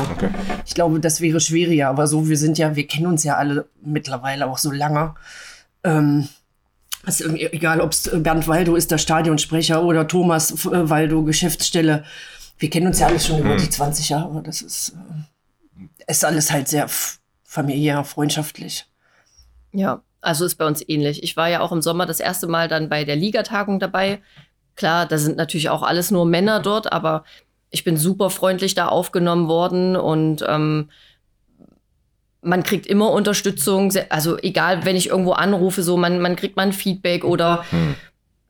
Ich 0.65 0.75
glaube, 0.75 1.01
das 1.01 1.21
wäre 1.21 1.41
schwieriger. 1.41 1.89
Aber 1.89 2.07
so, 2.07 2.29
wir 2.29 2.37
sind 2.39 2.57
ja, 2.57 2.77
wir 2.77 2.87
kennen 2.87 3.07
uns 3.09 3.25
ja 3.25 3.35
alle 3.37 3.67
mittlerweile 3.83 4.47
auch 4.47 4.59
so 4.59 4.71
lange. 4.71 5.15
Ähm, 5.83 6.29
ist 7.07 7.21
egal, 7.21 7.81
ob 7.81 7.93
es 7.93 8.11
Bernd 8.13 8.47
Waldo 8.49 8.75
ist, 8.77 8.91
der 8.91 8.99
Stadionsprecher, 8.99 9.83
oder 9.85 10.07
Thomas 10.09 10.51
äh, 10.67 10.89
Waldo, 10.91 11.23
Geschäftsstelle. 11.23 12.05
Wir 12.59 12.71
kennen 12.71 12.87
uns 12.87 13.01
ja 13.01 13.07
alles 13.07 13.27
schon 13.27 13.39
über 13.39 13.57
die 13.57 13.69
20 13.69 14.09
Jahre. 14.09 14.43
Das 14.43 14.63
ist, 14.63 14.95
äh, 15.79 16.11
ist 16.11 16.25
alles 16.25 16.51
halt 16.51 16.69
sehr 16.69 16.89
familiär, 17.45 18.05
freundschaftlich. 18.05 18.87
Ja, 19.73 20.03
also 20.21 20.45
ist 20.45 20.57
bei 20.57 20.67
uns 20.67 20.87
ähnlich. 20.89 21.23
Ich 21.23 21.37
war 21.37 21.49
ja 21.49 21.61
auch 21.61 21.73
im 21.73 21.83
Sommer 21.83 22.07
das 22.07 22.21
erste 22.21 22.47
Mal 22.47 22.69
dann 22.69 22.89
bei 22.89 23.05
der 23.05 23.17
Ligatagung 23.17 23.79
dabei. 23.79 24.21
Klar, 24.75 25.07
da 25.07 25.19
sind 25.19 25.37
natürlich 25.37 25.69
auch 25.69 25.83
alles 25.83 26.11
nur 26.11 26.27
Männer 26.27 26.61
dort, 26.61 26.93
aber 26.93 27.25
ich 27.71 27.85
bin 27.85 27.97
super 27.97 28.31
freundlich 28.31 28.75
da 28.75 28.89
aufgenommen 28.89 29.49
worden 29.49 29.97
und 29.97 30.45
ähm, 30.47 30.91
man 32.41 32.63
kriegt 32.63 32.87
immer 32.87 33.11
Unterstützung. 33.11 33.93
Also 34.09 34.39
egal, 34.39 34.85
wenn 34.85 34.97
ich 34.97 35.09
irgendwo 35.09 35.33
anrufe, 35.33 35.83
so 35.83 35.97
man, 35.97 36.21
man 36.21 36.37
kriegt 36.37 36.57
mal 36.57 36.65
ein 36.65 36.73
Feedback 36.73 37.25
oder 37.25 37.65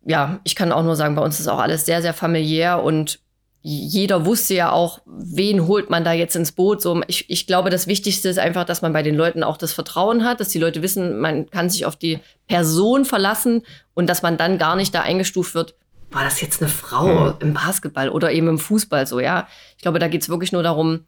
ja, 0.05 0.39
ich 0.45 0.55
kann 0.55 0.73
auch 0.73 0.85
nur 0.85 0.97
sagen, 0.97 1.17
bei 1.17 1.23
uns 1.23 1.41
ist 1.41 1.49
auch 1.49 1.59
alles 1.59 1.85
sehr, 1.85 2.03
sehr 2.03 2.15
familiär 2.15 2.83
und 2.83 3.21
jeder 3.69 4.25
wusste 4.25 4.55
ja 4.55 4.71
auch, 4.71 5.01
wen 5.07 5.67
holt 5.67 5.91
man 5.91 6.05
da 6.05 6.13
jetzt 6.13 6.37
ins 6.37 6.53
Boot. 6.53 6.81
So, 6.81 7.03
ich, 7.09 7.29
ich 7.29 7.49
glaube, 7.49 7.69
das 7.69 7.89
Wichtigste 7.89 8.29
ist 8.29 8.39
einfach, 8.39 8.63
dass 8.63 8.81
man 8.81 8.93
bei 8.93 9.03
den 9.03 9.17
Leuten 9.17 9.43
auch 9.43 9.57
das 9.57 9.73
Vertrauen 9.73 10.23
hat, 10.23 10.39
dass 10.39 10.51
die 10.51 10.61
Leute 10.61 10.83
wissen, 10.83 11.19
man 11.19 11.51
kann 11.51 11.69
sich 11.69 11.85
auf 11.85 11.97
die 11.97 12.21
Person 12.47 13.05
verlassen 13.05 13.63
und 13.93 14.09
dass 14.09 14.23
man 14.23 14.37
dann 14.37 14.59
gar 14.59 14.77
nicht 14.77 14.95
da 14.95 15.01
eingestuft 15.01 15.57
wird. 15.57 15.75
War 16.13 16.23
das 16.23 16.41
jetzt 16.41 16.63
eine 16.63 16.69
Frau 16.69 17.31
im 17.41 17.55
Basketball 17.55 18.09
oder 18.09 18.31
eben 18.31 18.47
im 18.47 18.61
Fußball 18.61 19.05
so, 19.05 19.19
ja? 19.19 19.49
Ich 19.77 19.83
glaube, 19.83 19.99
da 19.99 20.07
geht 20.07 20.23
es 20.23 20.29
wirklich 20.29 20.53
nur 20.53 20.63
darum, 20.63 21.01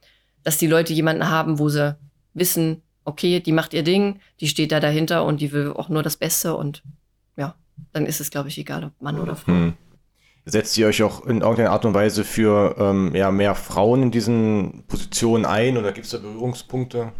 dass 0.43 0.59
die 0.59 0.67
Leute 0.67 0.93
jemanden 0.93 1.31
haben, 1.31 1.61
wo 1.61 1.69
sie 1.69 1.97
wissen, 2.35 2.83
okay, 3.05 3.39
die 3.39 3.53
macht 3.53 3.73
ihr 3.73 3.85
Ding, 3.85 4.19
die 4.41 4.49
steht 4.49 4.73
da 4.73 4.81
dahinter 4.81 5.25
und 5.25 5.41
die 5.41 5.53
will 5.53 5.73
auch 5.77 5.91
nur 5.91 6.03
das 6.03 6.17
Beste 6.17 6.57
und 6.57 6.83
ja, 7.37 7.55
dann 7.93 8.05
ist 8.05 8.21
es, 8.21 8.31
glaube 8.31 8.49
ich, 8.49 8.59
egal, 8.59 8.83
ob 8.83 9.01
Mann 9.01 9.21
oder 9.21 9.37
Frau. 9.37 9.53
Hm. 9.53 9.75
Setzt 10.51 10.77
ihr 10.79 10.87
euch 10.87 11.03
auch 11.03 11.27
in 11.27 11.43
irgendeiner 11.43 11.71
Art 11.71 11.85
und 11.85 11.93
Weise 11.95 12.25
für 12.25 12.75
ähm, 12.79 13.15
ja, 13.15 13.31
mehr 13.31 13.55
Frauen 13.55 14.05
in 14.05 14.11
diesen 14.11 14.85
Positionen 14.89 15.45
ein 15.45 15.77
oder 15.77 15.93
gibt 15.93 16.07
es 16.07 16.13
da 16.13 16.19
Berührungspunkte? 16.19 17.13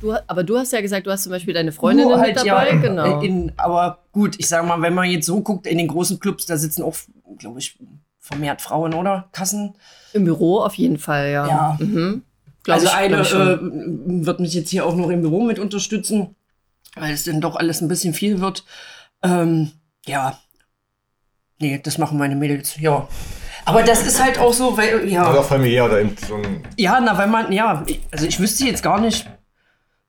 Du, 0.00 0.14
aber 0.26 0.44
du 0.44 0.56
hast 0.56 0.72
ja 0.72 0.80
gesagt, 0.80 1.06
du 1.06 1.10
hast 1.10 1.24
zum 1.24 1.30
Beispiel 1.32 1.52
deine 1.52 1.72
Freundinnen 1.72 2.08
Nur 2.10 2.18
mit 2.20 2.36
dabei, 2.36 2.70
ja, 2.70 2.76
genau. 2.76 3.20
In, 3.20 3.52
aber 3.56 3.98
gut, 4.12 4.36
ich 4.38 4.48
sage 4.48 4.66
mal, 4.66 4.80
wenn 4.80 4.94
man 4.94 5.10
jetzt 5.10 5.26
so 5.26 5.42
guckt, 5.42 5.66
in 5.66 5.76
den 5.78 5.88
großen 5.88 6.18
Clubs, 6.18 6.46
da 6.46 6.56
sitzen 6.56 6.82
auch, 6.82 6.96
glaube 7.38 7.58
ich, 7.58 7.78
vermehrt 8.18 8.62
Frauen, 8.62 8.94
oder? 8.94 9.28
Kassen. 9.32 9.74
Im 10.14 10.24
Büro 10.24 10.60
auf 10.60 10.74
jeden 10.74 10.96
Fall, 10.98 11.30
ja. 11.30 11.46
Ja. 11.46 11.78
Mhm. 11.78 12.22
Also 12.66 12.86
ich- 12.86 12.94
eine 12.94 13.20
äh, 13.20 13.58
wird 14.26 14.40
mich 14.40 14.54
jetzt 14.54 14.70
hier 14.70 14.86
auch 14.86 14.96
noch 14.96 15.10
im 15.10 15.20
Büro 15.20 15.42
mit 15.42 15.58
unterstützen, 15.58 16.34
weil 16.96 17.12
es 17.12 17.24
dann 17.24 17.40
doch 17.42 17.56
alles 17.56 17.82
ein 17.82 17.88
bisschen 17.88 18.14
viel 18.14 18.40
wird. 18.40 18.64
Ähm, 19.22 19.70
ja. 20.06 20.38
Nee, 21.60 21.78
das 21.82 21.98
machen 21.98 22.18
meine 22.18 22.36
Mädels, 22.36 22.80
ja. 22.80 23.06
Aber 23.66 23.82
das 23.82 24.06
ist 24.06 24.22
halt 24.22 24.38
auch 24.38 24.52
so, 24.52 24.76
weil, 24.76 25.08
ja. 25.08 25.30
Oder 25.30 25.42
familiär 25.42 25.84
oder 25.84 26.00
eben 26.00 26.16
so 26.26 26.36
ein. 26.36 26.62
Ja, 26.76 26.98
na, 27.00 27.16
weil 27.16 27.28
man, 27.28 27.52
ja, 27.52 27.84
also 28.10 28.26
ich 28.26 28.40
wüsste 28.40 28.64
jetzt 28.64 28.82
gar 28.82 29.00
nicht. 29.00 29.28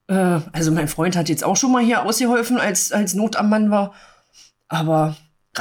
Äh, 0.07 0.39
also 0.53 0.71
mein 0.71 0.87
Freund 0.87 1.15
hat 1.15 1.29
jetzt 1.29 1.43
auch 1.43 1.57
schon 1.57 1.71
mal 1.71 1.83
hier 1.83 2.05
ausgeholfen, 2.05 2.57
als, 2.57 2.91
als 2.91 3.13
Not 3.13 3.35
am 3.35 3.49
Mann 3.49 3.69
war. 3.69 3.93
Aber 4.69 5.17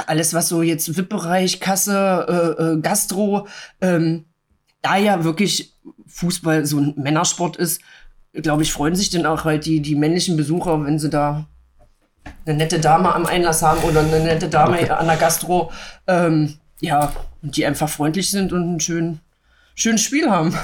alles, 0.07 0.33
was 0.33 0.47
so 0.47 0.61
jetzt 0.61 0.95
VIP-Bereich, 0.95 1.59
Kasse, 1.59 2.55
äh, 2.57 2.63
äh, 2.63 2.81
Gastro, 2.81 3.47
ähm, 3.81 4.25
da 4.81 4.95
ja 4.95 5.25
wirklich 5.25 5.75
Fußball 6.07 6.65
so 6.65 6.79
ein 6.79 6.93
Männersport 6.95 7.57
ist, 7.57 7.81
glaube 8.33 8.63
ich, 8.63 8.71
freuen 8.71 8.95
sich 8.95 9.09
dann 9.09 9.25
auch 9.25 9.43
halt 9.43 9.65
die, 9.65 9.81
die 9.81 9.95
männlichen 9.95 10.37
Besucher, 10.37 10.85
wenn 10.85 10.97
sie 10.97 11.09
da 11.09 11.47
eine 12.45 12.57
nette 12.57 12.79
Dame 12.79 13.13
am 13.13 13.25
Einlass 13.25 13.61
haben 13.61 13.81
oder 13.83 14.01
eine 14.01 14.19
nette 14.19 14.49
Dame 14.49 14.97
an 14.97 15.07
der 15.07 15.17
Gastro. 15.17 15.71
Ähm, 16.07 16.57
ja, 16.79 17.13
die 17.41 17.65
einfach 17.65 17.89
freundlich 17.89 18.31
sind 18.31 18.51
und 18.53 18.75
ein 18.75 18.79
schön, 18.79 19.19
schönes 19.75 20.01
Spiel 20.01 20.29
haben. 20.29 20.55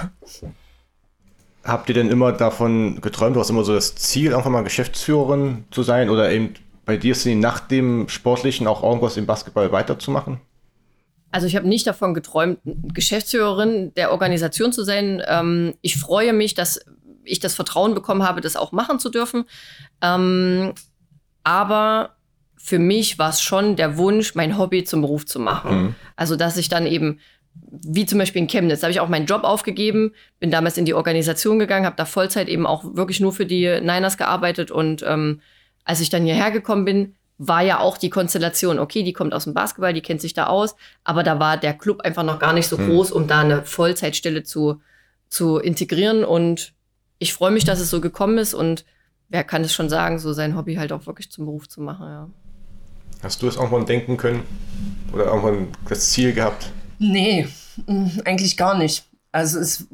Habt 1.63 1.89
ihr 1.89 1.95
denn 1.95 2.09
immer 2.09 2.31
davon 2.31 3.01
geträumt, 3.01 3.35
du 3.35 3.39
hast 3.39 3.49
immer 3.49 3.63
so 3.63 3.73
das 3.73 3.95
Ziel, 3.95 4.31
irgendwann 4.31 4.53
mal 4.53 4.63
Geschäftsführerin 4.63 5.65
zu 5.69 5.83
sein 5.83 6.09
oder 6.09 6.31
eben 6.31 6.53
bei 6.85 6.95
dir 6.95 7.11
ist 7.11 7.23
sie 7.23 7.35
nach 7.35 7.59
dem 7.59 8.07
Sportlichen 8.07 8.65
auch 8.65 8.81
irgendwas 8.81 9.17
im 9.17 9.25
Basketball 9.25 9.71
weiterzumachen? 9.71 10.39
Also 11.31 11.45
ich 11.45 11.57
habe 11.57 11.67
nicht 11.67 11.85
davon 11.85 12.13
geträumt, 12.13 12.59
Geschäftsführerin 12.63 13.93
der 13.95 14.11
Organisation 14.11 14.71
zu 14.71 14.83
sein. 14.83 15.21
Ähm, 15.27 15.73
ich 15.81 15.97
freue 15.97 16.31
mich, 16.31 16.53
dass 16.53 16.79
ich 17.25 17.41
das 17.41 17.53
Vertrauen 17.53 17.93
bekommen 17.93 18.23
habe, 18.23 18.39
das 18.39 18.55
auch 18.55 18.71
machen 18.71 18.99
zu 18.99 19.09
dürfen. 19.09 19.43
Ähm, 20.01 20.73
aber 21.47 22.17
für 22.57 22.77
mich 22.77 23.17
war 23.17 23.29
es 23.29 23.41
schon 23.41 23.77
der 23.77 23.97
Wunsch, 23.97 24.35
mein 24.35 24.57
Hobby 24.57 24.83
zum 24.83 24.99
Beruf 24.99 25.25
zu 25.25 25.39
machen. 25.39 25.95
Also 26.17 26.35
dass 26.35 26.57
ich 26.57 26.67
dann 26.67 26.85
eben, 26.85 27.21
wie 27.53 28.05
zum 28.05 28.19
Beispiel 28.19 28.41
in 28.41 28.49
Chemnitz, 28.49 28.83
habe 28.83 28.91
ich 28.91 28.99
auch 28.99 29.07
meinen 29.07 29.27
Job 29.27 29.45
aufgegeben, 29.45 30.11
bin 30.41 30.51
damals 30.51 30.77
in 30.77 30.83
die 30.83 30.93
Organisation 30.93 31.57
gegangen, 31.57 31.85
habe 31.85 31.95
da 31.95 32.03
Vollzeit 32.03 32.49
eben 32.49 32.67
auch 32.67 32.83
wirklich 32.95 33.21
nur 33.21 33.31
für 33.31 33.45
die 33.45 33.79
Niners 33.79 34.17
gearbeitet 34.17 34.71
und 34.71 35.05
ähm, 35.07 35.39
als 35.85 36.01
ich 36.01 36.09
dann 36.09 36.25
hierher 36.25 36.51
gekommen 36.51 36.83
bin, 36.83 37.15
war 37.37 37.61
ja 37.61 37.79
auch 37.79 37.97
die 37.97 38.09
Konstellation, 38.09 38.77
okay, 38.77 39.03
die 39.03 39.13
kommt 39.13 39.33
aus 39.33 39.45
dem 39.45 39.53
Basketball, 39.53 39.93
die 39.93 40.01
kennt 40.01 40.19
sich 40.19 40.33
da 40.33 40.47
aus, 40.47 40.75
aber 41.05 41.23
da 41.23 41.39
war 41.39 41.55
der 41.55 41.75
Club 41.75 42.01
einfach 42.01 42.23
noch 42.23 42.39
gar 42.39 42.51
nicht 42.51 42.67
so 42.67 42.75
groß, 42.75 43.09
um 43.13 43.27
da 43.27 43.39
eine 43.39 43.63
Vollzeitstelle 43.63 44.43
zu, 44.43 44.81
zu 45.29 45.59
integrieren. 45.59 46.25
Und 46.25 46.73
ich 47.19 47.33
freue 47.33 47.51
mich, 47.51 47.63
dass 47.63 47.79
es 47.79 47.89
so 47.89 48.01
gekommen 48.01 48.37
ist 48.37 48.53
und 48.53 48.83
wer 49.29 49.43
kann 49.43 49.63
es 49.63 49.73
schon 49.73 49.89
sagen, 49.89 50.19
so 50.19 50.33
sein 50.33 50.55
Hobby 50.55 50.75
halt 50.75 50.91
auch 50.91 51.05
wirklich 51.05 51.31
zum 51.31 51.45
Beruf 51.45 51.67
zu 51.67 51.81
machen, 51.81 52.07
ja. 52.07 52.29
Hast 53.23 53.41
du 53.41 53.47
es 53.47 53.55
irgendwann 53.55 53.85
denken 53.85 54.15
können 54.15 54.43
oder 55.11 55.25
irgendwann 55.25 55.69
das 55.89 56.11
Ziel 56.11 56.33
gehabt? 56.33 56.71
Nee, 56.99 57.47
mh, 57.87 58.21
eigentlich 58.25 58.57
gar 58.57 58.77
nicht. 58.77 59.05
Also 59.31 59.59
es 59.59 59.87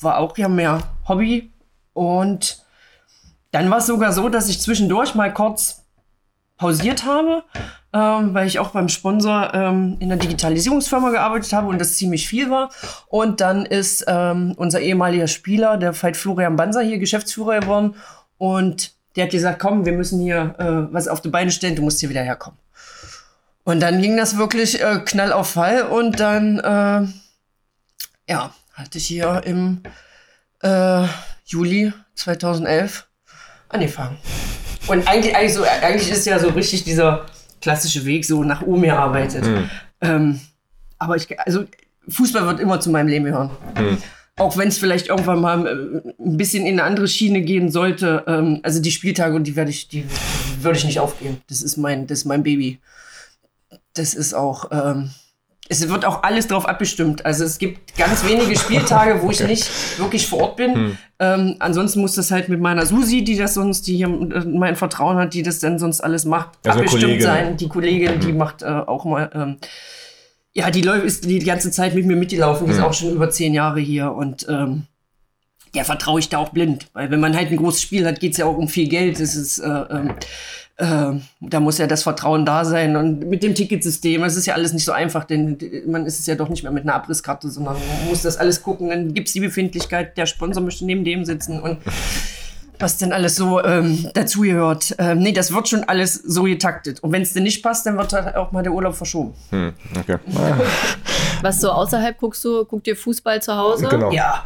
war 0.00 0.18
auch 0.18 0.36
ja 0.38 0.48
mehr 0.48 0.82
Hobby 1.06 1.52
und 1.92 2.64
dann 3.50 3.70
war 3.70 3.78
es 3.78 3.86
sogar 3.86 4.12
so, 4.12 4.28
dass 4.28 4.48
ich 4.48 4.60
zwischendurch 4.60 5.14
mal 5.14 5.32
kurz 5.32 5.84
pausiert 6.56 7.04
habe, 7.04 7.44
ähm, 7.92 8.34
weil 8.34 8.46
ich 8.46 8.58
auch 8.58 8.70
beim 8.70 8.88
Sponsor 8.88 9.54
ähm, 9.54 9.96
in 10.00 10.08
der 10.08 10.18
Digitalisierungsfirma 10.18 11.10
gearbeitet 11.10 11.52
habe 11.52 11.68
und 11.68 11.80
das 11.80 11.96
ziemlich 11.96 12.28
viel 12.28 12.50
war. 12.50 12.70
Und 13.06 13.40
dann 13.40 13.64
ist 13.64 14.04
ähm, 14.08 14.54
unser 14.56 14.80
ehemaliger 14.80 15.28
Spieler, 15.28 15.76
der 15.76 16.00
Veit 16.00 16.16
Florian 16.16 16.56
Banser, 16.56 16.82
hier 16.82 16.98
Geschäftsführer 16.98 17.60
geworden 17.60 17.94
und 18.38 18.92
der 19.16 19.24
hat 19.24 19.32
gesagt, 19.32 19.58
komm, 19.58 19.84
wir 19.84 19.92
müssen 19.92 20.20
hier 20.20 20.54
äh, 20.58 20.92
was 20.92 21.08
auf 21.08 21.20
die 21.20 21.28
Beine 21.28 21.50
stellen, 21.50 21.76
du 21.76 21.82
musst 21.82 22.00
hier 22.00 22.08
wieder 22.08 22.22
herkommen. 22.22 22.58
Und 23.64 23.80
dann 23.80 24.00
ging 24.00 24.16
das 24.16 24.38
wirklich 24.38 24.80
äh, 24.80 25.00
Knall 25.04 25.32
auf 25.32 25.50
Fall 25.50 25.82
und 25.82 26.20
dann, 26.20 26.58
äh, 26.58 28.32
ja, 28.32 28.54
hatte 28.72 28.98
ich 28.98 29.06
hier 29.06 29.42
im 29.44 29.82
äh, 30.62 31.04
Juli 31.44 31.92
2011 32.14 33.06
angefangen. 33.68 34.16
Und 34.86 35.06
eigentlich, 35.06 35.36
eigentlich, 35.36 35.54
so, 35.54 35.64
eigentlich 35.64 36.10
ist 36.10 36.24
ja 36.24 36.38
so 36.38 36.48
richtig 36.48 36.84
dieser 36.84 37.26
klassische 37.60 38.04
Weg 38.06 38.24
so 38.24 38.42
nach 38.44 38.62
oben 38.62 38.82
gearbeitet. 38.82 39.44
Ähm, 40.00 40.40
aber 40.98 41.16
ich, 41.16 41.38
also 41.40 41.64
Fußball 42.08 42.46
wird 42.46 42.60
immer 42.60 42.80
zu 42.80 42.90
meinem 42.90 43.08
Leben 43.08 43.26
gehören. 43.26 43.50
Auch 44.38 44.56
wenn 44.56 44.68
es 44.68 44.78
vielleicht 44.78 45.08
irgendwann 45.08 45.40
mal 45.40 45.66
äh, 45.66 46.22
ein 46.22 46.36
bisschen 46.36 46.64
in 46.66 46.74
eine 46.78 46.84
andere 46.84 47.08
Schiene 47.08 47.40
gehen 47.42 47.70
sollte. 47.70 48.24
Ähm, 48.26 48.60
also 48.62 48.80
die 48.80 48.90
Spieltage 48.90 49.34
und 49.34 49.44
die 49.44 49.56
werde 49.56 49.70
ich, 49.70 49.88
die 49.88 50.04
würde 50.60 50.78
ich 50.78 50.84
nicht 50.84 51.00
aufgeben. 51.00 51.42
Das 51.48 51.62
ist 51.62 51.76
mein, 51.76 52.06
das 52.06 52.18
ist 52.20 52.24
mein 52.24 52.42
Baby. 52.42 52.78
Das 53.94 54.14
ist 54.14 54.34
auch, 54.34 54.70
ähm, 54.70 55.10
es 55.68 55.86
wird 55.88 56.04
auch 56.04 56.22
alles 56.22 56.46
darauf 56.46 56.66
abbestimmt. 56.66 57.26
Also 57.26 57.44
es 57.44 57.58
gibt 57.58 57.96
ganz 57.98 58.24
wenige 58.26 58.56
Spieltage, 58.58 59.20
wo 59.22 59.30
ich 59.30 59.40
nicht 59.40 59.68
wirklich 59.98 60.26
vor 60.26 60.40
Ort 60.40 60.56
bin. 60.56 60.96
Ähm, 61.18 61.56
ansonsten 61.58 62.00
muss 62.00 62.14
das 62.14 62.30
halt 62.30 62.48
mit 62.48 62.60
meiner 62.60 62.86
Susi, 62.86 63.22
die 63.24 63.36
das 63.36 63.54
sonst, 63.54 63.86
die 63.86 63.96
hier 63.96 64.06
äh, 64.06 64.44
mein 64.46 64.76
Vertrauen 64.76 65.18
hat, 65.18 65.34
die 65.34 65.42
das 65.42 65.58
dann 65.58 65.78
sonst 65.78 66.00
alles 66.00 66.24
macht, 66.24 66.50
Also 66.64 66.78
abbestimmt 66.78 67.02
Kollegin. 67.02 67.22
sein. 67.22 67.56
Die 67.56 67.68
Kollegin, 67.68 68.20
die 68.20 68.32
macht 68.32 68.62
äh, 68.62 68.66
auch 68.66 69.04
mal, 69.04 69.30
ähm, 69.34 69.56
ja, 70.58 70.72
die 70.72 70.82
läuft, 70.82 71.04
ist 71.04 71.24
die 71.24 71.38
ganze 71.38 71.70
Zeit 71.70 71.94
mit 71.94 72.04
mir 72.04 72.16
mitgelaufen, 72.16 72.66
die 72.66 72.72
ist 72.72 72.80
auch 72.80 72.92
schon 72.92 73.12
über 73.12 73.30
zehn 73.30 73.54
Jahre 73.54 73.78
hier 73.78 74.12
und 74.12 74.44
ähm, 74.48 74.82
der 75.72 75.84
vertraue 75.84 76.18
ich 76.18 76.28
da 76.28 76.38
auch 76.38 76.48
blind. 76.48 76.88
Weil 76.94 77.12
wenn 77.12 77.20
man 77.20 77.36
halt 77.36 77.52
ein 77.52 77.56
großes 77.56 77.80
Spiel 77.80 78.04
hat, 78.04 78.18
geht 78.18 78.32
es 78.32 78.38
ja 78.38 78.46
auch 78.46 78.56
um 78.56 78.66
viel 78.66 78.88
Geld. 78.88 79.20
Das 79.20 79.36
ist, 79.36 79.60
äh, 79.60 79.68
ähm, 79.68 80.14
äh, 80.78 81.20
da 81.40 81.60
muss 81.60 81.78
ja 81.78 81.86
das 81.86 82.02
Vertrauen 82.02 82.44
da 82.44 82.64
sein. 82.64 82.96
Und 82.96 83.28
mit 83.28 83.44
dem 83.44 83.54
Ticketsystem, 83.54 84.24
es 84.24 84.34
ist 84.34 84.46
ja 84.46 84.54
alles 84.54 84.72
nicht 84.72 84.84
so 84.84 84.90
einfach, 84.90 85.22
denn 85.22 85.58
man 85.86 86.06
ist 86.06 86.18
es 86.18 86.26
ja 86.26 86.34
doch 86.34 86.48
nicht 86.48 86.64
mehr 86.64 86.72
mit 86.72 86.82
einer 86.82 86.94
Abrisskarte, 86.94 87.50
sondern 87.50 87.74
man 87.74 88.08
muss 88.08 88.22
das 88.22 88.36
alles 88.36 88.62
gucken. 88.64 88.88
Dann 88.88 89.14
gibt 89.14 89.28
es 89.28 89.34
die 89.34 89.40
Befindlichkeit, 89.40 90.16
der 90.16 90.26
Sponsor 90.26 90.62
möchte 90.62 90.84
neben 90.86 91.04
dem 91.04 91.24
sitzen. 91.24 91.60
Und 91.60 91.78
was 92.78 92.98
denn 92.98 93.12
alles 93.12 93.36
so 93.36 93.62
ähm, 93.62 94.08
dazugehört. 94.14 94.94
Ähm, 94.98 95.18
nee, 95.18 95.32
das 95.32 95.52
wird 95.52 95.68
schon 95.68 95.84
alles 95.84 96.14
so 96.14 96.44
getaktet. 96.44 97.00
Und 97.00 97.12
wenn 97.12 97.22
es 97.22 97.32
dir 97.32 97.40
nicht 97.40 97.62
passt, 97.62 97.86
dann 97.86 97.96
wird 97.96 98.12
halt 98.12 98.36
auch 98.36 98.52
mal 98.52 98.62
der 98.62 98.72
Urlaub 98.72 98.94
verschoben. 98.94 99.34
Hm, 99.50 99.72
okay. 99.98 100.18
was 101.42 101.60
so 101.60 101.70
außerhalb 101.70 102.18
guckst 102.18 102.44
du, 102.44 102.64
guckt 102.64 102.86
ihr 102.86 102.96
Fußball 102.96 103.42
zu 103.42 103.56
Hause? 103.56 103.88
Genau. 103.88 104.10
Ja. 104.12 104.44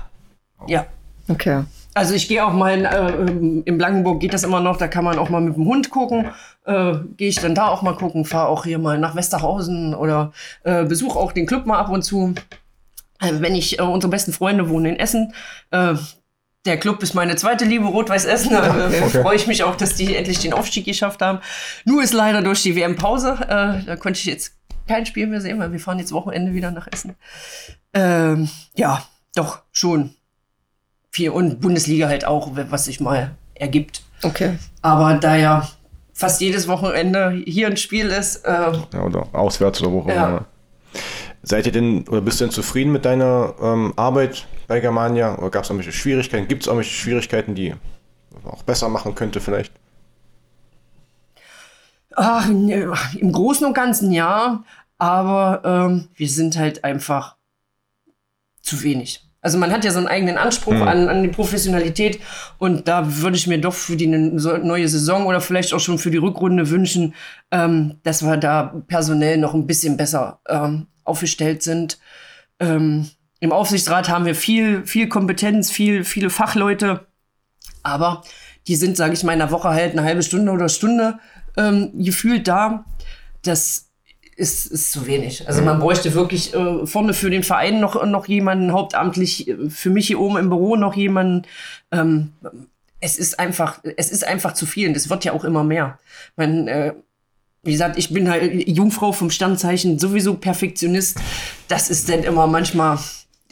Ja. 0.67 0.87
Okay. 1.29 1.65
Also 1.95 2.15
ich 2.15 2.27
gehe 2.27 2.45
auch 2.45 2.53
mal 2.53 2.79
in, 2.79 2.85
äh, 2.85 3.11
ähm, 3.11 3.63
in 3.67 3.77
Blankenburg 3.77 4.21
geht 4.21 4.33
das 4.33 4.45
immer 4.45 4.61
noch, 4.61 4.79
da 4.79 4.89
kann 4.89 5.05
man 5.05 5.19
auch 5.19 5.29
mal 5.29 5.41
mit 5.41 5.57
dem 5.57 5.67
Hund 5.67 5.91
gucken. 5.91 6.31
Äh, 6.65 6.95
gehe 7.17 7.29
ich 7.29 7.37
dann 7.37 7.55
da 7.55 7.69
auch 7.69 7.83
mal 7.83 7.95
gucken, 7.95 8.25
fahre 8.25 8.49
auch 8.49 8.65
hier 8.65 8.79
mal 8.79 8.99
nach 8.99 9.15
Westerhausen 9.15 9.95
oder 9.95 10.33
äh, 10.65 10.85
besuche 10.85 11.19
auch 11.19 11.33
den 11.33 11.47
Club 11.47 11.67
mal 11.67 11.79
ab 11.79 11.91
und 11.91 12.03
zu. 12.03 12.35
Äh, 13.21 13.33
wenn 13.41 13.55
ich, 13.55 13.79
äh, 13.79 13.83
unsere 13.83 14.11
besten 14.11 14.33
Freunde 14.33 14.71
wohnen 14.71 14.87
in 14.87 14.99
Essen, 14.99 15.35
äh, 15.71 15.95
der 16.65 16.77
Club 16.77 17.03
ist 17.03 17.15
meine 17.15 17.37
zweite 17.37 17.65
Liebe, 17.65 17.87
Rot-Weiß 17.87 18.25
Essen. 18.25 18.51
Da 18.53 18.89
äh, 18.89 19.03
okay. 19.03 19.23
freue 19.23 19.37
ich 19.37 19.47
mich 19.47 19.65
auch, 19.65 19.77
dass 19.77 19.95
die 19.95 20.15
endlich 20.15 20.39
den 20.39 20.53
Aufstieg 20.53 20.85
geschafft 20.85 21.21
haben. 21.21 21.41
Nur 21.85 22.03
ist 22.03 22.13
leider 22.13 22.43
durch 22.43 22.63
die 22.63 22.77
WM-Pause, 22.77 23.39
äh, 23.41 23.85
da 23.85 23.97
konnte 23.97 24.19
ich 24.19 24.27
jetzt 24.27 24.55
kein 24.87 25.07
Spiel 25.07 25.27
mehr 25.27 25.41
sehen, 25.41 25.59
weil 25.59 25.73
wir 25.73 25.81
fahren 25.81 25.99
jetzt 25.99 26.13
Wochenende 26.13 26.55
wieder 26.55 26.71
nach 26.71 26.89
Essen. 26.91 27.17
Ähm, 27.95 28.49
ja, 28.75 29.03
doch, 29.35 29.63
schon 29.73 30.15
viel. 31.11 31.31
Und 31.31 31.61
Bundesliga 31.61 32.09
halt 32.09 32.25
auch, 32.25 32.51
was 32.55 32.85
sich 32.85 33.01
mal 33.01 33.33
ergibt. 33.55 34.03
Okay. 34.23 34.59
Aber 34.83 35.15
da 35.15 35.37
ja 35.37 35.69
fast 36.13 36.41
jedes 36.41 36.69
Wochenende 36.69 37.43
hier 37.45 37.67
ein 37.67 37.77
Spiel 37.77 38.07
ist. 38.07 38.45
Äh, 38.45 38.73
ja, 38.93 39.03
oder 39.03 39.27
auswärts 39.33 39.81
oder 39.83 39.93
wo 39.93 40.09
ja. 40.09 40.45
Seid 41.43 41.67
ihr 41.67 41.73
denn 41.73 42.07
oder 42.09 42.21
bist 42.21 42.41
du 42.41 42.45
denn 42.45 42.53
zufrieden 42.53 42.93
mit 42.93 43.05
deiner 43.05 43.55
ähm, 43.61 43.93
Arbeit 43.97 44.47
bei 44.67 44.81
Germania? 44.81 45.37
Oder 45.39 45.51
gab 45.51 45.65
es 45.65 45.71
irgendwelche 45.71 45.97
Schwierigkeiten? 45.97 46.49
Gibt 46.49 46.63
es 46.63 46.67
irgendwelche 46.67 46.95
Schwierigkeiten, 46.95 47.55
die 47.55 47.75
man 48.43 48.53
auch 48.53 48.63
besser 48.63 48.89
machen 48.89 49.15
könnte 49.15 49.41
vielleicht? 49.41 49.73
Ach, 52.15 52.49
im 52.49 53.33
Großen 53.33 53.67
und 53.67 53.75
Ganzen 53.75 54.13
ja, 54.13 54.65
aber 54.99 55.63
ähm, 55.65 56.09
wir 56.15 56.29
sind 56.29 56.59
halt 56.59 56.85
einfach 56.85 57.37
zu 58.61 58.83
wenig. 58.83 59.23
Also 59.41 59.59
man 59.59 59.73
hat 59.73 59.85
ja 59.85 59.91
so 59.91 59.99
einen 59.99 60.07
eigenen 60.07 60.39
Anspruch 60.39 60.75
mhm. 60.75 60.83
an, 60.83 61.09
an 61.09 61.23
die 61.25 61.29
Professionalität 61.29 62.21
und 62.59 62.87
da 62.87 63.21
würde 63.21 63.37
ich 63.37 63.49
mir 63.49 63.61
doch 63.61 63.75
für 63.75 63.97
die 63.97 64.07
neue 64.07 64.89
Saison 64.89 65.27
oder 65.27 65.41
vielleicht 65.41 65.75
auch 65.75 65.81
schon 65.81 65.99
für 65.99 66.13
die 66.13 66.19
Rückrunde 66.19 66.71
wünschen, 66.71 67.15
ähm, 67.51 67.99
dass 68.05 68.23
wir 68.23 68.37
da 68.37 68.81
personell 68.87 69.39
noch 69.39 69.55
ein 69.55 69.67
bisschen 69.67 69.97
besser 69.97 70.41
ähm, 70.49 70.87
aufgestellt 71.03 71.65
sind. 71.65 71.99
Ähm, 72.61 73.11
Im 73.43 73.51
Aufsichtsrat 73.51 74.09
haben 74.09 74.25
wir 74.25 74.37
viel, 74.37 74.87
viel 74.87 75.09
Kompetenz, 75.09 75.69
viel, 75.69 76.05
viele 76.05 76.31
Fachleute, 76.31 77.09
aber 77.83 78.23
die 78.69 78.77
sind, 78.77 78.97
sage 78.97 79.15
ich 79.15 79.25
mal, 79.25 79.33
in 79.33 79.41
der 79.41 79.51
Woche 79.51 79.71
halt 79.71 79.91
eine 79.99 80.05
halbe 80.05 80.23
Stunde 80.23 80.53
oder 80.53 80.69
Stunde 80.69 81.19
ähm, 81.57 81.91
gefühlt 81.93 82.47
da. 82.47 82.85
Das 83.43 83.89
ist, 84.37 84.67
ist 84.67 84.93
zu 84.93 85.09
wenig. 85.09 85.49
Also 85.49 85.61
man 85.63 85.81
bräuchte 85.81 86.15
wirklich 86.15 86.55
äh, 86.55 86.87
vorne 86.87 87.15
für 87.15 87.31
den 87.31 87.43
Verein 87.43 87.81
noch, 87.81 88.07
noch 88.07 88.29
jemanden, 88.29 88.71
hauptamtlich 88.71 89.49
äh, 89.49 89.69
für 89.69 89.91
mich 89.91 90.07
hier 90.07 90.21
oben 90.21 90.37
im 90.37 90.49
Büro 90.49 90.77
noch 90.77 90.95
jemanden. 90.95 91.45
Ähm, 91.91 92.35
es 93.01 93.19
ist 93.19 93.41
einfach, 93.41 93.81
es 93.97 94.13
ist 94.13 94.25
einfach 94.25 94.55
zu 94.55 94.67
viel 94.67 94.87
und 94.87 94.97
es 94.97 95.11
wird 95.11 95.25
ja 95.25 95.33
auch 95.33 95.43
immer 95.43 95.65
mehr. 95.65 95.99
Man, 96.37 96.69
äh, 96.69 96.95
wie 97.65 97.73
gesagt, 97.73 97.99
ich 97.99 98.15
bin 98.15 98.31
halt 98.31 98.69
Jungfrau 98.69 99.11
vom 99.11 99.31
Standzeichen, 99.31 99.99
sowieso 99.99 100.35
Perfektionist. 100.35 101.19
Das 101.67 101.91
ist 101.91 102.09
dann 102.09 102.23
immer 102.23 102.47
manchmal 102.47 102.99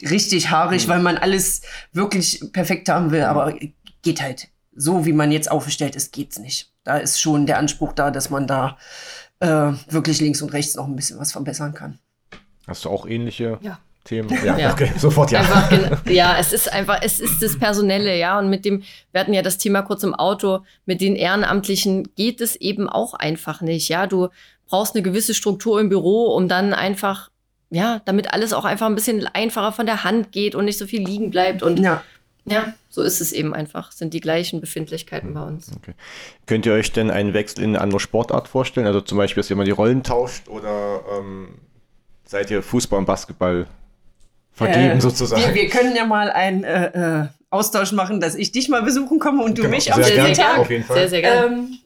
richtig 0.09 0.49
haarig, 0.49 0.87
mhm. 0.87 0.91
weil 0.91 0.99
man 1.01 1.17
alles 1.17 1.61
wirklich 1.93 2.43
perfekt 2.51 2.89
haben 2.89 3.11
will, 3.11 3.23
aber 3.23 3.53
geht 4.01 4.21
halt. 4.21 4.47
So 4.73 5.05
wie 5.05 5.13
man 5.13 5.31
jetzt 5.31 5.51
aufgestellt 5.51 5.95
ist, 5.95 6.13
geht's 6.13 6.39
nicht. 6.39 6.71
Da 6.83 6.97
ist 6.97 7.19
schon 7.19 7.45
der 7.45 7.57
Anspruch 7.57 7.93
da, 7.93 8.09
dass 8.09 8.29
man 8.29 8.47
da 8.47 8.77
äh, 9.39 9.73
wirklich 9.89 10.21
links 10.21 10.41
und 10.41 10.53
rechts 10.53 10.75
noch 10.75 10.87
ein 10.87 10.95
bisschen 10.95 11.19
was 11.19 11.31
verbessern 11.31 11.73
kann. 11.73 11.99
Hast 12.67 12.85
du 12.85 12.89
auch 12.89 13.05
ähnliche 13.05 13.59
ja. 13.61 13.79
Themen? 14.03 14.29
Ja, 14.45 14.57
ja. 14.57 14.71
okay, 14.71 14.91
sofort 14.97 15.31
ja. 15.31 15.39
Einfach, 15.39 16.05
ja, 16.09 16.37
es 16.39 16.53
ist 16.53 16.71
einfach, 16.71 16.99
es 17.01 17.19
ist 17.19 17.41
das 17.41 17.59
Personelle, 17.59 18.17
ja. 18.17 18.39
Und 18.39 18.49
mit 18.49 18.65
dem, 18.65 18.83
wir 19.11 19.21
hatten 19.21 19.33
ja 19.33 19.41
das 19.41 19.57
Thema 19.57 19.81
kurz 19.81 20.03
im 20.03 20.15
Auto, 20.15 20.59
mit 20.85 21.01
den 21.01 21.15
Ehrenamtlichen 21.15 22.15
geht 22.15 22.39
es 22.39 22.55
eben 22.55 22.87
auch 22.87 23.13
einfach 23.13 23.61
nicht, 23.61 23.89
ja. 23.89 24.07
Du 24.07 24.29
brauchst 24.67 24.95
eine 24.95 25.03
gewisse 25.03 25.33
Struktur 25.33 25.81
im 25.81 25.89
Büro, 25.89 26.27
um 26.35 26.47
dann 26.47 26.73
einfach, 26.73 27.29
ja, 27.71 28.01
damit 28.05 28.33
alles 28.33 28.53
auch 28.53 28.65
einfach 28.65 28.85
ein 28.85 28.95
bisschen 28.95 29.25
einfacher 29.27 29.71
von 29.71 29.85
der 29.85 30.03
Hand 30.03 30.31
geht 30.31 30.55
und 30.55 30.65
nicht 30.65 30.77
so 30.77 30.85
viel 30.85 31.03
liegen 31.03 31.31
bleibt. 31.31 31.63
Und 31.63 31.79
ja. 31.79 32.03
Ja, 32.43 32.73
so 32.89 33.03
ist 33.03 33.21
es 33.21 33.31
eben 33.31 33.53
einfach. 33.53 33.91
Sind 33.91 34.13
die 34.13 34.19
gleichen 34.19 34.61
Befindlichkeiten 34.61 35.33
bei 35.33 35.43
uns. 35.43 35.71
Okay. 35.77 35.93
Könnt 36.47 36.65
ihr 36.65 36.73
euch 36.73 36.91
denn 36.91 37.11
einen 37.11 37.33
Wechsel 37.33 37.63
in 37.63 37.71
eine 37.71 37.81
andere 37.81 37.99
Sportart 37.99 38.47
vorstellen? 38.47 38.87
Also 38.87 38.99
zum 39.01 39.17
Beispiel, 39.17 39.41
dass 39.41 39.49
ihr 39.49 39.55
mal 39.55 39.65
die 39.65 39.71
Rollen 39.71 40.03
tauscht 40.03 40.47
oder 40.47 41.01
ähm, 41.17 41.49
seid 42.25 42.49
ihr 42.49 42.63
Fußball 42.63 42.99
und 42.99 43.05
Basketball 43.05 43.67
vergeben 44.51 44.97
äh, 44.97 45.01
sozusagen? 45.01 45.41
Wir, 45.41 45.53
wir, 45.53 45.69
können 45.69 45.95
ja 45.95 46.05
mal 46.05 46.31
einen 46.31 46.63
äh, 46.63 47.21
äh, 47.21 47.27
Austausch 47.51 47.91
machen, 47.91 48.19
dass 48.19 48.33
ich 48.35 48.51
dich 48.51 48.69
mal 48.69 48.81
besuchen 48.81 49.19
komme 49.19 49.43
und 49.43 49.57
du 49.57 49.61
genau. 49.61 49.75
mich 49.75 49.93
am 49.93 50.01
sehr, 50.01 50.25
sehr 50.25 50.33
Tag. 50.33 50.57
Auf 50.57 50.69
jeden 50.69 50.83
Fall. 50.83 50.97
Sehr, 50.97 51.09
sehr 51.09 51.21
gerne. 51.21 51.55
Ähm, 51.55 51.77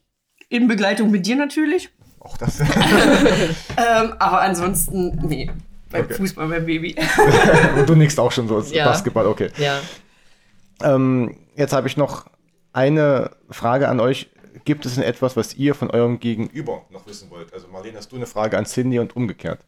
in 0.48 0.68
Begleitung 0.68 1.12
mit 1.12 1.26
dir 1.26 1.36
natürlich. 1.36 1.90
Auch 2.20 2.38
das. 2.38 2.60
ähm, 2.62 4.14
aber 4.20 4.42
ansonsten, 4.42 5.20
nee. 5.28 5.52
Beim 5.90 6.06
okay. 6.06 6.14
Fußball, 6.16 6.48
beim 6.48 6.66
Baby. 6.66 6.96
und 7.78 7.88
du 7.88 7.96
nickst 7.96 8.20
auch 8.20 8.32
schon 8.32 8.48
so 8.48 8.60
ja. 8.62 8.86
Basketball, 8.86 9.28
okay. 9.28 9.50
Ja. 9.58 9.80
Ähm, 10.84 11.38
jetzt 11.56 11.74
habe 11.74 11.88
ich 11.88 11.98
noch 11.98 12.26
eine 12.74 13.32
Frage 13.50 13.88
an 13.88 14.00
euch. 14.00 14.30
Gibt 14.66 14.86
es 14.86 14.96
denn 14.96 15.04
etwas, 15.04 15.38
was 15.38 15.54
ihr 15.54 15.76
von 15.76 15.92
eurem 15.92 16.20
Gegenüber 16.20 16.86
noch 16.90 17.06
wissen 17.08 17.30
wollt? 17.30 17.54
Also 17.54 17.68
Marlene, 17.68 17.98
hast 17.98 18.12
du 18.12 18.16
eine 18.16 18.26
Frage 18.26 18.58
an 18.58 18.66
Cindy 18.66 19.00
und 19.00 19.16
umgekehrt? 19.16 19.60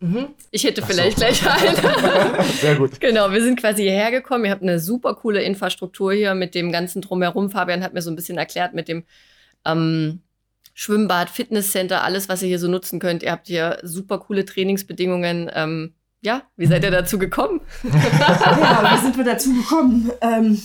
Mhm. 0.00 0.28
Ich 0.50 0.64
hätte 0.64 0.82
vielleicht 0.82 1.18
so. 1.18 1.24
gleich 1.24 1.42
eine. 1.46 2.42
Sehr 2.44 2.76
gut. 2.76 3.00
Genau, 3.00 3.30
wir 3.30 3.42
sind 3.42 3.60
quasi 3.60 3.82
hierher 3.82 4.10
gekommen. 4.10 4.46
Ihr 4.46 4.50
habt 4.50 4.62
eine 4.62 4.78
super 4.78 5.14
coole 5.14 5.42
Infrastruktur 5.42 6.12
hier 6.12 6.34
mit 6.34 6.54
dem 6.54 6.72
ganzen 6.72 7.02
Drumherum. 7.02 7.50
Fabian 7.50 7.82
hat 7.82 7.92
mir 7.92 8.02
so 8.02 8.10
ein 8.10 8.16
bisschen 8.16 8.38
erklärt 8.38 8.74
mit 8.74 8.88
dem 8.88 9.04
ähm, 9.66 10.22
Schwimmbad, 10.80 11.28
Fitnesscenter, 11.28 12.04
alles, 12.04 12.30
was 12.30 12.40
ihr 12.40 12.48
hier 12.48 12.58
so 12.58 12.66
nutzen 12.66 13.00
könnt. 13.00 13.22
Ihr 13.22 13.32
habt 13.32 13.48
hier 13.48 13.76
super 13.82 14.18
coole 14.18 14.46
Trainingsbedingungen. 14.46 15.50
Ähm, 15.54 15.92
ja, 16.22 16.40
wie 16.56 16.64
seid 16.64 16.84
ihr 16.84 16.90
dazu 16.90 17.18
gekommen? 17.18 17.60
ja, 17.82 18.90
wie 18.90 19.04
sind 19.04 19.18
wir 19.18 19.24
dazu 19.24 19.52
gekommen? 19.52 20.10
Ähm, 20.22 20.62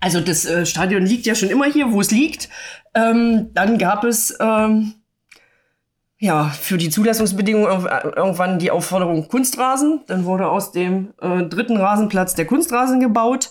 also 0.00 0.20
das 0.20 0.44
äh, 0.44 0.66
Stadion 0.66 1.06
liegt 1.06 1.24
ja 1.26 1.36
schon 1.36 1.50
immer 1.50 1.66
hier, 1.66 1.92
wo 1.92 2.00
es 2.00 2.10
liegt. 2.10 2.48
Ähm, 2.94 3.50
dann 3.54 3.78
gab 3.78 4.02
es 4.02 4.36
ähm, 4.40 4.94
ja 6.18 6.48
für 6.48 6.76
die 6.76 6.90
Zulassungsbedingungen 6.90 7.86
irgendwann 8.16 8.58
die 8.58 8.72
Aufforderung 8.72 9.28
Kunstrasen. 9.28 10.00
Dann 10.08 10.24
wurde 10.24 10.48
aus 10.48 10.72
dem 10.72 11.14
äh, 11.20 11.44
dritten 11.44 11.76
Rasenplatz 11.76 12.34
der 12.34 12.46
Kunstrasen 12.46 12.98
gebaut 12.98 13.50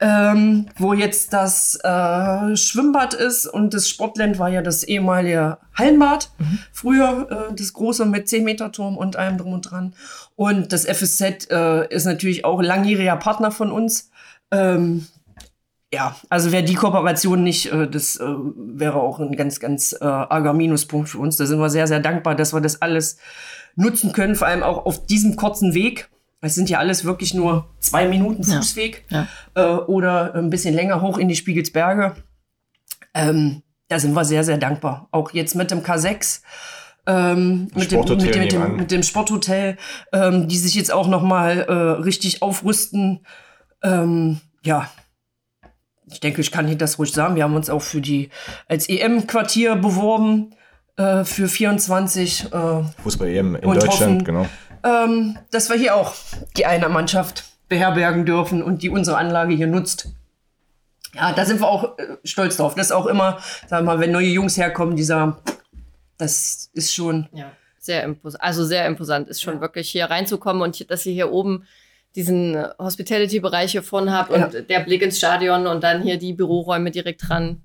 ähm, 0.00 0.66
wo 0.76 0.92
jetzt 0.92 1.32
das 1.32 1.78
äh, 1.82 2.56
Schwimmbad 2.56 3.14
ist 3.14 3.46
und 3.46 3.72
das 3.72 3.88
Sportland 3.88 4.38
war 4.38 4.48
ja 4.48 4.62
das 4.62 4.84
ehemalige 4.84 5.58
Hallenbad. 5.74 6.30
Mhm. 6.38 6.58
Früher 6.72 7.48
äh, 7.50 7.54
das 7.54 7.72
große 7.72 8.04
mit 8.04 8.28
10 8.28 8.44
Meter 8.44 8.72
Turm 8.72 8.96
und 8.96 9.16
allem 9.16 9.38
drum 9.38 9.54
und 9.54 9.70
dran. 9.70 9.94
Und 10.34 10.72
das 10.72 10.84
FSZ 10.84 11.50
äh, 11.50 11.86
ist 11.88 12.04
natürlich 12.04 12.44
auch 12.44 12.60
langjähriger 12.60 13.16
Partner 13.16 13.50
von 13.50 13.70
uns. 13.70 14.10
Ähm, 14.50 15.06
ja, 15.92 16.16
also 16.28 16.52
wäre 16.52 16.64
die 16.64 16.74
Kooperation 16.74 17.42
nicht, 17.42 17.72
äh, 17.72 17.88
das 17.88 18.16
äh, 18.16 18.24
wäre 18.24 19.00
auch 19.00 19.18
ein 19.18 19.36
ganz, 19.36 19.60
ganz 19.60 19.94
äh, 19.98 20.04
arger 20.04 20.52
Minuspunkt 20.52 21.08
für 21.08 21.18
uns. 21.18 21.36
Da 21.36 21.46
sind 21.46 21.58
wir 21.58 21.70
sehr, 21.70 21.86
sehr 21.86 22.00
dankbar, 22.00 22.34
dass 22.34 22.52
wir 22.52 22.60
das 22.60 22.82
alles 22.82 23.18
nutzen 23.76 24.12
können, 24.12 24.34
vor 24.34 24.46
allem 24.48 24.62
auch 24.62 24.84
auf 24.84 25.06
diesem 25.06 25.36
kurzen 25.36 25.74
Weg. 25.74 26.10
Es 26.46 26.54
sind 26.54 26.70
ja 26.70 26.78
alles 26.78 27.04
wirklich 27.04 27.34
nur 27.34 27.68
zwei 27.80 28.08
Minuten 28.08 28.44
Fußweg 28.44 29.04
ja, 29.10 29.26
ja. 29.56 29.76
Äh, 29.76 29.78
oder 29.80 30.34
ein 30.34 30.50
bisschen 30.50 30.74
länger 30.74 31.02
hoch 31.02 31.18
in 31.18 31.28
die 31.28 31.36
Spiegelsberge. 31.36 32.14
Ähm, 33.14 33.62
da 33.88 33.98
sind 33.98 34.14
wir 34.14 34.24
sehr, 34.24 34.44
sehr 34.44 34.58
dankbar. 34.58 35.08
Auch 35.10 35.32
jetzt 35.32 35.54
mit 35.54 35.70
dem 35.70 35.82
K6. 35.82 36.42
Ähm, 37.08 37.68
mit, 37.74 37.92
dem, 37.92 38.00
mit, 38.00 38.08
dem, 38.10 38.16
mit, 38.18 38.52
dem, 38.52 38.76
mit, 38.76 38.90
dem, 38.90 39.02
Sporthotel, 39.04 39.76
ähm, 40.12 40.48
die 40.48 40.58
sich 40.58 40.74
jetzt 40.74 40.92
auch 40.92 41.06
noch 41.06 41.22
mal 41.22 41.60
äh, 41.60 41.72
richtig 42.02 42.42
aufrüsten. 42.42 43.24
Ähm, 43.82 44.40
ja, 44.64 44.90
ich 46.10 46.18
denke, 46.18 46.40
ich 46.40 46.50
kann 46.50 46.66
hier 46.66 46.76
das 46.76 46.98
ruhig 46.98 47.12
sagen. 47.12 47.36
Wir 47.36 47.44
haben 47.44 47.54
uns 47.54 47.70
auch 47.70 47.82
für 47.82 48.00
die 48.00 48.30
als 48.68 48.88
EM-Quartier 48.88 49.76
beworben 49.76 50.54
äh, 50.96 51.24
für 51.24 51.48
24. 51.48 52.52
Äh, 52.52 52.82
Fußball-EM 53.02 53.54
in 53.54 53.62
Deutschland, 53.62 54.00
hoffen, 54.00 54.24
genau 54.24 54.46
ähm, 54.86 55.38
dass 55.50 55.68
wir 55.68 55.76
hier 55.76 55.96
auch 55.96 56.14
die 56.56 56.66
eine 56.66 56.88
Mannschaft 56.88 57.44
beherbergen 57.68 58.24
dürfen 58.24 58.62
und 58.62 58.82
die 58.82 58.90
unsere 58.90 59.18
Anlage 59.18 59.54
hier 59.54 59.66
nutzt. 59.66 60.08
Ja, 61.14 61.32
da 61.32 61.44
sind 61.44 61.60
wir 61.60 61.68
auch 61.68 61.98
äh, 61.98 62.16
stolz 62.24 62.56
drauf. 62.56 62.74
Das 62.74 62.86
ist 62.86 62.92
auch 62.92 63.06
immer, 63.06 63.38
sagen 63.66 63.86
wir 63.86 63.94
mal, 63.94 64.00
wenn 64.00 64.12
neue 64.12 64.28
Jungs 64.28 64.56
herkommen, 64.56 64.96
dieser, 64.96 65.38
das 66.18 66.70
ist 66.74 66.94
schon. 66.94 67.28
Ja, 67.32 67.50
sehr 67.78 68.04
imposant. 68.04 68.42
Also 68.42 68.64
sehr 68.64 68.86
imposant 68.86 69.28
ist 69.28 69.42
schon 69.42 69.54
ja. 69.54 69.60
wirklich 69.60 69.90
hier 69.90 70.06
reinzukommen 70.06 70.62
und 70.62 70.90
dass 70.90 71.06
ihr 71.06 71.12
hier 71.12 71.32
oben 71.32 71.66
diesen 72.14 72.56
Hospitality-Bereich 72.78 73.72
hier 73.72 73.82
vorne 73.82 74.26
und 74.28 74.54
ja. 74.54 74.60
der 74.62 74.80
Blick 74.80 75.02
ins 75.02 75.18
Stadion 75.18 75.66
und 75.66 75.82
dann 75.84 76.02
hier 76.02 76.18
die 76.18 76.32
Büroräume 76.32 76.90
direkt 76.90 77.28
dran. 77.28 77.62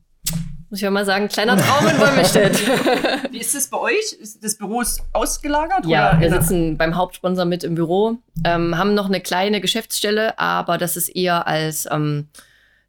Muss 0.71 0.79
ich 0.79 0.83
ja 0.83 0.89
mal 0.89 1.05
sagen, 1.05 1.27
kleiner 1.27 1.57
Traum 1.57 1.85
in 1.85 1.99
Wolmestedt. 1.99 2.57
Wie 3.31 3.39
ist 3.39 3.53
das 3.53 3.67
bei 3.67 3.77
euch? 3.77 4.13
Ist 4.21 4.41
das 4.41 4.55
Büro 4.55 4.81
ausgelagert? 5.11 5.85
Ja, 5.85 6.17
wir 6.17 6.29
sitzen 6.29 6.77
beim 6.77 6.95
Hauptsponsor 6.95 7.43
mit 7.43 7.65
im 7.65 7.75
Büro, 7.75 8.19
ähm, 8.45 8.77
haben 8.77 8.93
noch 8.93 9.07
eine 9.07 9.19
kleine 9.19 9.59
Geschäftsstelle, 9.59 10.39
aber 10.39 10.77
das 10.77 10.95
ist 10.95 11.09
eher 11.09 11.45
als, 11.45 11.89
ähm, 11.91 12.29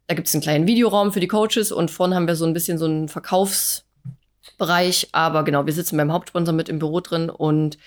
da 0.07 0.15
gibt 0.15 0.29
es 0.29 0.33
einen 0.33 0.41
kleinen 0.41 0.65
Videoraum 0.65 1.11
für 1.11 1.19
die 1.19 1.27
Coaches 1.27 1.73
und 1.73 1.91
vorne 1.91 2.15
haben 2.15 2.25
wir 2.25 2.37
so 2.37 2.45
ein 2.45 2.53
bisschen 2.53 2.77
so 2.77 2.85
einen 2.85 3.09
Verkaufsbereich. 3.09 5.09
Aber 5.11 5.43
genau, 5.43 5.65
wir 5.65 5.73
sitzen 5.73 5.97
beim 5.97 6.13
Hauptsponsor 6.13 6.53
mit 6.53 6.69
im 6.69 6.79
Büro 6.79 7.01
drin 7.01 7.29
und 7.29 7.77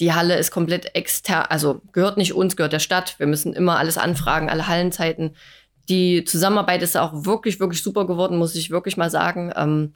die 0.00 0.14
Halle 0.14 0.38
ist 0.38 0.50
komplett 0.50 0.94
extern, 0.94 1.44
also 1.50 1.82
gehört 1.92 2.16
nicht 2.16 2.32
uns, 2.32 2.56
gehört 2.56 2.72
der 2.72 2.78
Stadt. 2.78 3.16
Wir 3.18 3.26
müssen 3.26 3.52
immer 3.52 3.78
alles 3.78 3.98
anfragen, 3.98 4.48
alle 4.48 4.66
Hallenzeiten. 4.66 5.36
Die 5.88 6.24
Zusammenarbeit 6.24 6.82
ist 6.82 6.96
auch 6.96 7.24
wirklich, 7.24 7.60
wirklich 7.60 7.82
super 7.82 8.06
geworden, 8.06 8.38
muss 8.38 8.54
ich 8.54 8.70
wirklich 8.70 8.96
mal 8.96 9.10
sagen. 9.10 9.52
Ähm, 9.56 9.92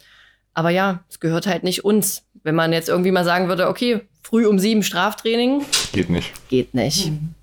aber 0.54 0.70
ja, 0.70 1.04
es 1.08 1.20
gehört 1.20 1.46
halt 1.46 1.64
nicht 1.64 1.84
uns. 1.84 2.24
Wenn 2.42 2.54
man 2.54 2.72
jetzt 2.72 2.88
irgendwie 2.88 3.10
mal 3.10 3.24
sagen 3.24 3.48
würde, 3.48 3.68
okay, 3.68 4.00
früh 4.22 4.46
um 4.46 4.58
sieben 4.58 4.82
Straftraining. 4.82 5.64
Geht 5.92 6.10
nicht. 6.10 6.32
Geht 6.48 6.74
nicht. 6.74 7.10
Mhm. 7.10 7.34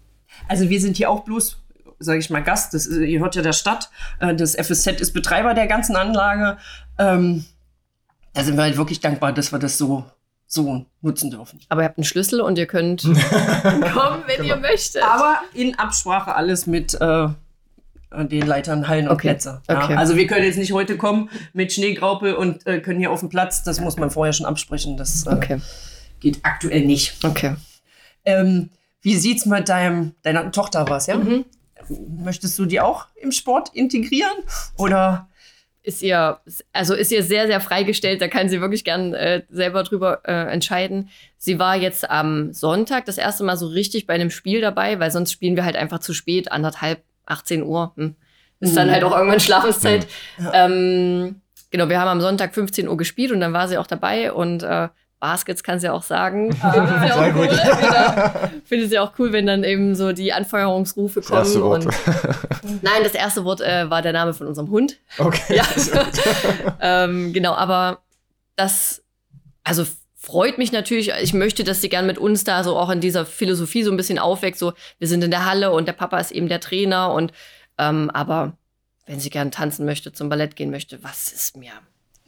Also 0.47 0.69
wir 0.69 0.81
sind 0.81 0.97
hier 0.97 1.09
auch 1.09 1.23
bloß, 1.23 1.57
sage 1.99 2.19
ich 2.19 2.29
mal, 2.29 2.43
Gast. 2.43 2.73
Das 2.73 2.87
ihr 2.87 3.19
hört 3.19 3.35
ja 3.35 3.41
der 3.41 3.53
Stadt. 3.53 3.89
Äh, 4.19 4.35
das 4.35 4.55
FSZ 4.55 4.99
ist 4.99 5.13
Betreiber 5.13 5.53
der 5.53 5.67
ganzen 5.67 5.95
Anlage. 5.95 6.57
Ähm, 6.97 7.45
da 8.33 8.43
sind 8.43 8.57
wir 8.57 8.63
halt 8.63 8.77
wirklich 8.77 8.99
dankbar, 8.99 9.31
dass 9.31 9.51
wir 9.51 9.59
das 9.59 9.77
so 9.77 10.05
so 10.53 10.85
nutzen 11.01 11.31
dürfen. 11.31 11.59
Aber 11.69 11.81
ihr 11.81 11.85
habt 11.85 11.97
einen 11.97 12.03
Schlüssel 12.03 12.39
und 12.39 12.57
ihr 12.57 12.67
könnt 12.67 13.01
kommen, 13.03 14.23
wenn 14.27 14.37
genau. 14.37 14.43
ihr 14.43 14.55
möchtet. 14.57 15.03
Aber 15.03 15.39
in 15.53 15.77
Absprache 15.79 16.35
alles 16.35 16.67
mit 16.67 16.93
äh, 16.93 17.27
den 18.13 18.45
Leitern 18.45 18.87
Hallen 18.87 19.07
und 19.07 19.13
okay. 19.13 19.29
Plätze. 19.29 19.61
Ja. 19.69 19.83
Okay. 19.83 19.95
Also 19.95 20.15
wir 20.15 20.27
können 20.27 20.45
jetzt 20.45 20.57
nicht 20.57 20.71
heute 20.71 20.97
kommen 20.97 21.29
mit 21.53 21.73
Schneegraupe 21.73 22.37
und 22.37 22.65
äh, 22.67 22.79
können 22.79 22.99
hier 22.99 23.11
auf 23.11 23.19
dem 23.19 23.29
Platz. 23.29 23.63
Das 23.63 23.79
muss 23.79 23.97
man 23.97 24.11
vorher 24.11 24.33
schon 24.33 24.45
absprechen. 24.45 24.97
Das 24.97 25.25
äh, 25.25 25.31
okay. 25.31 25.61
geht 26.19 26.39
aktuell 26.43 26.85
nicht. 26.85 27.23
Okay. 27.23 27.55
Ähm, 28.25 28.69
wie 29.01 29.15
sieht's 29.15 29.45
mit 29.45 29.67
deinem, 29.67 30.13
deiner 30.21 30.51
Tochter 30.51 30.87
was, 30.87 31.07
ja? 31.07 31.17
Mhm. 31.17 31.45
Möchtest 32.23 32.57
du 32.57 32.65
die 32.65 32.79
auch 32.79 33.07
im 33.15 33.31
Sport 33.31 33.69
integrieren? 33.73 34.37
Oder 34.77 35.27
ist 35.83 36.01
ihr, 36.01 36.39
also 36.71 36.93
ist 36.93 37.11
ihr 37.11 37.23
sehr, 37.23 37.45
sehr 37.47 37.59
freigestellt. 37.59 38.21
Da 38.21 38.29
kann 38.29 38.47
sie 38.47 38.61
wirklich 38.61 38.85
gern 38.85 39.13
äh, 39.13 39.43
selber 39.49 39.83
drüber 39.83 40.21
äh, 40.23 40.51
entscheiden. 40.51 41.09
Sie 41.37 41.59
war 41.59 41.75
jetzt 41.75 42.09
am 42.09 42.53
Sonntag 42.53 43.05
das 43.05 43.17
erste 43.17 43.43
Mal 43.43 43.57
so 43.57 43.67
richtig 43.67 44.07
bei 44.07 44.13
einem 44.13 44.29
Spiel 44.29 44.61
dabei, 44.61 44.99
weil 44.99 45.11
sonst 45.11 45.33
spielen 45.33 45.57
wir 45.57 45.65
halt 45.65 45.75
einfach 45.75 45.99
zu 45.99 46.13
spät, 46.13 46.53
anderthalb 46.53 47.03
18 47.25 47.63
Uhr. 47.63 47.93
Hm. 47.95 48.15
Ist 48.59 48.77
dann 48.77 48.87
mhm. 48.87 48.91
halt 48.91 49.03
auch 49.03 49.15
irgendwann 49.15 49.39
Schlafenszeit. 49.39 50.07
Ja. 50.37 50.65
Ähm, 50.65 51.41
genau, 51.69 51.89
wir 51.89 51.99
haben 51.99 52.07
am 52.07 52.21
Sonntag 52.21 52.53
15 52.53 52.87
Uhr 52.87 52.97
gespielt 52.97 53.31
und 53.31 53.41
dann 53.41 53.51
war 53.51 53.67
sie 53.67 53.77
auch 53.77 53.87
dabei 53.87 54.31
und 54.31 54.63
äh, 54.63 54.87
Baskets 55.23 55.63
kann 55.63 55.79
sie 55.79 55.89
auch 55.89 56.03
sagen. 56.03 56.53
Ah, 56.61 56.71
auch 57.13 57.35
cool. 57.35 57.47
Findet 58.65 58.89
sie 58.89 58.99
auch 58.99 59.13
cool, 59.17 59.31
wenn 59.31 59.45
dann 59.47 59.63
eben 59.63 59.95
so 59.95 60.11
die 60.11 60.33
Anfeuerungsrufe 60.33 61.21
kommen. 61.21 61.39
Das 61.39 61.47
erste 61.47 61.61
Wort. 61.61 61.85
Nein, 62.81 63.03
das 63.03 63.13
erste 63.13 63.45
Wort 63.45 63.61
äh, 63.61 63.89
war 63.89 64.01
der 64.01 64.11
Name 64.11 64.33
von 64.33 64.47
unserem 64.47 64.69
Hund. 64.69 64.97
Okay. 65.17 65.55
Ja. 65.55 65.63
ähm, 66.81 67.31
genau, 67.31 67.53
aber 67.53 67.99
das, 68.57 69.01
also 69.63 69.85
freut 70.23 70.57
mich 70.57 70.71
natürlich. 70.71 71.11
Ich 71.21 71.33
möchte, 71.33 71.65
dass 71.65 71.81
sie 71.81 71.89
gern 71.89 72.07
mit 72.07 72.17
uns 72.17 72.45
da 72.45 72.63
so 72.63 72.77
auch 72.77 72.89
in 72.89 73.01
dieser 73.01 73.25
Philosophie 73.25 73.83
so 73.83 73.91
ein 73.91 73.97
bisschen 73.97 74.19
aufwächst. 74.19 74.59
So, 74.59 74.71
wir 74.97 75.07
sind 75.09 75.21
in 75.21 75.31
der 75.31 75.45
Halle 75.45 75.71
und 75.71 75.85
der 75.85 75.93
Papa 75.93 76.17
ist 76.17 76.31
eben 76.31 76.47
der 76.47 76.61
Trainer 76.61 77.13
und 77.13 77.33
ähm, 77.77 78.09
aber 78.11 78.53
wenn 79.05 79.19
sie 79.19 79.29
gern 79.29 79.51
tanzen 79.51 79.85
möchte, 79.85 80.13
zum 80.13 80.29
Ballett 80.29 80.55
gehen 80.55 80.71
möchte, 80.71 81.03
was 81.03 81.33
ist 81.33 81.57
mir? 81.57 81.73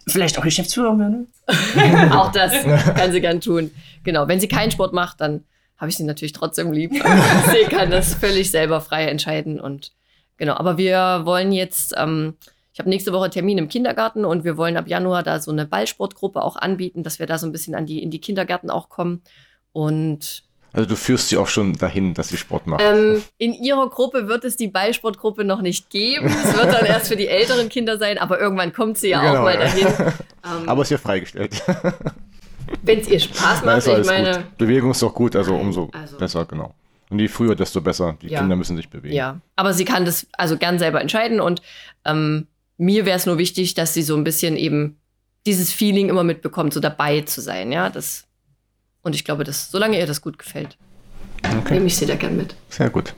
Vielleicht 0.08 0.38
auch 0.38 0.44
Geschäftsführer 0.44 1.00
werden. 1.00 1.32
auch 2.12 2.34
das 2.34 2.52
kann 2.64 3.14
sie 3.14 3.22
gern 3.22 3.40
tun. 3.40 3.72
Genau. 4.04 4.28
Wenn 4.28 4.42
sie 4.42 4.50
keinen 4.50 4.72
Sport 4.72 4.92
macht, 4.92 5.22
dann 5.22 5.46
habe 5.78 5.90
ich 5.90 5.96
sie 5.96 6.04
natürlich 6.04 6.34
trotzdem 6.34 6.74
lieb. 6.74 6.92
sie 7.52 7.70
kann 7.70 7.92
das 7.92 8.14
völlig 8.14 8.52
selber 8.52 8.82
frei 8.82 9.06
entscheiden 9.06 9.60
und 9.60 9.94
genau. 10.36 10.56
Aber 10.56 10.78
wir 10.78 11.22
wollen 11.24 11.54
jetzt 11.54 11.94
ähm, 11.98 12.36
ich 12.76 12.80
habe 12.80 12.90
nächste 12.90 13.14
Woche 13.14 13.30
Termin 13.30 13.58
im 13.58 13.70
Kindergarten 13.70 14.26
und 14.26 14.44
wir 14.44 14.58
wollen 14.58 14.76
ab 14.76 14.90
Januar 14.90 15.24
da 15.24 15.40
so 15.40 15.50
eine 15.50 15.66
Ballsportgruppe 15.66 16.44
auch 16.44 16.58
anbieten, 16.58 17.04
dass 17.04 17.20
wir 17.20 17.26
da 17.26 17.38
so 17.38 17.46
ein 17.48 17.54
bisschen 17.54 17.74
an 17.74 17.86
die, 17.86 18.04
in 18.04 18.12
die 18.12 18.20
Kindergärten 18.20 18.70
auch 18.70 18.90
kommen. 18.90 19.22
Und 19.72 20.44
also 20.74 20.90
du 20.90 20.98
führst 20.98 21.30
sie 21.30 21.38
auch 21.38 21.48
schon 21.48 21.78
dahin, 21.78 22.14
dass 22.14 22.28
sie 22.28 22.36
Sport 22.36 22.68
macht. 22.68 22.84
Ähm, 22.84 23.24
in 23.38 23.54
ihrer 23.54 23.90
Gruppe 23.90 24.28
wird 24.28 24.44
es 24.44 24.58
die 24.58 24.68
Ballsportgruppe 24.68 25.46
noch 25.46 25.62
nicht 25.62 25.90
geben. 25.90 26.28
Es 26.28 26.54
wird 26.54 26.74
dann 26.74 26.86
erst 26.86 27.08
für 27.08 27.16
die 27.16 27.30
älteren 27.30 27.70
Kinder 27.70 27.98
sein, 27.98 28.18
aber 28.18 28.42
irgendwann 28.42 28.74
kommt 28.74 28.98
sie 28.98 29.08
ja 29.08 29.22
genau, 29.22 29.40
auch 29.40 29.44
mal 29.44 29.58
dahin. 29.58 29.88
Ähm, 30.46 30.70
aber 30.70 30.84
ist 30.84 30.92
ja 30.92 31.00
freigestellt. 31.00 31.64
Wenn 32.84 33.00
es 33.00 33.08
ihr 33.08 33.20
Spaß 33.20 33.64
macht, 33.64 33.88
Nein, 33.88 34.02
ich 34.02 34.06
meine. 34.06 34.32
Gut. 34.34 34.58
Bewegung 34.60 34.92
ist 34.92 35.02
doch 35.02 35.14
gut, 35.14 35.36
also 35.36 35.56
umso 35.56 35.90
also. 35.92 36.18
besser, 36.18 36.46
genau. 36.46 36.76
Und 37.10 37.18
je 37.18 37.28
früher, 37.30 37.56
desto 37.56 37.82
besser. 37.82 38.16
Die 38.22 38.28
ja. 38.28 38.42
Kinder 38.42 38.56
müssen 38.56 38.76
sich 38.76 38.88
bewegen. 38.88 39.16
Ja, 39.16 39.40
aber 39.56 39.74
sie 39.74 39.86
kann 39.86 40.06
das 40.06 40.28
also 40.34 40.58
gern 40.58 40.78
selber 40.78 41.02
entscheiden 41.02 41.40
und 41.40 41.64
ähm, 42.06 42.46
mir 42.78 43.06
wäre 43.06 43.18
es 43.18 43.26
nur 43.26 43.38
wichtig, 43.38 43.74
dass 43.74 43.94
sie 43.94 44.04
so 44.04 44.16
ein 44.16 44.24
bisschen 44.24 44.58
eben 44.58 45.00
dieses 45.46 45.72
Feeling 45.72 46.10
immer 46.10 46.24
mitbekommt, 46.24 46.74
so 46.74 46.80
dabei 46.80 47.22
zu 47.22 47.42
sein, 47.42 47.72
ja, 47.72 47.90
das 47.90 48.26
und 49.04 49.14
ich 49.14 49.24
glaube, 49.24 49.44
dass 49.44 49.70
solange 49.70 50.00
ihr 50.00 50.08
das 50.08 50.22
gut 50.22 50.40
gefällt, 50.40 50.78
okay. 51.60 51.76
nehme 51.76 51.86
ich 51.86 51.96
sie 51.96 52.08
da 52.08 52.16
gern 52.16 52.36
mit. 52.36 52.56
Sehr 52.70 52.90
gut. 52.90 53.14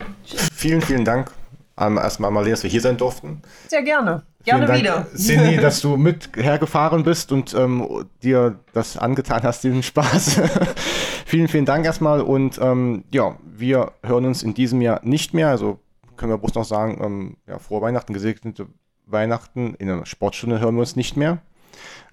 Vielen, 0.53 0.81
vielen 0.81 1.05
Dank 1.05 1.31
erstmal 1.77 2.31
mal, 2.31 2.43
dass 2.49 2.63
wir 2.63 2.69
hier 2.69 2.81
sein 2.81 2.97
durften. 2.97 3.41
Sehr 3.67 3.83
gerne. 3.83 4.23
Gerne 4.43 4.65
Dank, 4.65 4.79
wieder. 4.79 5.07
Cindy, 5.15 5.57
dass 5.61 5.81
du 5.81 5.97
mit 5.97 6.29
hergefahren 6.35 7.03
bist 7.03 7.31
und 7.31 7.53
ähm, 7.53 8.05
dir 8.23 8.59
das 8.73 8.97
angetan 8.97 9.43
hast, 9.43 9.63
diesen 9.63 9.83
Spaß. 9.83 10.41
vielen, 11.25 11.47
vielen 11.47 11.65
Dank 11.65 11.85
erstmal. 11.85 12.21
Und 12.21 12.57
ähm, 12.61 13.03
ja, 13.13 13.37
wir 13.45 13.91
hören 14.03 14.25
uns 14.25 14.43
in 14.43 14.53
diesem 14.53 14.81
Jahr 14.81 15.01
nicht 15.03 15.33
mehr. 15.33 15.49
Also 15.49 15.79
können 16.15 16.31
wir 16.31 16.37
bloß 16.37 16.55
noch 16.55 16.65
sagen, 16.65 16.99
ähm, 17.03 17.37
ja, 17.47 17.59
frohe 17.59 17.81
Weihnachten, 17.81 18.13
gesegnete 18.13 18.67
Weihnachten. 19.07 19.75
In 19.75 19.87
der 19.87 20.05
Sportstunde 20.05 20.59
hören 20.59 20.75
wir 20.75 20.81
uns 20.81 20.95
nicht 20.95 21.17
mehr. 21.17 21.39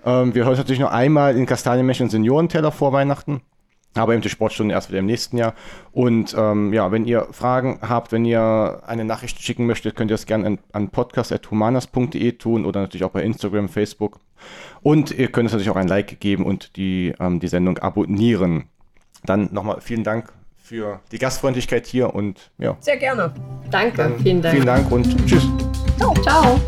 Ähm, 0.05 0.34
wir 0.34 0.42
hören 0.42 0.51
uns 0.51 0.59
natürlich 0.59 0.80
noch 0.80 0.92
einmal 0.92 1.36
in 1.36 1.47
Kastanienmech 1.47 2.03
und 2.03 2.11
Seniorenteller 2.11 2.72
vor 2.72 2.92
Weihnachten. 2.92 3.42
Aber 3.97 4.12
eben 4.12 4.22
die 4.22 4.28
Sportstunde 4.28 4.74
erst 4.74 4.88
wieder 4.88 4.99
im 4.99 5.07
nächsten 5.07 5.36
Jahr. 5.36 5.55
Und 5.92 6.34
ähm, 6.36 6.72
ja, 6.72 6.90
wenn 6.90 7.05
ihr 7.05 7.28
Fragen 7.30 7.78
habt, 7.80 8.11
wenn 8.11 8.24
ihr 8.24 8.82
eine 8.86 9.05
Nachricht 9.05 9.40
schicken 9.40 9.66
möchtet, 9.66 9.95
könnt 9.95 10.11
ihr 10.11 10.14
das 10.14 10.26
gerne 10.26 10.47
an, 10.47 10.59
an 10.72 10.88
podcast.humanas.de 10.88 12.32
tun 12.32 12.64
oder 12.64 12.80
natürlich 12.80 13.05
auch 13.05 13.12
bei 13.12 13.22
Instagram, 13.22 13.68
Facebook. 13.68 14.18
Und 14.82 15.12
ihr 15.12 15.30
könnt 15.30 15.47
es 15.47 15.53
natürlich 15.53 15.70
auch 15.70 15.76
ein 15.76 15.86
Like 15.86 16.18
geben 16.18 16.45
und 16.45 16.76
die, 16.76 17.14
ähm, 17.20 17.38
die 17.38 17.49
Sendung 17.49 17.78
abonnieren. 17.78 18.64
Dann 19.24 19.49
nochmal 19.53 19.80
vielen 19.80 20.03
Dank 20.03 20.32
für 20.64 21.00
die 21.12 21.18
Gastfreundlichkeit 21.18 21.86
hier 21.86 22.14
und 22.14 22.50
ja. 22.56 22.76
Sehr 22.80 22.96
gerne. 22.96 23.32
Danke, 23.70 24.16
vielen 24.22 24.40
Dank. 24.40 24.54
Vielen 24.54 24.66
Dank 24.66 24.90
und 24.90 25.26
tschüss. 25.26 25.46
Ciao. 25.98 26.14
Ciao. 26.22 26.60